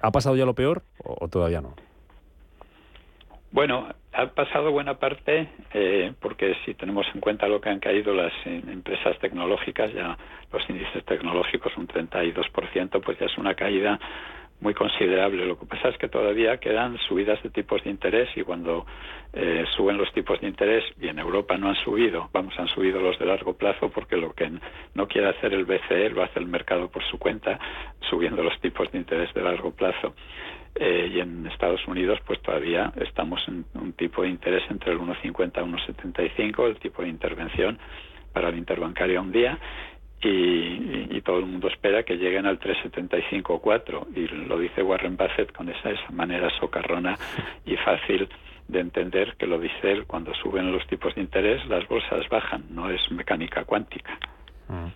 ¿Ha 0.00 0.10
pasado 0.10 0.36
ya 0.36 0.46
lo 0.46 0.54
peor 0.54 0.82
o 1.04 1.28
todavía 1.28 1.60
no? 1.60 1.74
Bueno, 3.50 3.88
ha 4.12 4.26
pasado 4.26 4.70
buena 4.70 4.98
parte 4.98 5.48
eh, 5.72 6.12
porque 6.20 6.54
si 6.64 6.74
tenemos 6.74 7.06
en 7.14 7.20
cuenta 7.20 7.48
lo 7.48 7.60
que 7.60 7.70
han 7.70 7.80
caído 7.80 8.12
las 8.14 8.32
eh, 8.44 8.62
empresas 8.68 9.18
tecnológicas, 9.20 9.92
ya 9.94 10.18
los 10.52 10.68
índices 10.68 11.04
tecnológicos 11.06 11.74
un 11.78 11.88
32%, 11.88 13.00
pues 13.02 13.18
ya 13.18 13.26
es 13.26 13.38
una 13.38 13.54
caída 13.54 13.98
muy 14.60 14.74
considerable. 14.74 15.46
Lo 15.46 15.58
que 15.58 15.66
pasa 15.66 15.88
es 15.88 15.98
que 15.98 16.08
todavía 16.08 16.58
quedan 16.58 16.98
subidas 17.08 17.42
de 17.42 17.50
tipos 17.50 17.82
de 17.84 17.90
interés 17.90 18.28
y 18.36 18.42
cuando 18.42 18.86
eh, 19.32 19.64
suben 19.76 19.96
los 19.96 20.12
tipos 20.12 20.40
de 20.40 20.48
interés, 20.48 20.84
y 21.00 21.08
en 21.08 21.18
Europa 21.18 21.56
no 21.56 21.68
han 21.68 21.76
subido, 21.76 22.28
vamos, 22.32 22.58
han 22.58 22.68
subido 22.68 23.00
los 23.00 23.18
de 23.18 23.26
largo 23.26 23.56
plazo 23.56 23.90
porque 23.90 24.16
lo 24.16 24.34
que 24.34 24.50
no 24.94 25.06
quiere 25.06 25.28
hacer 25.28 25.54
el 25.54 25.64
BCE 25.64 26.10
lo 26.10 26.22
hace 26.22 26.38
el 26.38 26.46
mercado 26.46 26.90
por 26.90 27.04
su 27.04 27.18
cuenta, 27.18 27.58
subiendo 28.10 28.42
los 28.42 28.58
tipos 28.60 28.90
de 28.92 28.98
interés 28.98 29.32
de 29.32 29.42
largo 29.42 29.70
plazo. 29.70 30.14
Eh, 30.80 31.10
y 31.12 31.18
en 31.18 31.44
Estados 31.48 31.84
Unidos 31.88 32.20
pues 32.24 32.40
todavía 32.40 32.92
estamos 33.00 33.40
en 33.48 33.64
un 33.74 33.94
tipo 33.94 34.22
de 34.22 34.28
interés 34.28 34.62
entre 34.70 34.92
el 34.92 34.98
1,50 35.00 35.24
y 35.24 35.32
1,75, 35.32 36.68
el 36.68 36.76
tipo 36.76 37.02
de 37.02 37.08
intervención 37.08 37.78
para 38.32 38.50
el 38.50 38.58
interbancario 38.58 39.20
un 39.20 39.32
día 39.32 39.58
y, 40.20 41.20
todo 41.22 41.40
el 41.40 41.46
mundo 41.46 41.68
espera 41.68 42.04
que 42.04 42.16
lleguen 42.16 42.46
al 42.46 42.58
3,75 42.58 43.42
o 43.48 43.58
4 43.58 44.06
y 44.14 44.28
lo 44.28 44.58
dice 44.58 44.82
Warren 44.82 45.16
Buffett 45.16 45.52
con 45.52 45.68
esa, 45.68 45.90
esa 45.90 46.10
manera 46.10 46.48
socarrona 46.58 47.18
y 47.66 47.76
fácil 47.76 48.28
de 48.66 48.80
entender 48.80 49.34
que 49.36 49.46
lo 49.46 49.58
dice 49.58 49.92
él. 49.92 50.06
Cuando 50.06 50.32
suben 50.34 50.72
los 50.72 50.86
tipos 50.86 51.14
de 51.14 51.20
interés 51.20 51.66
las 51.66 51.86
bolsas 51.88 52.26
bajan 52.30 52.64
no 52.70 52.88
es 52.88 53.10
mecánica 53.10 53.64
cuántica. 53.64 54.18
Mm. 54.68 54.88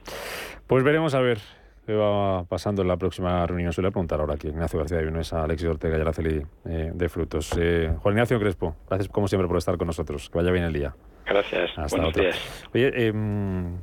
pues 0.67 0.85
veremos 0.85 1.15
a 1.15 1.21
ver 1.21 1.39
¿Qué 1.87 1.95
va 1.95 2.45
pasando 2.45 2.83
en 2.83 2.89
la 2.89 2.97
próxima 2.97 3.45
reunión? 3.45 3.73
Suele 3.73 3.91
preguntar 3.91 4.21
ahora 4.21 4.35
aquí 4.35 4.49
Ignacio 4.49 4.79
García 4.79 4.99
de 4.99 5.27
a 5.33 5.45
Alexis 5.45 5.69
Ortega 5.69 5.99
y 5.99 6.01
Araceli 6.01 6.43
eh, 6.65 6.93
de 6.95 7.09
Frutos. 7.09 7.53
Eh, 7.59 7.93
Juan 8.01 8.15
Ignacio 8.15 8.39
Crespo, 8.39 8.77
gracias 8.89 9.09
como 9.09 9.27
siempre 9.27 9.49
por 9.49 9.57
estar 9.57 9.77
con 9.77 9.89
nosotros. 9.89 10.31
Que 10.31 10.39
vaya 10.39 10.53
bien 10.53 10.65
el 10.65 10.73
día. 10.73 10.95
Gracias. 11.27 11.71
Hasta 11.77 11.97
Buenos 11.97 12.15
días. 12.15 12.39
Oye, 12.73 13.09
em, 13.09 13.79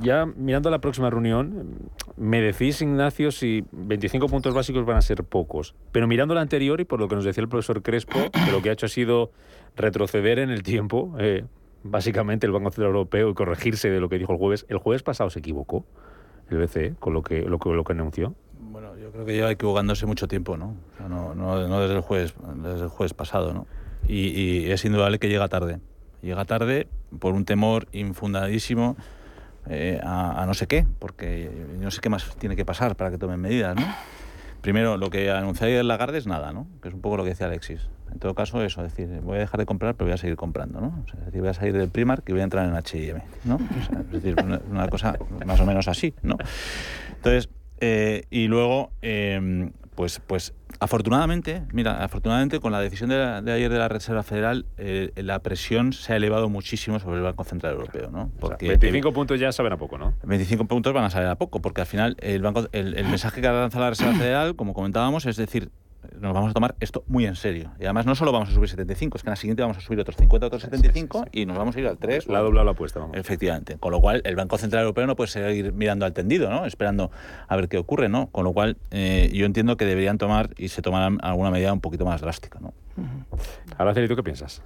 ya 0.00 0.24
mirando 0.24 0.70
la 0.70 0.78
próxima 0.78 1.10
reunión, 1.10 1.90
me 2.16 2.40
decís, 2.40 2.80
Ignacio, 2.80 3.32
si 3.32 3.64
25 3.72 4.28
puntos 4.28 4.54
básicos 4.54 4.84
van 4.86 4.96
a 4.96 5.02
ser 5.02 5.24
pocos. 5.24 5.74
Pero 5.90 6.06
mirando 6.06 6.34
la 6.34 6.42
anterior 6.42 6.80
y 6.80 6.84
por 6.84 7.00
lo 7.00 7.08
que 7.08 7.16
nos 7.16 7.24
decía 7.24 7.42
el 7.42 7.48
profesor 7.48 7.82
Crespo, 7.82 8.20
que 8.30 8.52
lo 8.52 8.62
que 8.62 8.70
ha 8.70 8.72
hecho 8.72 8.86
ha 8.86 8.88
sido 8.88 9.32
retroceder 9.74 10.38
en 10.38 10.50
el 10.50 10.62
tiempo, 10.62 11.14
eh, 11.18 11.44
básicamente 11.82 12.46
el 12.46 12.52
Banco 12.52 12.70
Central 12.70 12.88
Europeo 12.88 13.30
y 13.30 13.34
corregirse 13.34 13.90
de 13.90 13.98
lo 13.98 14.08
que 14.08 14.18
dijo 14.18 14.32
el 14.32 14.38
jueves. 14.38 14.64
¿El 14.68 14.78
jueves 14.78 15.02
pasado 15.02 15.28
se 15.30 15.40
equivocó? 15.40 15.84
El 16.50 16.58
BCE 16.58 16.94
con 16.98 17.14
lo 17.14 17.22
que, 17.22 17.42
lo, 17.42 17.58
lo 17.58 17.84
que 17.84 17.92
anunció? 17.92 18.34
Bueno, 18.58 18.96
yo 18.96 19.10
creo 19.10 19.24
que 19.24 19.32
lleva 19.32 19.50
equivocándose 19.50 20.06
mucho 20.06 20.28
tiempo, 20.28 20.56
¿no? 20.56 20.76
O 20.94 20.96
sea, 20.96 21.08
no, 21.08 21.34
no, 21.34 21.80
desde 21.80 21.94
el 21.94 22.00
jueves, 22.00 22.34
desde 22.56 22.84
el 22.84 22.88
jueves 22.88 23.14
pasado, 23.14 23.52
¿no? 23.52 23.66
Y, 24.06 24.70
es 24.70 24.84
indudable 24.84 25.18
que 25.18 25.28
llega 25.28 25.48
tarde. 25.48 25.80
Llega 26.22 26.44
tarde 26.44 26.88
por 27.18 27.34
un 27.34 27.44
temor 27.44 27.86
infundadísimo 27.92 28.96
eh, 29.66 30.00
a, 30.02 30.44
no 30.46 30.54
sé 30.54 30.66
qué, 30.66 30.86
porque 30.98 31.50
no 31.78 31.90
sé 31.90 32.00
qué 32.00 32.08
más 32.08 32.36
tiene 32.36 32.56
que 32.56 32.64
pasar 32.64 32.96
para 32.96 33.10
que 33.10 33.18
tomen 33.18 33.40
medidas, 33.40 33.76
¿no? 33.76 33.86
Primero, 34.60 34.96
lo 34.96 35.10
que 35.10 35.30
anunció 35.30 35.66
ayer 35.66 35.84
Lagarde 35.84 36.18
es 36.18 36.26
nada, 36.26 36.52
¿no? 36.52 36.66
Que 36.82 36.88
es 36.88 36.94
un 36.94 37.00
poco 37.00 37.16
lo 37.16 37.24
que 37.24 37.30
decía 37.30 37.46
Alexis. 37.46 37.88
En 38.12 38.18
todo 38.18 38.34
caso, 38.34 38.62
eso, 38.62 38.84
es 38.84 38.94
decir, 38.94 39.20
voy 39.20 39.36
a 39.36 39.40
dejar 39.40 39.60
de 39.60 39.66
comprar, 39.66 39.94
pero 39.94 40.06
voy 40.06 40.14
a 40.14 40.16
seguir 40.16 40.36
comprando, 40.36 40.80
¿no? 40.80 41.04
es 41.06 41.26
decir, 41.26 41.40
voy 41.40 41.50
a 41.50 41.54
salir 41.54 41.74
del 41.74 41.88
Primark 41.88 42.28
y 42.28 42.32
voy 42.32 42.40
a 42.40 42.44
entrar 42.44 42.66
en 42.66 42.74
H&M, 42.74 43.22
¿no? 43.44 43.58
es 44.00 44.10
decir, 44.10 44.34
una, 44.68 44.88
cosa 44.88 45.16
más 45.46 45.60
o 45.60 45.64
menos 45.64 45.86
así, 45.86 46.12
¿no? 46.22 46.36
Entonces, 47.14 47.50
eh, 47.78 48.24
y 48.28 48.48
luego, 48.48 48.90
em, 49.00 49.70
pues, 49.94 50.20
pues 50.26 50.54
afortunadamente, 50.80 51.62
mira, 51.72 52.02
afortunadamente 52.02 52.58
con 52.58 52.72
la 52.72 52.80
decisión 52.80 53.10
de, 53.10 53.52
ayer 53.52 53.70
de 53.70 53.78
la 53.78 53.88
Reserva 53.88 54.22
Federal, 54.22 54.66
eh, 54.78 55.12
la 55.16 55.38
presión 55.40 55.92
se 55.92 56.14
ha 56.14 56.16
elevado 56.16 56.48
muchísimo 56.48 56.98
sobre 56.98 57.18
el 57.18 57.22
Banco 57.22 57.44
Central 57.44 57.74
Europeo, 57.74 58.10
¿no? 58.10 58.30
Porque 58.40 58.68
25 58.68 59.12
puntos 59.12 59.38
ya 59.38 59.52
saben 59.52 59.72
a 59.72 59.76
poco, 59.76 59.98
¿no? 59.98 60.14
25 60.24 60.64
puntos 60.64 60.92
van 60.92 61.04
a 61.04 61.10
saber 61.10 61.28
a 61.28 61.36
poco, 61.36 61.60
porque 61.60 61.82
al 61.82 61.86
final 61.86 62.16
el 62.20 62.42
banco, 62.42 62.66
el, 62.72 62.96
el 62.96 63.04
mensaje 63.04 63.40
que 63.40 63.46
ha 63.46 63.52
lanzado 63.52 63.84
la 63.84 63.90
Reserva 63.90 64.14
Federal, 64.14 64.56
como 64.56 64.72
comentábamos, 64.72 65.26
es 65.26 65.36
decir, 65.36 65.70
nos 66.18 66.34
vamos 66.34 66.50
a 66.50 66.54
tomar 66.54 66.74
esto 66.80 67.04
muy 67.06 67.26
en 67.26 67.36
serio. 67.36 67.72
Y 67.78 67.84
además 67.84 68.06
no 68.06 68.14
solo 68.14 68.32
vamos 68.32 68.48
a 68.50 68.52
subir 68.52 68.68
75, 68.68 69.16
es 69.16 69.22
que 69.22 69.28
en 69.28 69.32
la 69.32 69.36
siguiente 69.36 69.62
vamos 69.62 69.78
a 69.78 69.80
subir 69.80 70.00
otros 70.00 70.16
50, 70.16 70.46
otros 70.46 70.62
75 70.62 71.26
y 71.32 71.46
nos 71.46 71.56
vamos 71.56 71.76
a 71.76 71.80
ir 71.80 71.86
al 71.86 71.98
3. 71.98 72.28
La 72.28 72.38
ha 72.38 72.42
doblado 72.42 72.64
la 72.64 72.72
apuesta, 72.72 73.00
vamos. 73.00 73.16
Efectivamente. 73.16 73.76
Con 73.78 73.92
lo 73.92 74.00
cual 74.00 74.22
el 74.24 74.36
Banco 74.36 74.58
Central 74.58 74.82
Europeo 74.82 75.06
no 75.06 75.16
puede 75.16 75.28
seguir 75.28 75.72
mirando 75.72 76.06
al 76.06 76.12
tendido, 76.12 76.50
¿no? 76.50 76.66
Esperando 76.66 77.10
a 77.48 77.56
ver 77.56 77.68
qué 77.68 77.78
ocurre, 77.78 78.08
¿no? 78.08 78.28
Con 78.28 78.44
lo 78.44 78.52
cual 78.52 78.76
eh, 78.90 79.30
yo 79.32 79.46
entiendo 79.46 79.76
que 79.76 79.84
deberían 79.84 80.18
tomar 80.18 80.50
y 80.56 80.68
se 80.68 80.82
tomarán 80.82 81.18
alguna 81.22 81.50
medida 81.50 81.72
un 81.72 81.80
poquito 81.80 82.04
más 82.04 82.20
drástica, 82.20 82.58
¿no? 82.60 82.72
Ahora, 83.78 83.94
¿tú 83.94 84.16
qué 84.16 84.22
piensas? 84.22 84.62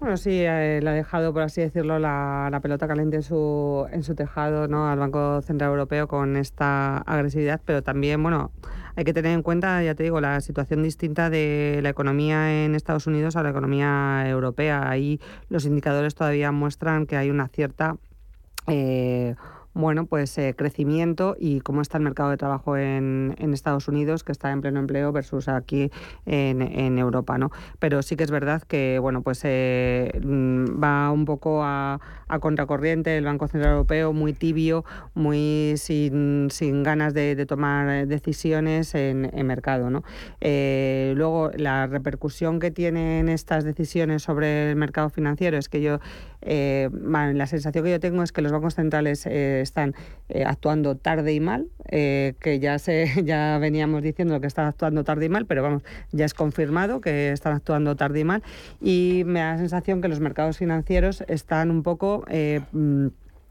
Bueno, 0.00 0.16
sí, 0.16 0.30
eh, 0.30 0.78
le 0.80 0.90
ha 0.90 0.92
dejado, 0.92 1.32
por 1.32 1.42
así 1.42 1.60
decirlo, 1.60 1.98
la, 1.98 2.56
pelota 2.62 2.86
caliente 2.86 3.16
en 3.16 3.22
su, 3.24 3.84
en 3.90 4.04
su 4.04 4.14
tejado 4.14 4.68
¿no? 4.68 4.88
al 4.88 4.98
Banco 4.98 5.42
Central 5.42 5.70
Europeo 5.70 6.06
con 6.06 6.36
esta 6.36 6.98
agresividad, 6.98 7.60
pero 7.64 7.82
también, 7.82 8.22
bueno, 8.22 8.52
hay 8.98 9.04
que 9.04 9.14
tener 9.14 9.30
en 9.30 9.44
cuenta, 9.44 9.80
ya 9.80 9.94
te 9.94 10.02
digo, 10.02 10.20
la 10.20 10.40
situación 10.40 10.82
distinta 10.82 11.30
de 11.30 11.78
la 11.84 11.88
economía 11.88 12.64
en 12.64 12.74
Estados 12.74 13.06
Unidos 13.06 13.36
a 13.36 13.44
la 13.44 13.50
economía 13.50 14.28
europea. 14.28 14.90
Ahí 14.90 15.20
los 15.48 15.66
indicadores 15.66 16.16
todavía 16.16 16.50
muestran 16.50 17.06
que 17.06 17.16
hay 17.16 17.30
una 17.30 17.46
cierta... 17.46 17.96
Eh, 18.66 19.36
bueno, 19.74 20.06
pues 20.06 20.36
eh, 20.38 20.54
crecimiento 20.56 21.36
y 21.38 21.60
cómo 21.60 21.82
está 21.82 21.98
el 21.98 22.04
mercado 22.04 22.30
de 22.30 22.36
trabajo 22.36 22.76
en, 22.76 23.36
Estados 23.52 23.88
Unidos, 23.88 24.24
que 24.24 24.32
está 24.32 24.52
en 24.52 24.60
pleno 24.60 24.78
empleo, 24.78 25.10
versus 25.10 25.48
aquí 25.48 25.90
en, 26.26 26.98
Europa, 26.98 27.38
¿no? 27.38 27.50
Pero 27.78 28.02
sí 28.02 28.16
que 28.16 28.24
es 28.24 28.30
verdad 28.30 28.62
que, 28.62 28.98
bueno, 29.00 29.22
pues 29.22 29.40
eh, 29.44 30.12
mm, 30.22 30.82
va 30.82 31.10
un 31.10 31.24
poco 31.24 31.62
a, 31.64 32.00
contracorriente 32.40 33.16
el 33.16 33.24
Banco 33.24 33.48
Central 33.48 33.72
Europeo, 33.72 34.12
muy 34.12 34.32
tibio, 34.32 34.84
muy 35.14 35.74
sin, 35.76 36.48
ganas 36.82 37.14
de, 37.14 37.46
tomar 37.46 38.06
decisiones 38.06 38.94
en, 38.94 39.30
mercado, 39.46 39.90
¿no? 39.90 40.04
Eh, 40.40 41.14
luego, 41.16 41.50
la 41.56 41.86
repercusión 41.86 42.60
que 42.60 42.70
tienen 42.70 43.28
estas 43.28 43.64
decisiones 43.64 44.22
sobre 44.22 44.70
el 44.70 44.76
mercado 44.76 45.08
financiero 45.08 45.56
es 45.56 45.68
que 45.68 45.80
yo, 45.80 46.00
la 46.42 47.46
sensación 47.46 47.84
que 47.84 47.90
yo 47.90 48.00
tengo 48.00 48.22
es 48.22 48.32
que 48.32 48.42
los 48.42 48.52
bancos 48.52 48.74
centrales 48.74 49.26
están 49.26 49.94
eh, 50.28 50.44
actuando 50.44 50.96
tarde 50.96 51.32
y 51.32 51.40
mal, 51.40 51.68
eh, 51.90 52.34
que 52.40 52.60
ya, 52.60 52.78
se, 52.78 53.08
ya 53.24 53.58
veníamos 53.58 54.02
diciendo 54.02 54.40
que 54.40 54.46
están 54.46 54.66
actuando 54.66 55.04
tarde 55.04 55.26
y 55.26 55.28
mal, 55.28 55.46
pero 55.46 55.62
vamos, 55.62 55.82
ya 56.12 56.24
es 56.24 56.34
confirmado 56.34 57.00
que 57.00 57.32
están 57.32 57.54
actuando 57.54 57.96
tarde 57.96 58.20
y 58.20 58.24
mal. 58.24 58.42
Y 58.80 59.22
me 59.26 59.40
da 59.40 59.52
la 59.52 59.58
sensación 59.58 60.00
que 60.00 60.08
los 60.08 60.20
mercados 60.20 60.58
financieros 60.58 61.24
están 61.28 61.70
un 61.70 61.82
poco... 61.82 62.24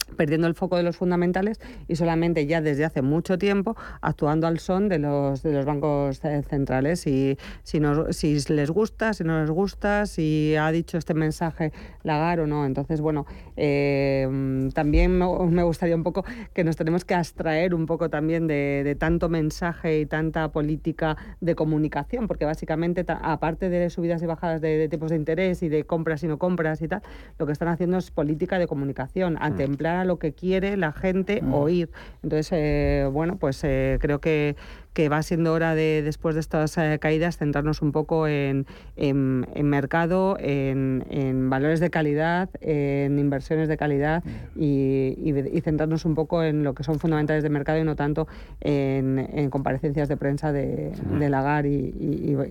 Mm, 0.07 0.15
perdiendo 0.15 0.47
el 0.47 0.55
foco 0.55 0.77
de 0.77 0.83
los 0.83 0.97
fundamentales 0.97 1.59
y 1.87 1.95
solamente 1.95 2.45
ya 2.45 2.61
desde 2.61 2.85
hace 2.85 3.01
mucho 3.01 3.37
tiempo 3.37 3.75
actuando 4.01 4.47
al 4.47 4.59
son 4.59 4.89
de 4.89 4.99
los, 4.99 5.43
de 5.43 5.53
los 5.53 5.65
bancos 5.65 6.19
centrales. 6.19 7.05
Y 7.07 7.37
si, 7.63 7.79
no, 7.79 8.11
si 8.13 8.39
les 8.49 8.71
gusta, 8.71 9.13
si 9.13 9.23
no 9.23 9.41
les 9.41 9.49
gusta, 9.51 10.05
si 10.05 10.55
ha 10.55 10.71
dicho 10.71 10.97
este 10.97 11.13
mensaje 11.13 11.71
Lagar 12.03 12.39
o 12.39 12.47
no. 12.47 12.65
Entonces, 12.65 13.01
bueno, 13.01 13.25
eh, 13.55 14.69
también 14.73 15.17
me 15.17 15.63
gustaría 15.63 15.95
un 15.95 16.03
poco 16.03 16.23
que 16.53 16.63
nos 16.63 16.75
tenemos 16.75 17.05
que 17.05 17.15
abstraer 17.15 17.73
un 17.73 17.85
poco 17.85 18.09
también 18.09 18.47
de, 18.47 18.95
tanto 18.99 19.29
mensaje 19.29 19.99
y 19.99 20.05
tanta 20.05 20.51
política 20.51 21.17
de 21.41 21.55
comunicación, 21.55 22.27
porque 22.27 22.45
básicamente, 22.45 23.05
aparte 23.07 23.69
de 23.69 23.89
subidas 23.89 24.21
y 24.23 24.25
bajadas 24.25 24.61
de, 24.61 24.87
tipos 24.89 25.09
de 25.09 25.17
interés 25.17 25.63
y 25.63 25.69
de 25.69 25.83
compras 25.83 26.23
y 26.23 26.27
no 26.27 26.37
compras 26.37 26.81
y 26.81 26.87
tal, 26.87 27.01
lo 27.37 27.45
que 27.45 27.51
están 27.51 27.67
haciendo 27.67 27.97
es 27.97 28.11
política 28.11 28.59
de 28.59 28.67
comunicación, 28.67 29.37
a 29.39 29.49
mm. 29.49 29.57
Lo 30.05 30.19
que 30.19 30.33
quiere 30.33 30.77
la 30.77 30.91
gente 30.91 31.41
oír. 31.51 31.89
Entonces, 32.23 32.49
eh, 32.51 33.09
bueno, 33.11 33.37
pues 33.37 33.63
eh, 33.63 33.97
creo 34.01 34.19
que, 34.19 34.55
que 34.97 35.09
va 35.09 35.21
siendo 35.21 35.53
hora 35.53 35.75
de, 35.75 36.01
después 36.01 36.33
de 36.33 36.41
estas 36.41 36.75
eh, 36.79 36.97
caídas, 36.99 37.37
centrarnos 37.37 37.83
un 37.83 37.91
poco 37.91 38.27
en, 38.27 38.65
en, 38.95 39.45
mercado, 39.69 40.37
en, 40.39 41.51
valores 41.51 41.79
de 41.79 41.91
calidad, 41.91 42.49
en 42.61 43.19
inversiones 43.19 43.69
de 43.69 43.77
calidad 43.77 44.23
y, 44.55 45.13
y, 45.23 45.61
centrarnos 45.61 46.03
un 46.05 46.15
poco 46.15 46.41
en 46.41 46.63
lo 46.63 46.73
que 46.73 46.83
son 46.83 46.97
fundamentales 46.97 47.43
de 47.43 47.49
mercado 47.51 47.77
y 47.77 47.83
no 47.83 47.95
tanto 47.95 48.27
en, 48.59 49.51
comparecencias 49.51 50.09
de 50.09 50.17
prensa 50.17 50.51
de, 50.51 50.91
de 51.19 51.29
Lagar 51.29 51.67
y, 51.67 51.93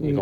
y, 0.01 0.15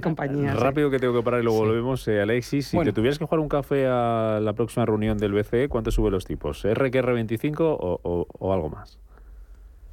compañía. 0.00 0.54
Rápido 0.54 0.90
que 0.90 0.98
tengo 0.98 1.14
que 1.14 1.22
parar 1.22 1.38
y 1.38 1.44
luego 1.44 1.60
volvemos. 1.60 2.08
Alexis, 2.08 2.66
si 2.66 2.78
te 2.80 2.92
tuvieras 2.92 3.20
que 3.20 3.26
jugar 3.26 3.38
un 3.38 3.48
café 3.48 3.86
a 3.86 4.40
la 4.42 4.54
próxima 4.54 4.86
reunión 4.86 5.18
del 5.18 5.32
BCE, 5.34 5.68
¿cuánto 5.68 5.92
sube 5.92 6.10
los 6.10 6.24
tipos? 6.24 6.64
¿RQR25 6.64 7.58
o, 7.60 8.26
o 8.28 8.52
algo 8.52 8.70
más? 8.70 8.98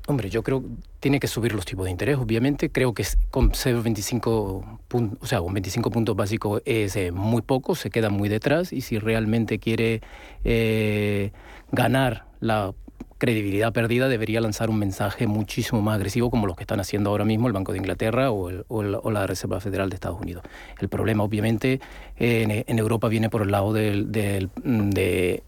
Hombre, 0.10 0.30
yo 0.30 0.42
creo 0.42 0.62
que 0.62 0.68
tiene 1.02 1.20
que 1.20 1.28
subir 1.28 1.54
los 1.54 1.66
tipos 1.66 1.84
de 1.84 1.92
interés, 1.92 2.18
obviamente. 2.18 2.70
Creo 2.70 2.94
que 2.94 3.06
con 3.30 3.52
0,25 3.52 4.80
puntos, 4.88 5.20
o 5.22 5.26
sea, 5.26 5.42
un 5.42 5.54
25 5.54 5.92
puntos 5.92 6.16
básicos 6.16 6.62
es 6.64 6.96
eh, 6.96 7.12
muy 7.12 7.42
poco, 7.42 7.76
se 7.76 7.90
queda 7.90 8.10
muy 8.10 8.30
detrás 8.30 8.72
y 8.72 8.80
si 8.80 9.00
realmente 9.00 9.60
quiere 9.60 10.00
eh, 10.46 11.32
ganar 11.74 12.26
la 12.40 12.74
credibilidad 13.18 13.74
perdida, 13.74 14.08
debería 14.08 14.40
lanzar 14.40 14.70
un 14.70 14.80
mensaje 14.80 15.28
muchísimo 15.28 15.82
más 15.82 15.96
agresivo 15.96 16.30
como 16.30 16.48
los 16.48 16.56
que 16.56 16.64
están 16.64 16.80
haciendo 16.80 17.10
ahora 17.10 17.26
mismo 17.26 17.48
el 17.48 17.54
Banco 17.54 17.72
de 17.74 17.80
Inglaterra 17.80 18.32
o, 18.32 18.50
o, 18.68 19.12
la 19.12 19.28
Reserva 19.28 19.60
Federal 19.60 19.90
de 19.90 19.96
Estados 19.96 20.22
Unidos. 20.22 20.44
El 20.80 20.88
problema, 20.88 21.24
obviamente, 21.24 21.82
en, 22.20 22.80
Europa 22.80 23.08
viene 23.08 23.30
por 23.30 23.42
el 23.44 23.52
lado 23.52 23.74
de 23.74 24.50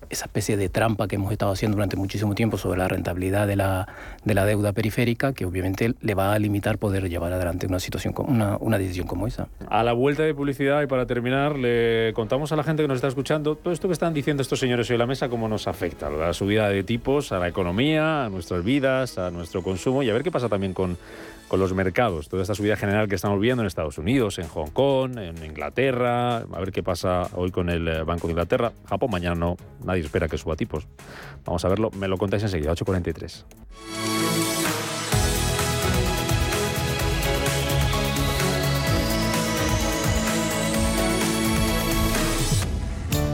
esa 0.10 0.26
especie 0.26 0.58
de 0.58 0.70
trampa 0.70 1.08
que 1.08 1.16
hemos 1.16 1.32
estado 1.32 1.52
haciendo 1.52 1.76
durante 1.76 1.96
muchísimo 1.96 2.36
tiempo 2.36 2.58
sobre 2.58 2.80
la 2.80 2.88
rentabilidad 2.88 3.48
de 3.48 3.56
la, 3.56 3.88
de 4.24 4.34
la 4.34 4.46
deuda 4.46 4.74
periférica, 4.74 5.34
que 5.34 5.46
obviamente 5.46 5.94
le 6.02 6.16
va 6.16 6.34
a 6.34 6.40
limitar 6.40 6.78
poder 6.78 7.10
llevar 7.10 7.32
adelante 7.32 7.68
una 7.68 7.80
situación, 7.80 8.14
una, 8.18 8.78
decisión 8.78 9.08
como 9.08 9.28
esa. 9.28 9.48
A 9.70 9.84
la 9.84 9.94
vuelta 9.94 10.24
de 10.24 10.34
publicidad 10.34 10.82
y 10.82 10.88
para 10.88 11.06
terminar, 11.06 11.58
le 11.58 12.12
contamos 12.14 12.52
a 12.52 12.56
la 12.56 12.64
gente 12.64 12.84
que 12.84 12.88
nos 12.88 12.96
está 12.96 13.08
escuchando 13.08 13.56
todo 13.56 13.74
esto 13.74 13.88
que 13.88 13.94
están 13.94 14.14
diciendo 14.14 14.42
estos 14.42 14.60
señores 14.60 14.90
hoy 14.90 14.96
en 14.96 15.00
la 15.00 15.08
mesa, 15.08 15.30
cómo 15.30 15.48
nos 15.48 15.68
afecta 15.68 16.10
la 16.10 16.34
subida 16.34 16.70
de 16.70 16.84
tipos 16.84 17.32
a 17.32 17.40
la 17.40 17.48
economía, 17.48 18.26
a 18.26 18.30
nuestras 18.30 18.64
vidas, 18.64 19.18
a 19.18 19.30
nuestro 19.32 19.62
consumo 19.62 20.02
y 20.02 20.10
a 20.10 20.14
ver 20.14 20.24
qué 20.24 20.32
pasa 20.32 20.50
también 20.50 20.74
con, 20.74 20.98
con 21.48 21.60
los 21.60 21.74
mercados. 21.74 22.30
Toda 22.30 22.44
esta 22.44 22.56
subida 22.56 22.78
general 22.78 23.08
que 23.10 23.16
estamos 23.16 23.40
viendo 23.40 23.62
en 23.62 23.68
Estados 23.68 23.98
Unidos, 23.98 24.40
en 24.40 24.48
Hong 24.48 24.70
Kong, 24.70 25.18
en 25.18 25.44
Inglaterra, 25.44 26.44
a 26.60 26.62
ver 26.62 26.74
qué 26.74 26.84
pasa 26.84 27.30
hoy 27.36 27.52
con 27.52 27.70
el 27.70 27.88
eh, 27.88 28.04
Banco 28.04 28.28
de 28.28 28.34
Inglaterra. 28.34 28.74
Japón 28.88 29.10
mañana 29.12 29.36
no, 29.36 29.56
nadie 29.84 30.02
espera 30.02 30.28
que 30.28 30.38
suba 30.38 30.56
tipos. 30.56 30.88
Vamos 31.46 31.64
a 31.64 31.70
verlo, 31.70 31.90
me 31.92 32.08
lo 32.08 32.18
contáis 32.18 32.44
enseguida, 32.44 32.74
8.43. 32.74 34.19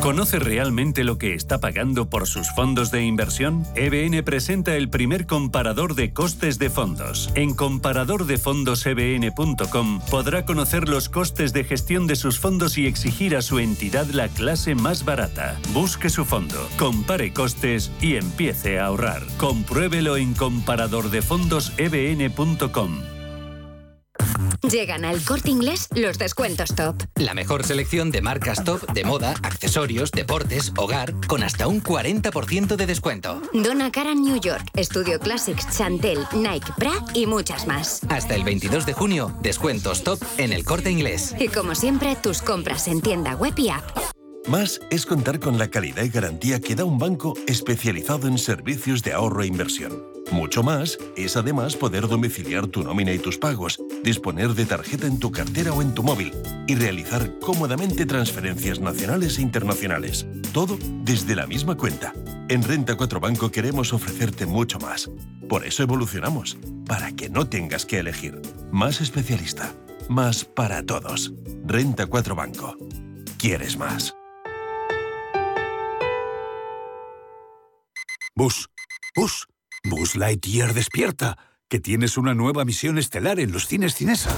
¿Conoce 0.05 0.37
realmente 0.37 1.03
lo 1.03 1.17
que 1.17 1.33
está 1.33 1.59
pagando 1.59 2.11
por 2.11 2.27
sus 2.27 2.53
fondos 2.53 2.91
de 2.91 3.03
inversión? 3.03 3.63
EBN 3.73 4.23
presenta 4.23 4.75
el 4.75 4.87
primer 4.87 5.25
comparador 5.25 5.95
de 5.95 6.13
costes 6.13 6.59
de 6.59 6.69
fondos. 6.69 7.31
En 7.33 7.55
comparadordefondosebn.com 7.55 10.01
podrá 10.11 10.45
conocer 10.45 10.89
los 10.89 11.09
costes 11.09 11.53
de 11.53 11.63
gestión 11.63 12.05
de 12.05 12.15
sus 12.15 12.39
fondos 12.39 12.77
y 12.77 12.85
exigir 12.85 13.35
a 13.35 13.41
su 13.41 13.57
entidad 13.57 14.05
la 14.11 14.27
clase 14.27 14.75
más 14.75 15.05
barata. 15.05 15.59
Busque 15.73 16.11
su 16.11 16.23
fondo, 16.23 16.69
compare 16.77 17.33
costes 17.33 17.91
y 17.99 18.17
empiece 18.17 18.77
a 18.77 18.85
ahorrar. 18.85 19.23
Compruébelo 19.39 20.17
en 20.17 20.35
comparadordefondosebn.com. 20.35 23.14
Llegan 24.69 25.05
al 25.05 25.21
corte 25.23 25.49
inglés 25.49 25.87
los 25.95 26.17
descuentos 26.17 26.73
top. 26.75 27.03
La 27.15 27.33
mejor 27.33 27.65
selección 27.65 28.11
de 28.11 28.21
marcas 28.21 28.63
top 28.63 28.81
de 28.93 29.03
moda, 29.03 29.35
accesorios, 29.43 30.11
deportes, 30.11 30.73
hogar, 30.77 31.13
con 31.27 31.43
hasta 31.43 31.67
un 31.67 31.81
40% 31.81 32.75
de 32.75 32.85
descuento. 32.85 33.41
Donna 33.53 33.91
Karan 33.91 34.23
New 34.23 34.39
York, 34.39 34.71
Studio 34.77 35.19
Classics, 35.19 35.67
Chantel, 35.77 36.19
Nike, 36.33 36.71
Bra 36.77 36.93
y 37.13 37.25
muchas 37.25 37.67
más. 37.67 38.01
Hasta 38.09 38.35
el 38.35 38.43
22 38.43 38.85
de 38.85 38.93
junio, 38.93 39.35
descuentos 39.41 40.03
top 40.03 40.19
en 40.37 40.53
el 40.53 40.65
corte 40.65 40.91
inglés. 40.91 41.35
Y 41.39 41.47
como 41.47 41.75
siempre, 41.75 42.15
tus 42.15 42.41
compras 42.41 42.87
en 42.87 43.01
tienda 43.01 43.35
web 43.35 43.53
y 43.57 43.69
app. 43.69 43.83
Más 44.47 44.79
es 44.91 45.05
contar 45.05 45.39
con 45.39 45.57
la 45.57 45.69
calidad 45.69 46.03
y 46.03 46.09
garantía 46.09 46.59
que 46.59 46.75
da 46.75 46.85
un 46.85 46.99
banco 46.99 47.33
especializado 47.47 48.27
en 48.27 48.37
servicios 48.37 49.01
de 49.01 49.13
ahorro 49.13 49.41
e 49.41 49.47
inversión. 49.47 50.14
Mucho 50.31 50.63
más 50.63 50.97
es 51.15 51.37
además 51.37 51.75
poder 51.75 52.07
domiciliar 52.07 52.67
tu 52.67 52.83
nómina 52.83 53.13
y 53.13 53.19
tus 53.19 53.37
pagos, 53.37 53.79
disponer 54.03 54.53
de 54.53 54.65
tarjeta 54.65 55.05
en 55.05 55.19
tu 55.19 55.31
cartera 55.31 55.71
o 55.71 55.81
en 55.81 55.93
tu 55.93 56.03
móvil 56.03 56.33
y 56.67 56.75
realizar 56.75 57.39
cómodamente 57.39 58.05
transferencias 58.05 58.79
nacionales 58.79 59.37
e 59.37 59.43
internacionales. 59.43 60.25
Todo 60.51 60.77
desde 61.03 61.35
la 61.35 61.45
misma 61.45 61.75
cuenta. 61.77 62.13
En 62.49 62.63
Renta 62.63 62.95
4 62.95 63.19
Banco 63.19 63.51
queremos 63.51 63.93
ofrecerte 63.93 64.45
mucho 64.45 64.79
más. 64.79 65.09
Por 65.47 65.65
eso 65.65 65.83
evolucionamos, 65.83 66.57
para 66.87 67.11
que 67.11 67.29
no 67.29 67.47
tengas 67.47 67.85
que 67.85 67.99
elegir. 67.99 68.41
Más 68.71 69.01
especialista, 69.01 69.73
más 70.09 70.43
para 70.43 70.83
todos. 70.85 71.33
Renta 71.65 72.07
4 72.07 72.35
Banco. 72.35 72.75
¿Quieres 73.37 73.77
más? 73.77 74.15
Bus, 78.35 78.69
bus, 79.15 79.47
Bus 79.85 80.15
Lightyear 80.15 80.73
despierta, 80.73 81.37
que 81.69 81.79
tienes 81.79 82.17
una 82.17 82.33
nueva 82.33 82.65
misión 82.65 82.97
estelar 82.97 83.39
en 83.39 83.51
los 83.51 83.67
cines 83.67 83.93
Cinesa. 83.93 84.31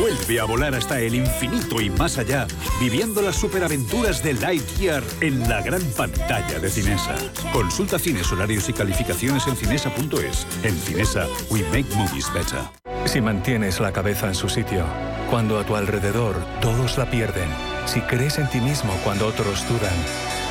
Vuelve 0.00 0.40
a 0.40 0.44
volar 0.44 0.74
hasta 0.74 1.00
el 1.00 1.14
infinito 1.14 1.80
y 1.80 1.90
más 1.90 2.18
allá, 2.18 2.48
viviendo 2.80 3.22
las 3.22 3.36
superaventuras 3.36 4.24
de 4.24 4.34
Lightyear 4.34 5.04
en 5.20 5.48
la 5.48 5.62
gran 5.62 5.82
pantalla 5.96 6.58
de 6.58 6.68
Cinesa. 6.68 7.14
Consulta 7.52 8.00
cines, 8.00 8.32
horarios 8.32 8.68
y 8.68 8.72
calificaciones 8.72 9.46
en 9.46 9.54
cinesa.es. 9.54 10.46
En 10.64 10.76
Cinesa, 10.76 11.28
we 11.50 11.62
make 11.70 11.94
movies 11.94 12.26
better. 12.34 12.60
Si 13.06 13.20
mantienes 13.20 13.78
la 13.78 13.92
cabeza 13.92 14.26
en 14.26 14.34
su 14.34 14.48
sitio, 14.48 14.84
cuando 15.30 15.60
a 15.60 15.64
tu 15.64 15.76
alrededor 15.76 16.34
todos 16.60 16.98
la 16.98 17.08
pierden, 17.08 17.48
si 17.86 18.00
crees 18.00 18.38
en 18.38 18.50
ti 18.50 18.60
mismo 18.60 18.92
cuando 19.04 19.28
otros 19.28 19.68
dudan, 19.68 19.94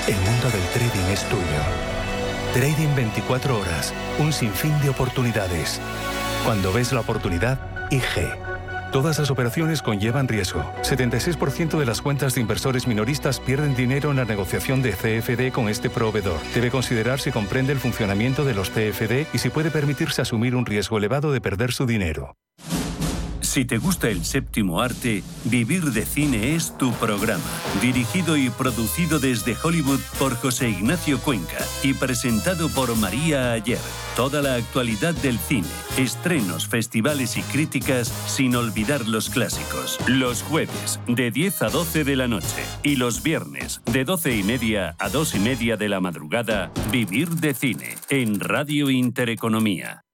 el 0.08 0.16
mundo 0.16 0.50
del 0.50 0.66
trading 0.74 1.12
es 1.12 1.28
tuyo. 1.28 1.93
Trading 2.54 2.94
24 2.96 3.60
horas, 3.60 3.92
un 4.20 4.32
sinfín 4.32 4.80
de 4.84 4.90
oportunidades. 4.90 5.82
Cuando 6.46 6.72
ves 6.72 6.94
la 6.94 7.00
oportunidad, 7.00 7.58
IG. 7.90 8.32
Todas 8.92 9.18
las 9.18 9.32
operaciones 9.32 9.82
conllevan 9.82 10.28
riesgo. 10.28 10.64
76% 10.84 11.80
de 11.80 11.86
las 11.88 12.04
cuentas 12.04 12.36
de 12.36 12.42
inversores 12.42 12.86
minoristas 12.88 13.40
pierden 13.40 13.76
dinero 13.76 14.12
en 14.12 14.18
la 14.18 14.26
negociación 14.26 14.84
de 14.84 14.92
CFD 14.92 15.52
con 15.52 15.68
este 15.68 15.90
proveedor. 15.90 16.40
Debe 16.54 16.70
considerar 16.70 17.20
si 17.20 17.32
comprende 17.32 17.74
el 17.74 17.80
funcionamiento 17.80 18.46
de 18.46 18.54
los 18.54 18.70
CFD 18.70 19.26
y 19.34 19.40
si 19.40 19.50
puede 19.50 19.72
permitirse 19.72 20.22
asumir 20.22 20.56
un 20.56 20.68
riesgo 20.68 21.00
elevado 21.00 21.32
de 21.32 21.42
perder 21.42 21.72
su 21.72 21.88
dinero. 21.88 22.36
Si 23.54 23.66
te 23.66 23.78
gusta 23.78 24.10
el 24.10 24.26
séptimo 24.26 24.82
arte, 24.82 25.22
Vivir 25.44 25.92
de 25.92 26.08
Cine 26.08 26.56
es 26.56 26.76
tu 26.76 26.92
programa. 26.94 27.44
Dirigido 27.84 28.36
y 28.36 28.50
producido 28.50 29.20
desde 29.20 29.56
Hollywood 29.62 30.00
por 30.18 30.36
José 30.36 30.72
Ignacio 30.72 31.20
Cuenca 31.20 31.60
y 31.84 31.94
presentado 31.94 32.68
por 32.70 32.96
María 32.98 33.52
Ayer. 33.52 33.78
Toda 34.16 34.42
la 34.42 34.56
actualidad 34.56 35.14
del 35.14 35.38
cine, 35.38 35.68
estrenos, 36.00 36.68
festivales 36.68 37.38
y 37.38 37.44
críticas 37.44 38.08
sin 38.26 38.56
olvidar 38.56 39.08
los 39.08 39.30
clásicos. 39.30 40.00
Los 40.08 40.42
jueves 40.42 41.00
de 41.08 41.30
10 41.30 41.62
a 41.62 41.70
12 41.70 42.06
de 42.06 42.16
la 42.16 42.28
noche 42.28 42.66
y 42.82 42.96
los 42.96 43.22
viernes 43.22 43.84
de 43.86 44.04
12 44.04 44.36
y 44.36 44.42
media 44.42 44.96
a 44.98 45.10
2 45.10 45.36
y 45.36 45.40
media 45.40 45.78
de 45.78 45.90
la 45.90 46.00
madrugada, 46.00 46.72
Vivir 46.92 47.30
de 47.30 47.54
Cine 47.54 47.98
en 48.10 48.40
Radio 48.40 48.90
Intereconomía. 48.90 50.06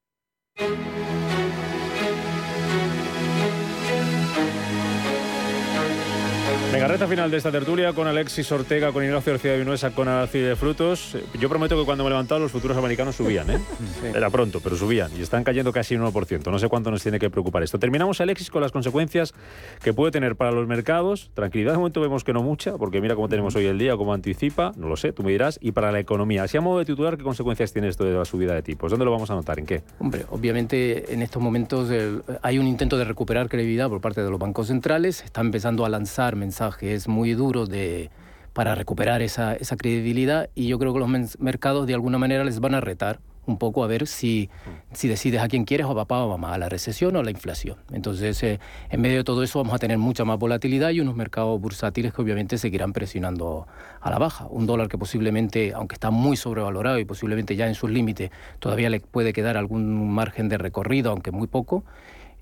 Venga, 6.72 6.88
reta 6.88 7.07
final 7.07 7.32
de 7.32 7.38
esta 7.38 7.51
tertulia 7.51 7.93
con 7.93 8.05
Alexis 8.05 8.51
Ortega, 8.51 8.91
con 8.91 9.03
Ignacio 9.03 9.34
García 9.34 9.55
Vinuesa, 9.55 9.89
con 9.89 10.05
de 10.05 10.55
Frutos. 10.55 11.17
Yo 11.39 11.49
prometo 11.49 11.76
que 11.76 11.84
cuando 11.84 12.03
me 12.03 12.09
he 12.09 12.11
levantado 12.11 12.39
los 12.39 12.51
futuros 12.51 12.78
americanos 12.78 13.15
subían, 13.15 13.49
¿eh? 13.49 13.59
Era 14.13 14.30
pronto, 14.30 14.59
pero 14.63 14.76
subían 14.76 15.09
y 15.17 15.22
están 15.24 15.43
cayendo 15.43 15.74
casi 15.74 15.95
un 15.95 16.03
1%. 16.03 16.51
No 16.51 16.59
sé 16.59 16.67
cuánto 16.70 16.91
nos 16.91 17.01
tiene 17.01 17.17
que 17.17 17.32
preocupar 17.32 17.63
esto. 17.63 17.80
Terminamos, 17.80 18.22
Alexis, 18.22 18.51
con 18.51 18.61
las 18.61 18.72
consecuencias 18.72 19.34
que 19.82 19.93
puede 19.93 20.11
tener 20.11 20.36
para 20.36 20.51
los 20.51 20.67
mercados. 20.67 21.32
Tranquilidad, 21.34 21.72
de 21.72 21.80
momento 21.80 22.01
vemos 22.01 22.24
que 22.24 22.34
no 22.34 22.43
mucha, 22.43 22.78
porque 22.78 23.01
mira 23.01 23.15
cómo 23.15 23.30
tenemos 23.30 23.55
hoy 23.55 23.65
el 23.65 23.80
día, 23.80 23.97
cómo 23.97 24.13
anticipa, 24.13 24.72
no 24.78 24.88
lo 24.88 24.95
sé, 24.95 25.11
tú 25.11 25.24
me 25.24 25.32
dirás. 25.32 25.57
Y 25.63 25.72
para 25.72 25.91
la 25.91 25.99
economía, 25.99 26.43
así 26.43 26.57
a 26.57 26.61
modo 26.61 26.78
de 26.78 26.86
titular, 26.86 27.17
¿qué 27.17 27.24
consecuencias 27.24 27.74
tiene 27.74 27.88
esto 27.88 28.03
de 28.03 28.13
la 28.13 28.26
subida 28.26 28.53
de 28.53 28.61
tipos? 28.61 28.91
¿Dónde 28.91 29.05
lo 29.05 29.11
vamos 29.11 29.32
a 29.32 29.34
notar? 29.34 29.57
¿En 29.57 29.65
qué? 29.65 29.82
Hombre, 29.97 30.26
obviamente 30.30 31.11
en 31.11 31.24
estos 31.24 31.41
momentos 31.41 31.89
hay 32.43 32.59
un 32.59 32.67
intento 32.67 32.95
de 32.95 33.05
recuperar 33.05 33.49
credibilidad 33.49 33.89
por 33.89 34.01
parte 34.01 34.22
de 34.22 34.30
los 34.30 34.39
bancos 34.39 34.67
centrales. 34.67 35.24
Están 35.24 35.47
empezando 35.47 35.84
a 35.84 35.89
lanzar 35.89 36.36
mensajes 36.36 36.59
muy 37.07 37.34
duro 37.34 37.65
de, 37.65 38.09
para 38.53 38.76
recuperar 38.76 39.22
esa, 39.22 39.55
esa 39.55 39.78
credibilidad 39.78 40.49
y 40.55 40.67
yo 40.67 40.80
creo 40.80 40.93
que 40.93 40.99
los 40.99 41.39
mercados 41.39 41.88
de 41.88 41.93
alguna 41.93 42.17
manera 42.17 42.43
les 42.43 42.59
van 42.59 42.76
a 42.76 42.82
retar 42.82 43.20
un 43.49 43.57
poco 43.57 43.84
a 43.84 43.88
ver 43.88 44.07
si, 44.07 44.49
si 44.93 45.07
decides 45.07 45.41
a 45.41 45.47
quién 45.47 45.65
quieres 45.65 45.88
o 45.88 45.91
a 45.91 45.95
papá 45.95 46.24
o 46.24 46.30
mamá, 46.30 46.53
a 46.53 46.57
la 46.57 46.70
recesión 46.70 47.15
o 47.15 47.20
a 47.20 47.24
la 47.24 47.32
inflación. 47.32 47.78
Entonces, 47.91 48.41
eh, 48.43 48.59
en 48.89 49.01
medio 49.01 49.17
de 49.17 49.24
todo 49.24 49.43
eso 49.43 49.59
vamos 49.59 49.74
a 49.74 49.80
tener 49.80 49.97
mucha 49.97 50.24
más 50.24 50.38
volatilidad 50.38 50.91
y 50.91 50.99
unos 50.99 51.15
mercados 51.15 51.59
bursátiles 51.59 52.13
que 52.13 52.22
obviamente 52.22 52.57
seguirán 52.57 52.93
presionando 52.93 53.67
a 53.99 54.09
la 54.09 54.20
baja. 54.20 54.45
Un 54.49 54.65
dólar 54.65 54.88
que 54.88 54.97
posiblemente, 54.97 55.74
aunque 55.74 55.95
está 55.95 56.11
muy 56.11 56.38
sobrevalorado 56.38 56.99
y 56.99 57.05
posiblemente 57.05 57.55
ya 57.55 57.67
en 57.67 57.76
sus 57.76 57.89
límites, 57.89 58.30
todavía 58.59 58.89
le 58.89 58.99
puede 58.99 59.34
quedar 59.34 59.57
algún 59.57 60.11
margen 60.11 60.47
de 60.47 60.57
recorrido, 60.57 61.11
aunque 61.11 61.32
muy 61.32 61.47
poco. 61.47 61.84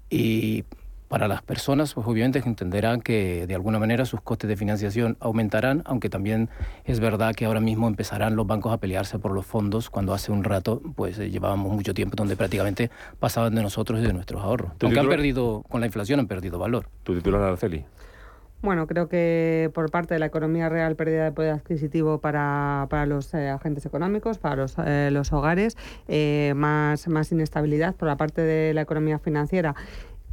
Y 0.09 0.65
para 1.08 1.28
las 1.28 1.41
personas, 1.41 1.93
pues 1.93 2.05
obviamente 2.08 2.41
entenderán 2.45 3.01
que 3.01 3.47
de 3.47 3.55
alguna 3.55 3.80
manera 3.80 4.05
sus 4.05 4.22
costes 4.22 4.47
de 4.49 4.58
financiación 4.58 5.18
aumentarán, 5.20 5.82
aunque 5.86 6.10
también 6.10 6.49
es 6.86 6.99
verdad 6.99 7.34
que 7.34 7.45
ahora 7.45 7.62
mismo 7.62 7.88
empezarán 7.88 8.36
los 8.36 8.45
bancos 8.45 8.74
a 8.74 8.78
pelearse 8.78 9.18
por 9.20 9.32
los 9.32 9.45
fondos 9.45 9.89
cuando 9.89 10.14
hace 10.14 10.32
un 10.32 10.43
rato 10.43 10.82
pues 10.95 11.18
eh, 11.20 11.30
llevábamos 11.30 11.72
mucho 11.72 11.93
tiempo 11.93 12.16
donde 12.16 12.36
prácticamente 12.36 12.91
pasaban 13.20 13.55
de 13.55 13.62
nosotros 13.62 14.01
y 14.01 14.03
de 14.03 14.14
nuestros 14.14 14.43
ahorros. 14.43 14.72
Aunque 14.82 14.99
han 14.99 15.08
perdido, 15.08 15.64
con 15.70 15.80
la 15.80 15.88
inflación 15.88 16.20
han 16.20 16.28
perdido 16.28 16.60
valor. 16.60 16.89
¿Tu 17.03 17.16
titular, 17.16 17.41
Araceli? 17.41 17.86
Bueno, 18.60 18.88
creo 18.88 19.08
que 19.08 19.70
por 19.76 19.91
parte 19.91 20.16
de 20.16 20.20
la 20.20 20.26
economía 20.26 20.68
real 20.68 20.95
pérdida 20.95 21.26
de 21.26 21.32
poder 21.32 21.53
adquisitivo 21.53 22.20
para, 22.20 22.88
para 22.89 23.05
los 23.05 23.32
eh, 23.36 23.49
agentes 23.49 23.86
económicos, 23.86 24.39
para 24.39 24.55
los, 24.55 24.76
eh, 24.84 25.10
los 25.12 25.32
hogares, 25.32 25.78
más, 26.55 27.08
más 27.08 27.32
inestabilidad 27.32 27.95
por 27.95 28.08
la 28.08 28.18
parte 28.18 28.41
de 28.41 28.74
la 28.74 28.82
economía 28.82 29.20
financiera 29.20 29.76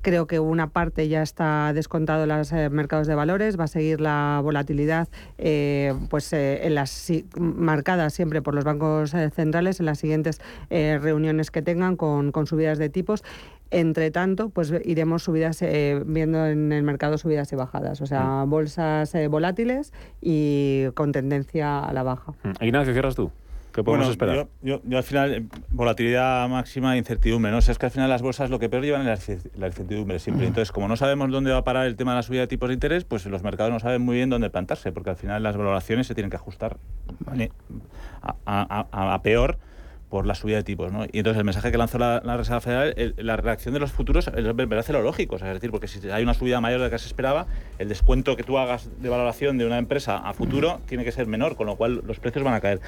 Creo 0.05 0.27
que 0.27 0.39
una 0.39 0.67
parte 0.67 1.09
ya 1.09 1.23
está 1.23 1.73
descontado 1.73 2.25
en 2.25 2.29
los 2.29 2.53
eh, 2.53 2.69
mercados 2.69 3.07
de 3.07 3.15
valores, 3.15 3.59
va 3.59 3.65
a 3.65 3.69
seguir 3.69 4.03
la 4.03 4.39
volatilidad 4.45 5.09
eh, 5.39 5.95
pues, 6.11 6.31
eh, 6.35 6.67
en 6.67 6.75
las 6.75 7.11
marcada 7.39 8.11
siempre 8.11 8.43
por 8.43 8.55
los 8.55 8.65
bancos 8.65 9.13
centrales 9.35 9.81
en 9.81 9.87
las 9.87 9.99
siguientes 9.99 10.43
reuniones 10.69 11.51
que 11.51 11.63
tengan 11.63 11.97
con, 11.97 12.33
con 12.33 12.47
subidas 12.47 12.77
de 12.77 12.91
tipos 12.91 13.25
entre 13.71 14.11
tanto, 14.11 14.51
pues 14.51 14.75
iremos 14.85 15.23
subidas, 15.23 15.65
viendo 16.05 16.47
en 16.47 16.71
el 16.71 16.83
mercado 16.83 17.17
subidas 17.17 17.51
y 17.55 17.57
bajadas, 17.57 18.03
o 18.03 18.07
sea, 18.07 18.45
mm. 18.45 18.51
bolsas 18.51 19.17
volátiles 19.31 19.95
y 20.21 20.85
con 20.95 21.13
tendencia 21.13 21.81
a 21.81 21.93
la 21.95 22.03
baja. 22.03 22.35
Mm. 22.43 22.63
Ignacio, 22.63 22.93
cierras 22.93 23.15
tú. 23.15 23.33
¿Qué 23.75 23.83
podemos 23.83 24.09
esperar? 24.09 24.47
Yo, 24.63 24.81
al 24.97 25.03
final, 25.03 25.49
volatilidad 25.71 26.49
máxima 26.49 26.95
e 26.95 26.99
incertidumbre. 26.99 27.51
¿no? 27.51 27.57
O 27.57 27.59
es 27.59 27.77
que 27.77 27.87
al 27.87 27.91
final 27.91 28.09
las 28.09 28.23
bolsas 28.23 28.49
lo 28.49 28.61
que 28.61 28.69
peor 28.69 28.85
llevan 28.85 29.09
es 29.09 29.49
la 29.57 29.67
incertidumbre 29.67 30.21
siempre. 30.21 30.47
Entonces, 30.47 30.71
como 30.71 30.87
no 30.87 30.97
sabemos 30.97 31.29
dónde 31.33 31.51
va 31.51 31.59
a 31.59 31.65
parar 31.65 31.87
el 31.87 31.97
tema 31.97 32.13
de 32.13 32.19
la 32.19 32.23
subida 32.23 32.43
de 32.43 32.47
tipos 32.47 32.69
de 32.69 32.75
interés, 32.75 33.03
pues 33.05 33.27
los 33.27 33.43
mercados 33.43 33.73
no 33.73 33.81
saben 33.81 34.01
muy 34.01 34.15
bien 34.15 34.31
dónde 34.31 34.49
plantarse, 34.49 34.93
porque 34.93 35.11
al 35.11 35.17
final 35.17 35.43
las 35.43 35.57
valoraciones 35.57 36.07
se 36.07 36.15
tienen 36.15 36.31
que 36.31 36.37
ajustar 36.37 36.77
a, 38.47 39.21
peor 39.25 39.59
por 40.09 40.25
la 40.25 40.37
subida 40.37 40.59
de 40.59 40.63
tipos. 40.63 40.93
¿no? 40.93 41.07
Y 41.07 41.19
entonces 41.19 41.39
el 41.39 41.45
mensaje 41.45 41.73
que 41.73 41.79
lanzó 41.79 41.99
la, 41.99 42.21
Reserva 42.21 42.61
Federal, 42.61 43.15
la 43.17 43.37
reacción 43.37 43.75
de 43.75 43.81
los 43.81 43.91
futuros, 43.91 44.31
me 44.33 44.77
hace 44.77 44.93
lo 44.93 45.03
lógico. 45.03 45.35
es 45.35 45.43
decir, 45.43 45.73
porque 45.73 45.89
si 45.89 46.09
hay 46.11 46.23
una 46.23 46.35
subida 46.35 46.61
mayor 46.61 46.79
de 46.79 46.87
la 46.87 46.91
que 46.91 47.01
se 47.01 47.09
esperaba, 47.09 47.49
el 47.81 47.89
descuento 47.89 48.37
que 48.37 48.45
tú 48.45 48.57
hagas 48.57 48.89
de 49.03 49.09
valoración 49.09 49.59
de 49.59 49.67
una 49.67 49.79
empresa 49.79 50.19
a 50.19 50.33
futuro 50.33 50.81
tiene 50.87 51.03
que 51.03 51.11
ser 51.11 51.27
menor, 51.27 51.57
con 51.57 51.67
lo 51.67 51.75
cual 51.75 52.05
los 52.07 52.21
precios 52.21 52.45
van 52.45 52.55
a 52.55 52.61
caer. 52.61 52.81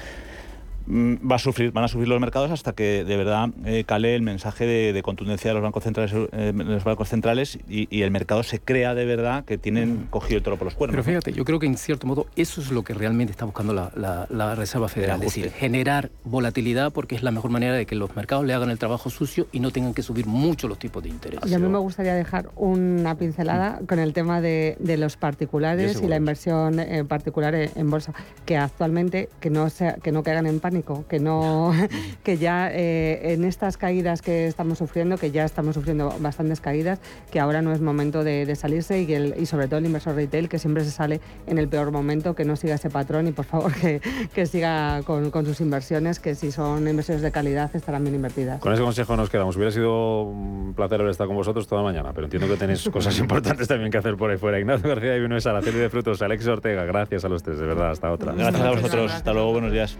Mm, 0.87 1.15
va 1.29 1.35
a 1.35 1.39
sufrir, 1.39 1.71
van 1.71 1.83
a 1.83 1.89
subir 1.89 2.07
los 2.07 2.19
mercados 2.21 2.49
hasta 2.49 2.71
que 2.71 3.03
de 3.03 3.17
verdad 3.17 3.49
eh, 3.65 3.83
cale 3.85 4.15
el 4.15 4.21
mensaje 4.21 4.65
de, 4.65 5.01
contundencia 5.03 5.49
de 5.49 5.53
los 5.53 5.63
bancos 5.63 5.83
centrales, 5.83 6.13
eh, 6.31 6.53
los 6.55 6.83
bancos 6.83 7.09
centrales 7.09 7.59
y, 7.67 7.87
el 8.01 8.11
mercado 8.11 8.43
se 8.43 8.59
crea 8.59 8.93
de 8.93 9.05
verdad 9.05 9.43
que 9.43 9.57
tienen 9.57 10.07
cogido 10.09 10.37
el 10.37 10.43
toro 10.43 10.57
por 10.57 10.65
los 10.65 10.75
cuernos. 10.75 10.93
Pero 10.93 11.03
fíjate, 11.03 11.33
yo 11.33 11.43
creo 11.43 11.59
que 11.59 11.65
en 11.65 11.77
cierto 11.77 12.07
modo 12.07 12.27
eso 12.35 12.61
es 12.61 12.71
lo 12.71 12.83
que 12.83 12.93
realmente 12.93 13.31
está 13.31 13.43
buscando 13.43 13.73
la, 13.73 14.55
Reserva 14.55 14.87
Federal, 14.87 15.17
es 15.21 15.33
decir, 15.33 15.51
generar 15.51 16.09
volatilidad 16.23 16.93
porque 16.93 17.15
es 17.15 17.23
la 17.23 17.31
mejor 17.31 17.51
manera 17.51 17.73
de 17.73 17.85
que 17.85 17.95
los 17.95 18.15
mercados 18.15 18.45
le 18.45 18.53
hagan 18.53 18.69
el 18.69 18.79
trabajo 18.79 19.09
sucio 19.09 19.47
y 19.51 19.59
no 19.59 19.71
tengan 19.71 19.93
que 19.93 20.03
subir 20.03 20.25
mucho 20.25 20.67
los 20.67 20.79
tipos 20.79 21.03
de 21.03 21.09
interés. 21.09 21.39
Y 21.45 21.53
a 21.53 21.59
mí 21.59 21.67
me 21.67 21.79
gustaría 21.79 22.13
dejar 22.13 22.49
una 22.55 23.15
pincelada 23.15 23.79
con 23.87 23.99
el 23.99 24.13
tema 24.13 24.39
de, 24.41 24.77
los 24.97 25.17
particulares 25.17 26.01
y 26.01 26.07
la 26.07 26.15
inversión 26.15 26.79
en 26.79 27.07
particular 27.07 27.53
en, 27.53 27.89
bolsa, 27.89 28.13
que 28.45 28.57
actualmente 28.57 29.29
que 29.39 29.49
no, 29.49 29.69
sea, 29.69 29.95
que 29.95 30.11
no 30.11 30.23
caigan 30.23 30.47
en 30.47 30.59
pánico 30.59 30.76
que 31.07 31.19
no, 31.19 31.73
que 32.23 32.37
ya 32.37 32.69
eh, 32.71 33.33
en 33.33 33.43
estas 33.43 33.77
caídas 33.77 34.21
que 34.21 34.47
estamos 34.47 34.77
sufriendo, 34.77 35.17
que 35.17 35.31
ya 35.31 35.45
estamos 35.45 35.75
sufriendo 35.75 36.13
bastantes 36.19 36.61
caídas, 36.61 36.99
que 37.31 37.39
ahora 37.39 37.61
no 37.61 37.71
es 37.71 37.81
momento 37.81 38.23
de, 38.23 38.55
salirse 38.55 39.01
y, 39.01 39.13
el, 39.13 39.35
y 39.37 39.45
sobre 39.45 39.67
todo 39.67 39.79
el 39.79 39.85
inversor 39.85 40.15
retail 40.15 40.49
que 40.49 40.59
siempre 40.59 40.83
se 40.83 40.91
sale 40.91 41.21
en 41.45 41.57
el 41.57 41.67
peor 41.67 41.91
momento, 41.91 42.35
que 42.35 42.45
no 42.45 42.55
siga 42.55 42.75
ese 42.75 42.89
patrón 42.89 43.27
y 43.27 43.31
por 43.31 43.45
favor 43.45 43.73
que, 43.81 44.01
que 44.33 44.45
siga 44.45 45.01
con, 45.03 45.31
con, 45.31 45.45
sus 45.45 45.61
inversiones, 45.61 46.19
que 46.19 46.35
si 46.35 46.51
son 46.51 46.87
inversiones 46.87 47.21
de 47.21 47.31
calidad 47.31 47.73
estarán 47.75 48.03
bien 48.03 48.15
invertidas. 48.15 48.59
Con 48.59 48.73
ese 48.73 48.83
consejo 48.83 49.15
nos 49.15 49.29
quedamos. 49.29 49.55
Hubiera 49.55 49.71
sido 49.71 50.23
un 50.23 50.73
placer 50.75 50.99
haber 50.99 51.11
estado 51.11 51.27
con 51.27 51.37
vosotros 51.37 51.67
toda 51.67 51.81
la 51.81 51.91
mañana, 51.91 52.11
pero 52.13 52.25
entiendo 52.25 52.47
que 52.47 52.55
tenéis 52.55 52.89
cosas 52.89 53.17
importantes 53.19 53.67
también 53.67 53.91
que 53.91 53.97
hacer 53.97 54.15
por 54.17 54.29
ahí 54.29 54.37
fuera. 54.37 54.59
Ignacio 54.59 54.89
García 54.89 55.15
y 55.15 55.21
Vino 55.21 55.35
la 55.35 55.61
serie 55.61 55.79
de 55.79 55.89
frutos, 55.89 56.21
Alex 56.21 56.47
Ortega, 56.47 56.83
gracias 56.85 57.23
a 57.23 57.29
los 57.29 57.43
tres, 57.43 57.59
de 57.59 57.65
verdad, 57.65 57.91
hasta 57.91 58.11
otra. 58.11 58.33
Gracias 58.33 58.61
a 58.61 58.71
vosotros, 58.71 59.11
hasta 59.11 59.33
luego, 59.33 59.51
buenos 59.53 59.71
días. 59.71 59.97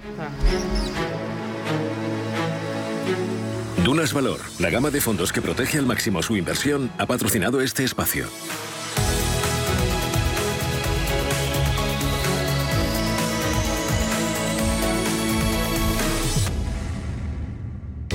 Dunas 3.84 4.12
Valor, 4.14 4.42
la 4.60 4.70
gama 4.70 4.92
de 4.92 5.00
fondos 5.00 5.32
que 5.32 5.42
protege 5.42 5.78
al 5.78 5.86
máximo 5.86 6.22
su 6.22 6.36
inversión, 6.36 6.92
ha 6.98 7.06
patrocinado 7.06 7.62
este 7.62 7.86
espacio. 7.86 8.28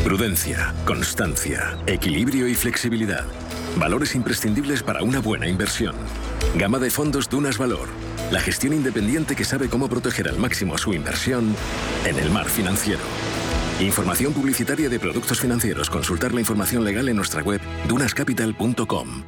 Prudencia, 0.05 0.75
constancia, 0.85 1.79
equilibrio 1.87 2.47
y 2.47 2.55
flexibilidad. 2.55 3.25
Valores 3.79 4.15
imprescindibles 4.15 4.83
para 4.83 5.03
una 5.03 5.21
buena 5.21 5.49
inversión. 5.49 5.95
Gama 6.55 6.79
de 6.79 6.91
fondos 6.91 7.29
Dunas 7.29 7.59
Valor. 7.59 7.89
La 8.31 8.41
gestión 8.41 8.73
independiente 8.73 9.35
que 9.37 9.45
sabe 9.45 9.69
cómo 9.69 9.89
proteger 9.89 10.29
al 10.29 10.39
máximo 10.39 10.79
su 10.79 10.95
inversión 10.95 11.55
en 12.05 12.19
el 12.19 12.31
mar 12.31 12.49
financiero. 12.49 13.03
Información 13.81 14.33
publicitaria 14.33 14.89
de 14.89 15.01
productos 15.01 15.41
financieros. 15.41 15.91
Consultar 15.91 16.33
la 16.33 16.41
información 16.41 16.85
legal 16.85 17.09
en 17.09 17.17
nuestra 17.17 17.43
web 17.43 17.61
dunascapital.com. 17.89 19.25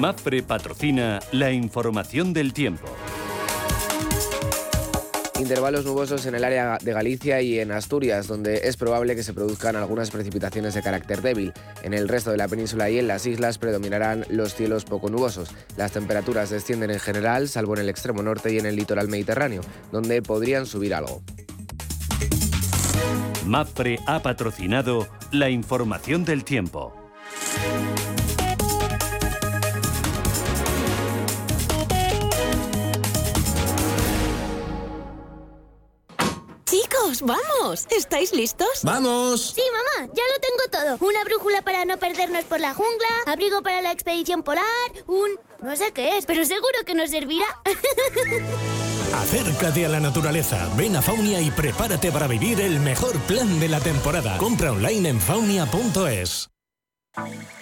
MAPRE 0.00 0.42
patrocina 0.42 1.20
la 1.30 1.52
información 1.52 2.32
del 2.32 2.54
tiempo. 2.54 2.86
Intervalos 5.40 5.86
nubosos 5.86 6.26
en 6.26 6.34
el 6.34 6.44
área 6.44 6.76
de 6.82 6.92
Galicia 6.92 7.40
y 7.40 7.60
en 7.60 7.72
Asturias, 7.72 8.26
donde 8.26 8.68
es 8.68 8.76
probable 8.76 9.16
que 9.16 9.22
se 9.22 9.32
produzcan 9.32 9.74
algunas 9.74 10.10
precipitaciones 10.10 10.74
de 10.74 10.82
carácter 10.82 11.22
débil. 11.22 11.54
En 11.82 11.94
el 11.94 12.08
resto 12.08 12.30
de 12.30 12.36
la 12.36 12.46
península 12.46 12.90
y 12.90 12.98
en 12.98 13.08
las 13.08 13.24
islas 13.24 13.56
predominarán 13.56 14.26
los 14.28 14.54
cielos 14.54 14.84
poco 14.84 15.08
nubosos. 15.08 15.50
Las 15.78 15.92
temperaturas 15.92 16.50
descienden 16.50 16.90
en 16.90 17.00
general, 17.00 17.48
salvo 17.48 17.74
en 17.74 17.80
el 17.80 17.88
extremo 17.88 18.22
norte 18.22 18.52
y 18.52 18.58
en 18.58 18.66
el 18.66 18.76
litoral 18.76 19.08
mediterráneo, 19.08 19.62
donde 19.90 20.20
podrían 20.20 20.66
subir 20.66 20.92
algo. 20.92 21.22
MAPRE 23.46 23.98
ha 24.06 24.20
patrocinado 24.20 25.08
la 25.32 25.48
información 25.48 26.26
del 26.26 26.44
tiempo. 26.44 26.92
Vamos. 37.22 37.86
¿Estáis 37.90 38.32
listos? 38.32 38.68
¡Vamos! 38.82 39.52
Sí, 39.54 39.62
mamá, 39.72 40.12
ya 40.14 40.22
lo 40.32 40.40
tengo 40.40 40.96
todo. 40.98 41.08
Una 41.08 41.24
brújula 41.24 41.62
para 41.62 41.84
no 41.84 41.98
perdernos 41.98 42.44
por 42.44 42.60
la 42.60 42.74
jungla, 42.74 43.08
abrigo 43.26 43.62
para 43.62 43.82
la 43.82 43.92
expedición 43.92 44.42
polar, 44.42 44.64
un... 45.06 45.30
no 45.62 45.76
sé 45.76 45.92
qué 45.92 46.18
es, 46.18 46.26
pero 46.26 46.44
seguro 46.44 46.78
que 46.86 46.94
nos 46.94 47.10
servirá. 47.10 47.46
Acércate 49.14 49.86
a 49.86 49.88
la 49.88 50.00
naturaleza, 50.00 50.68
ven 50.76 50.96
a 50.96 51.02
Faunia 51.02 51.40
y 51.40 51.50
prepárate 51.50 52.12
para 52.12 52.26
vivir 52.28 52.60
el 52.60 52.78
mejor 52.80 53.18
plan 53.20 53.58
de 53.58 53.68
la 53.68 53.80
temporada. 53.80 54.38
Compra 54.38 54.72
online 54.72 55.08
en 55.08 55.20
faunia.es. 55.20 56.50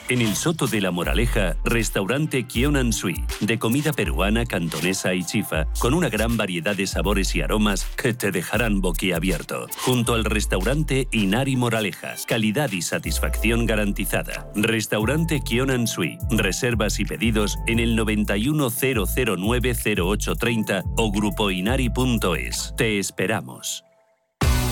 En 0.09 0.21
el 0.21 0.35
Soto 0.37 0.67
de 0.67 0.81
la 0.81 0.91
Moraleja, 0.91 1.57
restaurante 1.65 2.47
Kionan 2.47 2.93
Sui, 2.93 3.25
de 3.41 3.59
comida 3.59 3.93
peruana, 3.93 4.45
cantonesa 4.47 5.15
y 5.15 5.25
chifa, 5.25 5.67
con 5.79 5.95
una 5.95 6.09
gran 6.09 6.37
variedad 6.37 6.77
de 6.77 6.87
sabores 6.87 7.35
y 7.35 7.41
aromas 7.41 7.85
que 7.85 8.15
te 8.15 8.31
dejarán 8.31 8.81
boquiabierto. 8.81 9.67
Junto 9.79 10.15
al 10.15 10.25
restaurante 10.25 11.09
Inari 11.13 11.57
Moraleja, 11.57 12.15
calidad 12.27 12.71
y 12.73 12.83
satisfacción 12.83 13.67
garantizada. 13.67 14.51
Restaurante 14.55 15.43
Kionan 15.43 15.87
Sui, 15.87 16.19
reservas 16.31 17.01
y 17.01 17.05
pedidos 17.05 17.59
en 17.67 17.81
el 17.81 17.99
910090830 17.99 20.85
o 20.97 21.11
grupoinari.es. 21.11 22.75
Te 22.77 22.99
esperamos. 22.99 23.88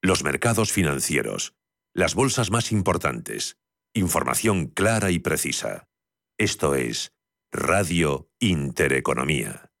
Los 0.00 0.22
mercados 0.22 0.70
financieros. 0.70 1.56
Las 1.92 2.14
bolsas 2.14 2.52
más 2.52 2.70
importantes. 2.70 3.56
Información 3.94 4.66
clara 4.68 5.10
y 5.10 5.18
precisa. 5.18 5.88
Esto 6.38 6.76
es 6.76 7.12
Radio 7.50 8.30
Intereconomía. 8.38 9.72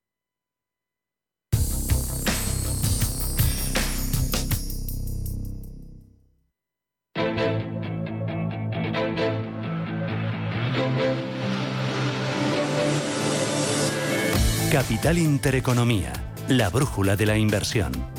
Capital 14.72 15.18
Intereconomía, 15.18 16.12
la 16.48 16.70
brújula 16.70 17.14
de 17.14 17.26
la 17.26 17.38
inversión. 17.38 18.17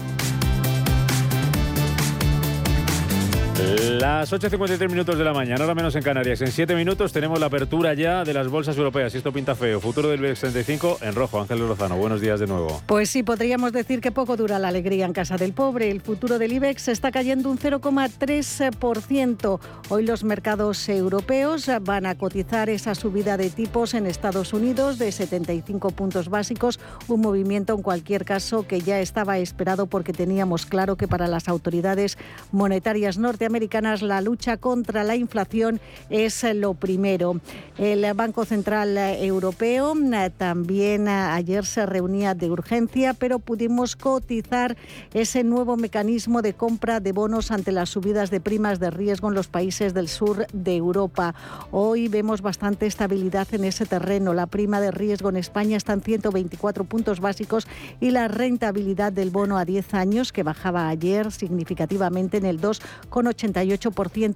Las 4.00 4.32
8.53 4.32 4.90
minutos 4.90 5.18
de 5.18 5.26
la 5.26 5.34
mañana, 5.34 5.60
ahora 5.60 5.76
menos 5.76 5.94
en 5.94 6.04
Canarias. 6.04 6.40
En 6.40 6.54
7 6.54 6.74
minutos 6.74 7.12
tenemos 7.12 7.38
la 7.38 7.48
apertura 7.48 7.94
ya 7.96 8.24
de 8.24 8.34
las 8.34 8.48
bolsas 8.48 8.78
europeas. 8.78 9.14
Esto 9.14 9.34
pinta 9.34 9.56
feo. 9.56 9.82
Futuro 9.82 10.08
del 10.08 10.22
BX 10.22 10.40
35 10.40 11.00
en 11.02 11.16
rojo. 11.16 11.42
Ángel 11.42 11.60
Lozano, 11.60 11.98
buenos 11.98 12.22
días 12.22 12.40
de 12.40 12.48
nuevo. 12.48 12.82
Pues 12.86 13.10
sí, 13.10 13.24
podríamos 13.24 13.74
decir 13.74 14.00
que 14.00 14.14
poco 14.14 14.38
dura 14.38 14.58
la 14.58 14.70
alegría 14.70 15.06
en 15.06 15.12
casa 15.12 15.36
del 15.36 15.52
pobre. 15.52 15.92
El 15.92 16.00
futuro 16.00 16.40
del 16.40 16.54
IBEX 16.54 16.88
está 16.88 17.12
cayendo 17.12 17.50
un 17.50 17.58
0,3%. 17.58 19.60
Hoy 19.90 20.06
los 20.06 20.24
mercados 20.24 20.88
europeos 20.88 21.70
van 21.82 22.06
a 22.06 22.16
cotizar 22.16 22.70
esa 22.70 22.96
subida 22.96 23.36
de 23.36 23.50
tipos 23.50 23.96
en 23.96 24.06
Estados 24.06 24.54
Unidos 24.54 24.98
de 24.98 25.12
75 25.12 25.92
puntos 25.92 26.30
básicos. 26.30 26.80
Un 27.10 27.20
movimiento 27.20 27.74
en 27.74 27.82
cualquier 27.82 28.24
caso 28.24 28.66
que 28.66 28.80
ya 28.80 29.02
estaba 29.02 29.40
esperado 29.40 29.88
porque 29.88 30.14
teníamos 30.14 30.66
claro 30.66 30.96
que 30.96 31.10
para 31.10 31.28
las 31.28 31.50
autoridades 31.50 32.18
monetarias 32.54 33.18
norteamericanas 33.18 33.89
norteamericanas 33.90 34.02
la 34.02 34.22
lucha 34.22 34.58
contra 34.58 35.04
la 35.04 35.16
inflación 35.16 35.80
es 36.10 36.44
lo 36.54 36.74
primero. 36.74 37.40
El 37.78 38.14
Banco 38.14 38.46
Central 38.46 38.98
Europeo 38.98 39.94
eh, 39.96 40.32
también 40.38 41.08
eh, 41.08 41.12
ayer 41.12 41.66
se 41.66 41.86
reunía 41.86 42.36
de 42.36 42.50
urgencia, 42.52 43.14
pero 43.14 43.40
pudimos 43.40 43.96
cotizar 43.96 44.76
ese 45.14 45.44
nuevo 45.44 45.78
mecanismo 45.78 46.42
de 46.42 46.54
compra 46.54 47.00
de 47.00 47.14
bonos 47.14 47.52
ante 47.52 47.72
las 47.72 47.90
subidas 47.90 48.32
de 48.32 48.42
primas 48.42 48.80
de 48.80 48.92
riesgo 48.92 49.30
en 49.30 49.36
los 49.36 49.48
países 49.48 49.94
del 49.94 50.10
sur 50.10 50.46
de 50.52 50.76
Europa. 50.76 51.34
Hoy 51.72 52.10
vemos 52.10 52.42
bastante 52.42 52.86
estabilidad 52.86 53.48
en 53.54 53.64
ese 53.64 53.86
terreno. 53.86 54.34
La 54.34 54.48
prima 54.48 54.82
de 54.82 54.92
riesgo 54.92 55.30
en 55.30 55.38
España 55.38 55.78
está 55.78 55.94
en 55.94 56.02
124 56.02 56.84
puntos 56.84 57.20
básicos 57.22 57.68
y 58.00 58.12
la 58.12 58.28
rentabilidad 58.28 59.14
del 59.14 59.30
bono 59.30 59.58
a 59.58 59.66
10 59.66 59.94
años, 59.94 60.34
que 60.34 60.44
bajaba 60.44 60.90
ayer 60.90 61.32
significativamente 61.32 62.38
en 62.38 62.46
el 62.46 62.60
2,88%. 62.60 63.79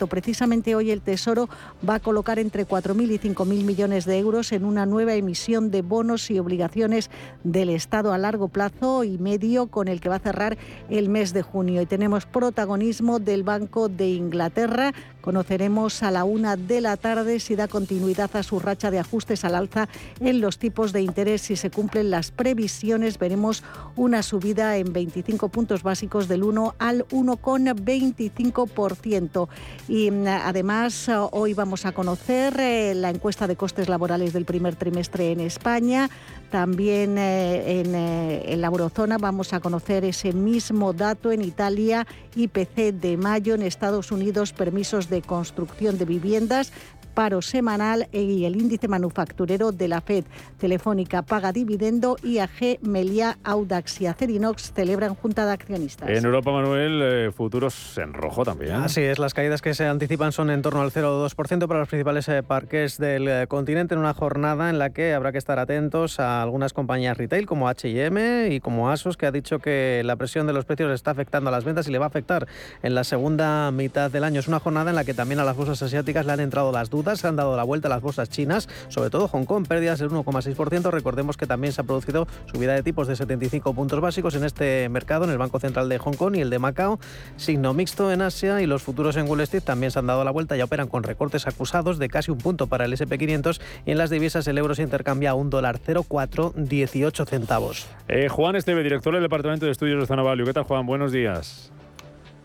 Precisamente 0.08 0.76
hoy 0.76 0.92
el 0.92 1.02
Tesoro 1.02 1.50
va 1.88 1.96
a 1.96 2.00
colocar 2.00 2.40
entre 2.40 2.68
4.000 2.68 3.12
y 3.12 3.20
5.000 3.20 3.46
millones 3.64 4.06
de 4.06 4.18
euros 4.18 4.52
en 4.52 4.64
una 4.64 4.86
nueva 4.86 5.14
emisión 5.16 5.70
de 5.70 5.82
bonos 5.82 6.32
y 6.32 6.40
obligaciones 6.40 7.10
del 7.44 7.70
Estado 7.70 8.14
a 8.14 8.18
largo 8.18 8.48
plazo 8.48 9.04
y 9.04 9.18
medio 9.18 9.68
con 9.68 9.88
el 9.88 10.00
que 10.00 10.10
va 10.10 10.16
a 10.16 10.20
cerrar 10.20 10.58
el 10.90 11.10
mes 11.10 11.34
de 11.34 11.42
junio. 11.42 11.82
Y 11.82 11.86
tenemos 11.86 12.26
protagonismo 12.26 13.20
del 13.20 13.44
Banco 13.44 13.90
de 13.90 14.10
Inglaterra. 14.10 14.94
Conoceremos 15.24 16.04
a 16.04 16.12
la 16.12 16.26
una 16.26 16.58
de 16.58 16.82
la 16.82 16.98
tarde 16.98 17.40
si 17.40 17.56
da 17.56 17.70
continuidad 17.70 18.36
a 18.36 18.44
su 18.44 18.60
racha 18.60 18.92
de 18.92 19.00
ajustes 19.00 19.46
al 19.46 19.56
alza 19.56 19.88
en 20.20 20.42
los 20.42 20.58
tipos 20.58 20.92
de 20.92 21.02
interés. 21.02 21.44
Si 21.44 21.56
se 21.56 21.70
cumplen 21.70 22.12
las 22.12 22.32
previsiones, 22.32 23.18
veremos 23.18 23.64
una 23.96 24.22
subida 24.22 24.76
en 24.76 24.92
25 24.92 25.48
puntos 25.48 25.82
básicos 25.82 26.28
del 26.28 26.44
1 26.44 26.76
al 26.78 27.08
1,25%. 27.08 29.48
Y 29.88 30.12
mm, 30.12 30.28
además, 30.28 31.10
hoy 31.32 31.54
vamos 31.54 31.86
a 31.86 31.94
conocer 31.94 32.60
eh, 32.60 32.94
la 32.94 33.10
encuesta 33.10 33.48
de 33.48 33.56
costes 33.56 33.88
laborales 33.88 34.34
del 34.34 34.44
primer 34.44 34.76
trimestre 34.76 35.32
en 35.32 35.40
España. 35.40 36.10
También 36.52 37.18
eh, 37.18 37.80
en, 37.80 37.96
eh, 37.96 38.54
en 38.54 38.60
la 38.60 38.68
eurozona 38.68 39.18
vamos 39.18 39.54
a 39.54 39.62
conocer 39.62 40.04
ese 40.04 40.34
mismo 40.34 40.92
dato 40.92 41.32
en 41.32 41.42
Italia, 41.42 42.06
IPC 42.36 42.92
de 42.94 43.16
mayo, 43.16 43.56
en 43.56 43.62
Estados 43.62 44.12
Unidos, 44.12 44.52
permisos 44.52 45.13
construcción 45.22 45.98
de 45.98 46.06
viviendas, 46.06 46.72
paro 47.14 47.42
semanal 47.42 48.08
y 48.12 48.46
el 48.46 48.56
índice 48.56 48.88
manufacturero 48.88 49.72
de 49.72 49.88
la 49.88 50.02
FED. 50.02 50.26
Telefónica 50.58 51.22
paga 51.22 51.52
dividendo, 51.52 52.18
IAG, 52.24 52.80
Melia, 52.82 53.38
Audax 53.44 54.02
y 54.02 54.08
Acerinox 54.08 54.74
celebran 54.74 55.16
junta 55.16 55.46
de 55.46 55.54
accionistas. 55.54 56.10
En 56.10 56.26
Europa, 56.26 56.52
Manuel, 56.52 57.02
eh, 57.04 57.32
futuros 57.32 57.98
en 57.98 58.14
rojo 58.14 58.44
también. 58.44 58.76
Así 58.76 59.02
es, 59.02 59.20
las 59.20 59.34
caídas 59.34 59.62
que 59.62 59.74
se 59.74 59.86
anticipan 59.86 60.32
son 60.32 60.50
en 60.50 60.62
torno 60.62 60.82
al 60.82 60.92
0,2% 60.92 61.68
para 61.68 61.80
los 61.80 61.90
principales 61.90 62.28
eh, 62.30 62.44
parques 62.44 62.98
del 62.98 63.28
eh, 63.28 63.48
continente 63.48 63.94
en 63.94 64.00
una 64.00 64.14
jornada 64.14 64.70
en 64.70 64.80
la 64.80 64.90
que 64.90 65.14
habrá 65.14 65.32
que 65.32 65.38
estar 65.38 65.60
atentos 65.60 66.20
a 66.20 66.42
algunas 66.42 66.74
compañías 66.74 67.18
retail 67.18 67.46
como 67.46 67.68
H&M 67.68 68.48
y 68.52 68.60
como 68.60 68.90
Asos, 68.90 69.18
que 69.18 69.26
ha 69.26 69.32
dicho 69.32 69.60
que 69.60 70.02
la 70.04 70.16
presión 70.16 70.48
de 70.48 70.54
los 70.54 70.66
precios 70.66 70.92
está 70.92 71.12
afectando 71.12 71.50
a 71.50 71.52
las 71.52 71.64
ventas 71.64 71.88
y 71.88 71.92
le 71.92 72.00
va 72.00 72.06
a 72.06 72.08
afectar 72.08 72.48
en 72.82 72.96
la 72.96 73.04
segunda 73.04 73.72
mitad 73.72 74.10
del 74.10 74.24
año. 74.24 74.40
Es 74.40 74.48
una 74.48 74.60
jornada 74.60 74.90
en 74.90 74.96
la 74.96 75.04
que 75.04 75.14
también 75.14 75.40
a 75.40 75.44
las 75.44 75.56
bolsas 75.56 75.82
asiáticas 75.82 76.26
le 76.26 76.32
han 76.32 76.40
entrado 76.40 76.72
las 76.72 76.90
dudas 76.90 77.03
se 77.16 77.28
han 77.28 77.36
dado 77.36 77.56
la 77.56 77.64
vuelta 77.64 77.88
a 77.88 77.90
las 77.90 78.02
bolsas 78.02 78.30
chinas, 78.30 78.70
sobre 78.88 79.10
todo 79.10 79.28
Hong 79.28 79.46
Kong, 79.46 79.68
pérdidas 79.68 80.00
del 80.00 80.10
1,6%. 80.10 80.92
Recordemos 80.92 81.38
que 81.38 81.46
también 81.46 81.74
se 81.74 81.82
ha 81.82 81.84
producido 81.84 82.28
subida 82.52 82.74
de 82.74 82.84
tipos 82.84 83.08
de 83.08 83.16
75 83.16 83.74
puntos 83.74 84.00
básicos 84.00 84.36
en 84.36 84.44
este 84.44 84.90
mercado, 84.90 85.26
en 85.26 85.32
el 85.32 85.38
Banco 85.38 85.60
Central 85.60 85.90
de 85.90 85.98
Hong 85.98 86.16
Kong 86.16 86.36
y 86.36 86.42
el 86.42 86.50
de 86.50 86.60
Macao. 86.60 87.00
Signo 87.36 87.74
mixto 87.74 88.12
en 88.12 88.22
Asia 88.22 88.62
y 88.62 88.66
los 88.66 88.82
futuros 88.82 89.18
en 89.18 89.28
Wall 89.28 89.42
Street 89.42 89.64
también 89.64 89.92
se 89.92 90.00
han 90.00 90.08
dado 90.08 90.24
la 90.24 90.32
vuelta, 90.32 90.56
ya 90.56 90.66
operan 90.66 90.88
con 90.88 91.04
recortes 91.04 91.48
acusados 91.48 92.00
de 92.00 92.10
casi 92.10 92.32
un 92.32 92.38
punto 92.38 92.68
para 92.68 92.86
el 92.86 92.94
SP500 92.94 93.60
y 93.86 93.92
en 93.92 93.98
las 93.98 94.10
divisas 94.10 94.48
el 94.48 94.58
euro 94.58 94.76
se 94.76 94.84
intercambia 94.84 95.32
a 95.32 95.34
un 95.36 95.50
dólar 95.50 95.80
0,418 95.80 97.26
centavos. 97.26 97.88
Eh, 98.08 98.30
Juan 98.30 98.56
Esteve, 98.56 98.84
director 98.84 99.14
del 99.14 99.24
Departamento 99.24 99.66
de 99.66 99.72
Estudios 99.72 100.00
de 100.00 100.06
Zona 100.06 100.24
Value. 100.24 100.46
¿Qué 100.46 100.54
tal, 100.54 100.64
Juan? 100.64 100.86
Buenos 100.86 101.12
días. 101.12 101.72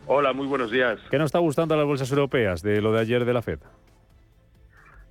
Hola, 0.06 0.32
muy 0.32 0.46
buenos 0.46 0.70
días. 0.70 0.98
¿Qué 1.10 1.18
nos 1.18 1.26
está 1.26 1.38
gustando 1.38 1.74
a 1.74 1.76
las 1.76 1.86
bolsas 1.86 2.10
europeas 2.10 2.62
de 2.62 2.80
lo 2.80 2.92
de 2.92 3.00
ayer 3.00 3.26
de 3.26 3.32
la 3.34 3.42
FED? 3.42 3.58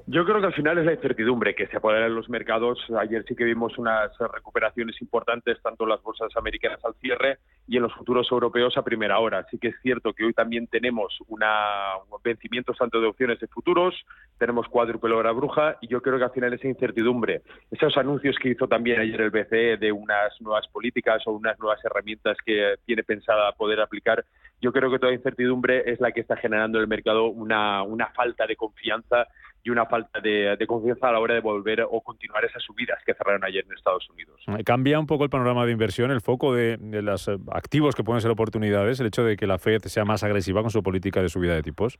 Yo 0.10 0.24
creo 0.24 0.40
que 0.40 0.48
al 0.48 0.54
final 0.54 0.78
es 0.78 0.86
la 0.86 0.94
incertidumbre 0.94 1.54
que 1.54 1.68
se 1.68 1.76
apodera 1.76 2.06
en 2.06 2.16
los 2.16 2.30
mercados. 2.30 2.80
Ayer 2.98 3.26
sí 3.28 3.36
que 3.36 3.44
vimos 3.44 3.78
unas 3.78 4.10
recuperaciones 4.34 4.96
importantes, 5.02 5.62
tanto 5.62 5.84
en 5.84 5.90
las 5.90 6.02
bolsas 6.02 6.30
americanas 6.38 6.80
al 6.86 6.94
cierre 7.02 7.40
y 7.68 7.76
en 7.76 7.84
los 7.84 7.94
futuros 7.94 8.26
europeos 8.32 8.78
a 8.78 8.86
primera 8.86 9.20
hora. 9.20 9.46
Sí 9.52 9.58
que 9.58 9.68
es 9.68 9.76
cierto 9.82 10.14
que 10.14 10.24
hoy 10.24 10.32
también 10.32 10.68
tenemos 10.68 11.14
una, 11.28 11.96
vencimientos 12.24 12.78
tanto 12.78 13.02
de 13.02 13.08
opciones 13.08 13.38
de 13.42 13.48
futuros, 13.48 13.96
tenemos 14.38 14.70
cuádruple 14.70 15.14
hora 15.14 15.34
bruja 15.34 15.76
y 15.82 15.88
yo 15.88 16.02
creo 16.02 16.18
que 16.18 16.24
al 16.24 16.32
final 16.32 16.54
esa 16.54 16.70
incertidumbre, 16.70 17.42
esos 17.70 17.98
anuncios 17.98 18.38
que 18.42 18.52
hizo 18.52 18.66
también 18.66 19.02
ayer 19.02 19.20
el 19.20 19.30
BCE 19.30 19.76
de 19.76 19.92
unas 19.92 20.40
nuevas 20.40 20.66
políticas 20.70 21.22
o 21.28 21.32
unas 21.32 21.60
nuevas 21.60 21.84
herramientas 21.84 22.38
que 22.46 22.76
tiene 22.86 23.04
pensada 23.04 23.52
poder 23.52 23.82
aplicar, 23.82 24.24
yo 24.62 24.72
creo 24.72 24.90
que 24.90 25.00
toda 25.00 25.12
incertidumbre 25.12 25.84
es 25.92 26.00
la 26.00 26.14
que 26.14 26.22
está 26.22 26.38
generando 26.38 26.78
en 26.78 26.84
el 26.84 26.88
mercado 26.88 27.26
una, 27.26 27.84
una 27.84 28.08
falta 28.08 28.48
de 28.48 28.56
confianza 28.56 29.28
y 29.64 29.70
una 29.70 29.86
falta 29.86 30.20
de, 30.20 30.58
confianza 30.68 31.10
a 31.10 31.12
la 31.12 31.20
hora 31.20 31.34
de 31.34 31.42
volver 31.42 31.82
o 31.82 32.02
continuar 32.02 32.46
esas 32.46 32.64
subidas 32.64 33.00
que 33.06 33.14
cerraron 33.14 33.44
ayer 33.44 33.66
en 33.66 33.74
Estados 33.74 34.10
Unidos. 34.10 34.42
Eh, 34.48 34.64
¿Cambia 34.64 35.00
un 35.00 35.08
poco 35.08 35.24
el 35.24 35.30
panorama 35.30 35.66
de 35.66 35.72
inversión, 35.72 36.12
el 36.12 36.22
foco 36.22 36.54
de, 36.54 36.78
los 36.80 37.28
eh, 37.28 37.38
activos 37.52 37.96
que 37.96 38.04
pueden 38.04 38.22
ser 38.22 38.32
oportunidades, 38.32 39.00
el 39.00 39.08
hecho 39.08 39.24
de 39.24 39.36
que 39.36 39.48
la 39.48 39.58
Fed 39.58 39.82
sea 39.84 40.06
más 40.06 40.24
agresiva 40.24 40.62
con 40.62 40.72
su 40.72 40.82
política 40.84 41.22
de 41.22 41.30
subida 41.30 41.54
de 41.54 41.64
tipos? 41.64 42.00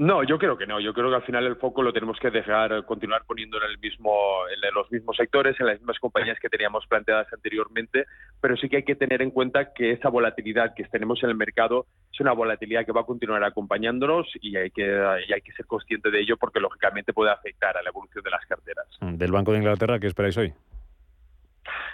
No, 0.00 0.24
yo 0.24 0.38
creo 0.38 0.56
que 0.56 0.66
no. 0.66 0.80
Yo 0.80 0.94
creo 0.94 1.10
que 1.10 1.16
al 1.16 1.24
final 1.24 1.44
el 1.44 1.56
foco 1.56 1.82
lo 1.82 1.92
tenemos 1.92 2.18
que 2.18 2.30
dejar 2.30 2.86
continuar 2.86 3.24
poniendo 3.26 3.58
en 3.58 3.64
el 3.64 3.78
mismo, 3.78 4.14
en 4.48 4.74
los 4.74 4.90
mismos 4.90 5.14
sectores, 5.14 5.60
en 5.60 5.66
las 5.66 5.78
mismas 5.78 5.98
compañías 5.98 6.38
que 6.40 6.48
teníamos 6.48 6.86
planteadas 6.86 7.30
anteriormente, 7.30 8.06
pero 8.40 8.56
sí 8.56 8.70
que 8.70 8.78
hay 8.78 8.82
que 8.82 8.94
tener 8.94 9.20
en 9.20 9.30
cuenta 9.30 9.74
que 9.74 9.92
esa 9.92 10.08
volatilidad 10.08 10.72
que 10.74 10.84
tenemos 10.84 11.22
en 11.22 11.28
el 11.28 11.36
mercado 11.36 11.84
es 12.10 12.18
una 12.18 12.32
volatilidad 12.32 12.86
que 12.86 12.92
va 12.92 13.02
a 13.02 13.04
continuar 13.04 13.44
acompañándonos 13.44 14.26
y 14.40 14.56
hay 14.56 14.70
que, 14.70 14.86
y 15.28 15.34
hay 15.34 15.42
que 15.42 15.52
ser 15.52 15.66
consciente 15.66 16.10
de 16.10 16.20
ello 16.20 16.38
porque 16.38 16.60
lógicamente 16.60 17.12
puede 17.12 17.30
afectar 17.30 17.76
a 17.76 17.82
la 17.82 17.90
evolución 17.90 18.24
de 18.24 18.30
las 18.30 18.46
carteras. 18.46 18.86
Del 19.02 19.32
Banco 19.32 19.52
de 19.52 19.58
Inglaterra, 19.58 19.98
¿qué 19.98 20.06
esperáis 20.06 20.38
hoy? 20.38 20.54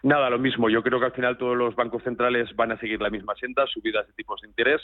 Nada, 0.03 0.30
lo 0.30 0.38
mismo. 0.38 0.68
Yo 0.68 0.82
creo 0.82 0.99
que 1.01 1.07
al 1.07 1.12
final 1.12 1.38
todos 1.38 1.57
los 1.57 1.74
bancos 1.74 2.03
centrales 2.03 2.55
van 2.55 2.72
a 2.72 2.78
seguir 2.78 3.01
la 3.01 3.11
misma 3.11 3.34
senda, 3.34 3.66
subidas 3.66 4.07
de 4.07 4.12
tipos 4.12 4.40
de 4.40 4.49
interés 4.49 4.80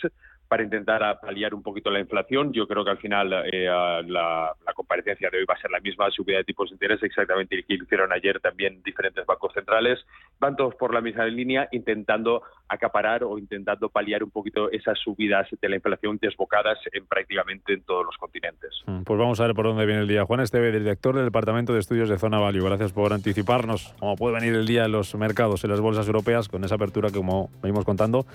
para 0.49 0.63
intentar 0.63 1.21
paliar 1.21 1.55
un 1.55 1.63
poquito 1.63 1.91
la 1.91 2.01
inflación. 2.01 2.53
Yo 2.53 2.67
creo 2.67 2.85
que 2.85 2.91
al 2.91 2.99
final 2.99 3.33
eh, 3.53 3.67
la, 4.07 4.55
comparecencia 4.75 5.31
de 5.31 5.39
hoy 5.39 5.45
va 5.45 5.55
a 5.55 5.61
ser 5.61 5.71
la 5.71 5.81
misma, 5.81 6.11
subida 6.11 6.39
de 6.39 6.45
tipos 6.45 6.69
de 6.71 6.75
interés, 6.75 7.03
exactamente 7.03 7.63
que 7.63 7.75
hicieron 7.75 8.13
ayer 8.13 8.41
también 8.41 8.83
diferentes 8.83 9.25
bancos 9.27 9.53
centrales. 9.53 9.99
Van 10.41 10.57
todos 10.57 10.75
por 10.75 10.93
la 10.93 11.01
misma 11.01 11.27
línea, 11.27 11.69
intentando 11.73 12.43
acaparar 12.69 13.23
o 13.25 13.39
intentando 13.39 13.89
paliar 13.89 14.25
un 14.25 14.31
poquito 14.31 14.71
esas 14.71 14.99
subidas 14.99 15.49
de 15.61 15.69
la 15.69 15.77
inflación 15.77 16.19
desbocadas 16.21 16.79
en 16.93 17.07
prácticamente 17.07 17.75
en 17.75 17.83
todos 17.83 18.05
los 18.07 18.17
continentes. 18.17 18.83
Mm, 18.87 19.03
pues 19.03 19.19
vamos 19.19 19.41
a 19.41 19.47
ver 19.47 19.55
por 19.55 19.67
dónde 19.67 19.87
viene 19.87 20.03
el 20.03 20.09
día. 20.09 20.25
Juan 20.25 20.41
Esteve, 20.41 20.73
director 20.73 21.15
del 21.15 21.27
Departamento 21.27 21.73
de 21.73 21.81
Estudios 21.81 22.09
de 22.09 22.19
Zona 22.19 22.39
Value. 22.39 22.65
Gracias 22.65 22.93
por 22.93 23.13
anticiparnos 23.13 23.95
cómo 23.99 24.17
puede 24.17 24.35
venir 24.35 24.55
el 24.55 24.67
día 24.67 24.89
mercados, 25.15 25.65
en 25.65 25.71
las 25.71 25.81
bolsas 25.81 26.07
europeas, 26.07 26.49
con 26.49 26.65
esa 26.65 26.77
apertura 26.77 27.09
que, 27.09 27.19
como 27.19 27.51
venimos 27.63 27.85
contando, 27.85 28.27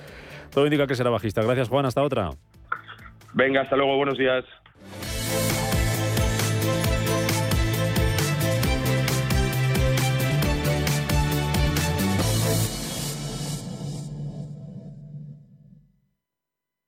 todo 0.52 0.66
indica 0.66 0.88
que 0.88 0.96
será 0.96 1.10
bajista. 1.10 1.42
Gracias, 1.42 1.70
Juan. 1.70 1.86
Hasta 1.86 2.04
otra. 2.04 2.30
Venga, 3.34 3.62
hasta 3.62 3.76
luego. 3.76 3.98
Buenos 3.98 4.18
días. 4.18 4.46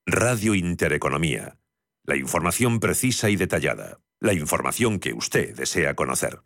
Radio 0.06 0.56
Intereconomía. 0.56 1.60
La 2.04 2.18
información 2.18 2.80
precisa 2.80 3.30
y 3.30 3.36
detallada. 3.36 4.00
La 4.20 4.34
información 4.34 5.00
que 5.00 5.14
usted 5.14 5.56
desea 5.56 5.94
conocer. 5.94 6.40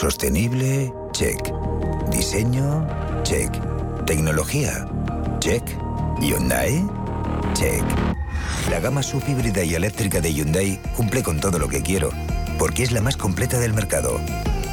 Sostenible, 0.00 0.90
check. 1.12 1.52
Diseño, 2.10 2.88
check. 3.22 3.52
Tecnología, 4.06 4.88
check. 5.40 5.62
Hyundai, 6.22 6.82
check. 7.52 7.84
La 8.70 8.80
gama 8.80 9.02
subhíbrida 9.02 9.62
y 9.62 9.74
eléctrica 9.74 10.22
de 10.22 10.32
Hyundai 10.32 10.80
cumple 10.96 11.22
con 11.22 11.38
todo 11.38 11.58
lo 11.58 11.68
que 11.68 11.82
quiero, 11.82 12.08
porque 12.58 12.82
es 12.82 12.92
la 12.92 13.02
más 13.02 13.18
completa 13.18 13.58
del 13.58 13.74
mercado. 13.74 14.18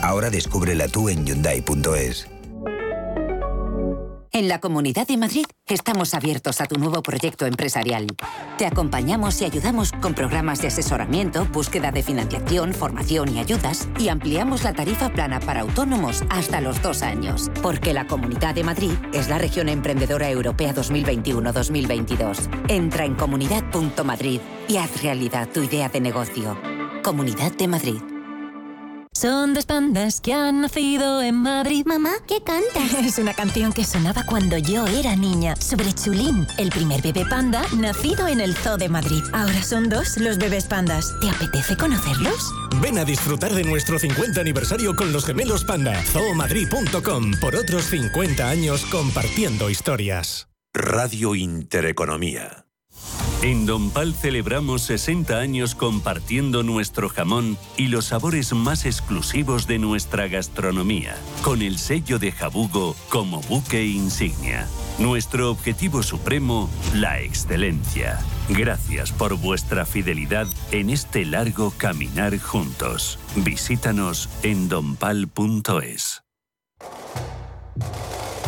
Ahora 0.02 0.30
descúbrela 0.30 0.88
tú 0.88 1.10
en 1.10 1.26
Hyundai.es. 1.26 2.37
En 4.38 4.48
la 4.48 4.60
Comunidad 4.60 5.08
de 5.08 5.18
Madrid 5.18 5.46
estamos 5.66 6.14
abiertos 6.14 6.62
a 6.62 6.68
tu 6.68 6.78
nuevo 6.78 7.02
proyecto 7.02 7.48
empresarial. 7.48 8.06
Te 8.60 8.68
acompañamos 8.68 9.42
y 9.42 9.46
ayudamos 9.46 9.92
con 9.94 10.14
programas 10.14 10.62
de 10.62 10.68
asesoramiento, 10.68 11.46
búsqueda 11.46 11.90
de 11.90 12.04
financiación, 12.04 12.76
formación 12.76 13.36
y 13.36 13.40
ayudas 13.40 13.90
y 13.98 14.10
ampliamos 14.10 14.64
la 14.64 14.74
tarifa 14.74 15.10
plana 15.10 15.40
para 15.40 15.62
autónomos 15.62 16.24
hasta 16.30 16.62
los 16.62 16.80
dos 16.84 17.02
años. 17.02 17.50
Porque 17.64 17.96
la 17.96 18.06
Comunidad 18.06 18.54
de 18.54 18.64
Madrid 18.64 18.94
es 19.12 19.28
la 19.28 19.40
región 19.40 19.70
emprendedora 19.70 20.30
europea 20.30 20.72
2021-2022. 20.76 22.48
Entra 22.68 23.06
en 23.06 23.16
comunidad.madrid 23.16 24.40
y 24.68 24.78
haz 24.78 25.02
realidad 25.02 25.50
tu 25.52 25.64
idea 25.64 25.90
de 25.90 26.00
negocio. 26.00 26.56
Comunidad 27.02 27.54
de 27.54 27.68
Madrid. 27.68 28.17
Son 29.20 29.56
dos 29.56 29.66
pandas 29.66 30.22
que 30.22 30.32
han 30.32 30.62
nacido 30.62 31.24
en 31.24 31.38
Madrid. 31.38 31.88
Mamá, 31.88 32.12
¿qué 32.28 32.44
cantas? 32.44 32.94
Es 33.04 33.18
una 33.18 33.34
canción 33.34 33.74
que 33.74 33.84
sonaba 33.84 34.24
cuando 34.28 34.60
yo 34.60 34.86
era 34.86 35.16
niña, 35.16 35.56
sobre 35.56 35.92
Chulín, 35.92 36.46
el 36.60 36.70
primer 36.70 37.02
bebé 37.02 37.26
panda 37.26 37.64
nacido 37.76 38.28
en 38.28 38.40
el 38.40 38.56
Zoo 38.56 38.78
de 38.78 38.90
Madrid. 38.90 39.24
Ahora 39.34 39.64
son 39.64 39.90
dos 39.90 40.18
los 40.18 40.38
bebés 40.38 40.66
pandas. 40.66 41.16
¿Te 41.20 41.32
apetece 41.32 41.76
conocerlos? 41.76 42.54
Ven 42.80 43.00
a 43.00 43.06
disfrutar 43.06 43.56
de 43.56 43.64
nuestro 43.64 43.98
50 43.98 44.40
aniversario 44.40 44.96
con 44.96 45.12
los 45.12 45.26
gemelos 45.26 45.66
panda. 45.66 46.00
zoomadrid.com 46.04 47.32
por 47.42 47.56
otros 47.56 47.86
50 47.86 48.48
años 48.48 48.86
compartiendo 48.86 49.72
historias. 49.72 50.48
Radio 50.76 51.34
Intereconomía. 51.34 52.67
En 53.44 53.68
Don 53.68 53.92
Pal 53.92 54.16
celebramos 54.16 54.82
60 54.82 55.38
años 55.38 55.76
compartiendo 55.76 56.64
nuestro 56.64 57.08
jamón 57.08 57.56
y 57.78 57.88
los 57.88 58.06
sabores 58.06 58.52
más 58.54 58.86
exclusivos 58.86 59.68
de 59.68 59.78
nuestra 59.78 60.28
gastronomía, 60.28 61.16
con 61.44 61.62
el 61.62 61.78
sello 61.78 62.18
de 62.18 62.32
Jabugo 62.32 62.96
como 63.10 63.42
buque 63.42 63.86
insignia. 63.86 64.68
Nuestro 64.98 65.52
objetivo 65.52 66.02
supremo, 66.02 66.68
la 66.96 67.22
excelencia. 67.22 68.20
Gracias 68.50 69.12
por 69.12 69.38
vuestra 69.38 69.86
fidelidad 69.86 70.48
en 70.72 70.90
este 70.90 71.24
largo 71.24 71.72
caminar 71.78 72.40
juntos. 72.40 73.20
Visítanos 73.36 74.30
en 74.42 74.68
donpal.es. 74.68 76.24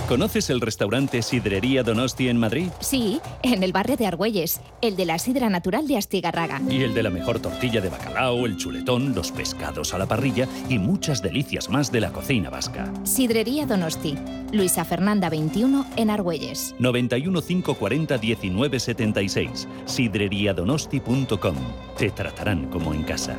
¿Conoces 0.10 0.49
el 0.49 0.60
restaurante 0.60 1.22
Sidrería 1.22 1.84
Donosti 1.84 2.30
en 2.30 2.38
Madrid? 2.38 2.70
Sí, 2.80 3.22
en 3.43 3.62
el 3.62 3.72
barrio 3.72 3.95
de 3.95 4.07
Argüelles, 4.07 4.60
el 4.82 4.95
de 4.95 5.05
la 5.05 5.20
sidra 5.20 5.51
natural 5.51 5.88
de 5.88 5.97
Astigarraga. 5.97 6.60
Y 6.68 6.82
el 6.82 6.95
de 6.95 7.03
la 7.03 7.12
mejor 7.12 7.39
tortilla 7.39 7.80
de 7.80 7.89
bacalao, 7.89 8.47
el 8.47 8.57
chuletón, 8.57 9.14
los 9.14 9.32
pescados 9.32 9.93
a 9.93 9.99
la 9.99 10.07
parrilla 10.07 10.47
y 10.68 10.80
muchas 10.80 11.22
delicias 11.22 11.70
más 11.70 11.91
de 11.91 12.01
la 12.01 12.12
cocina 12.12 12.49
vasca. 12.49 12.91
Sidrería 13.03 13.68
Donosti, 13.68 14.18
Luisa 14.51 14.84
Fernanda 14.84 15.30
21 15.30 15.86
en 15.95 16.10
Argüelles. 16.10 16.74
91 16.80 17.43
540 17.43 18.18
1976. 18.18 19.68
Sidreriadonosti.com. 19.86 21.55
Te 21.99 22.10
tratarán 22.10 22.66
como 22.72 22.95
en 22.95 23.03
casa. 23.03 23.38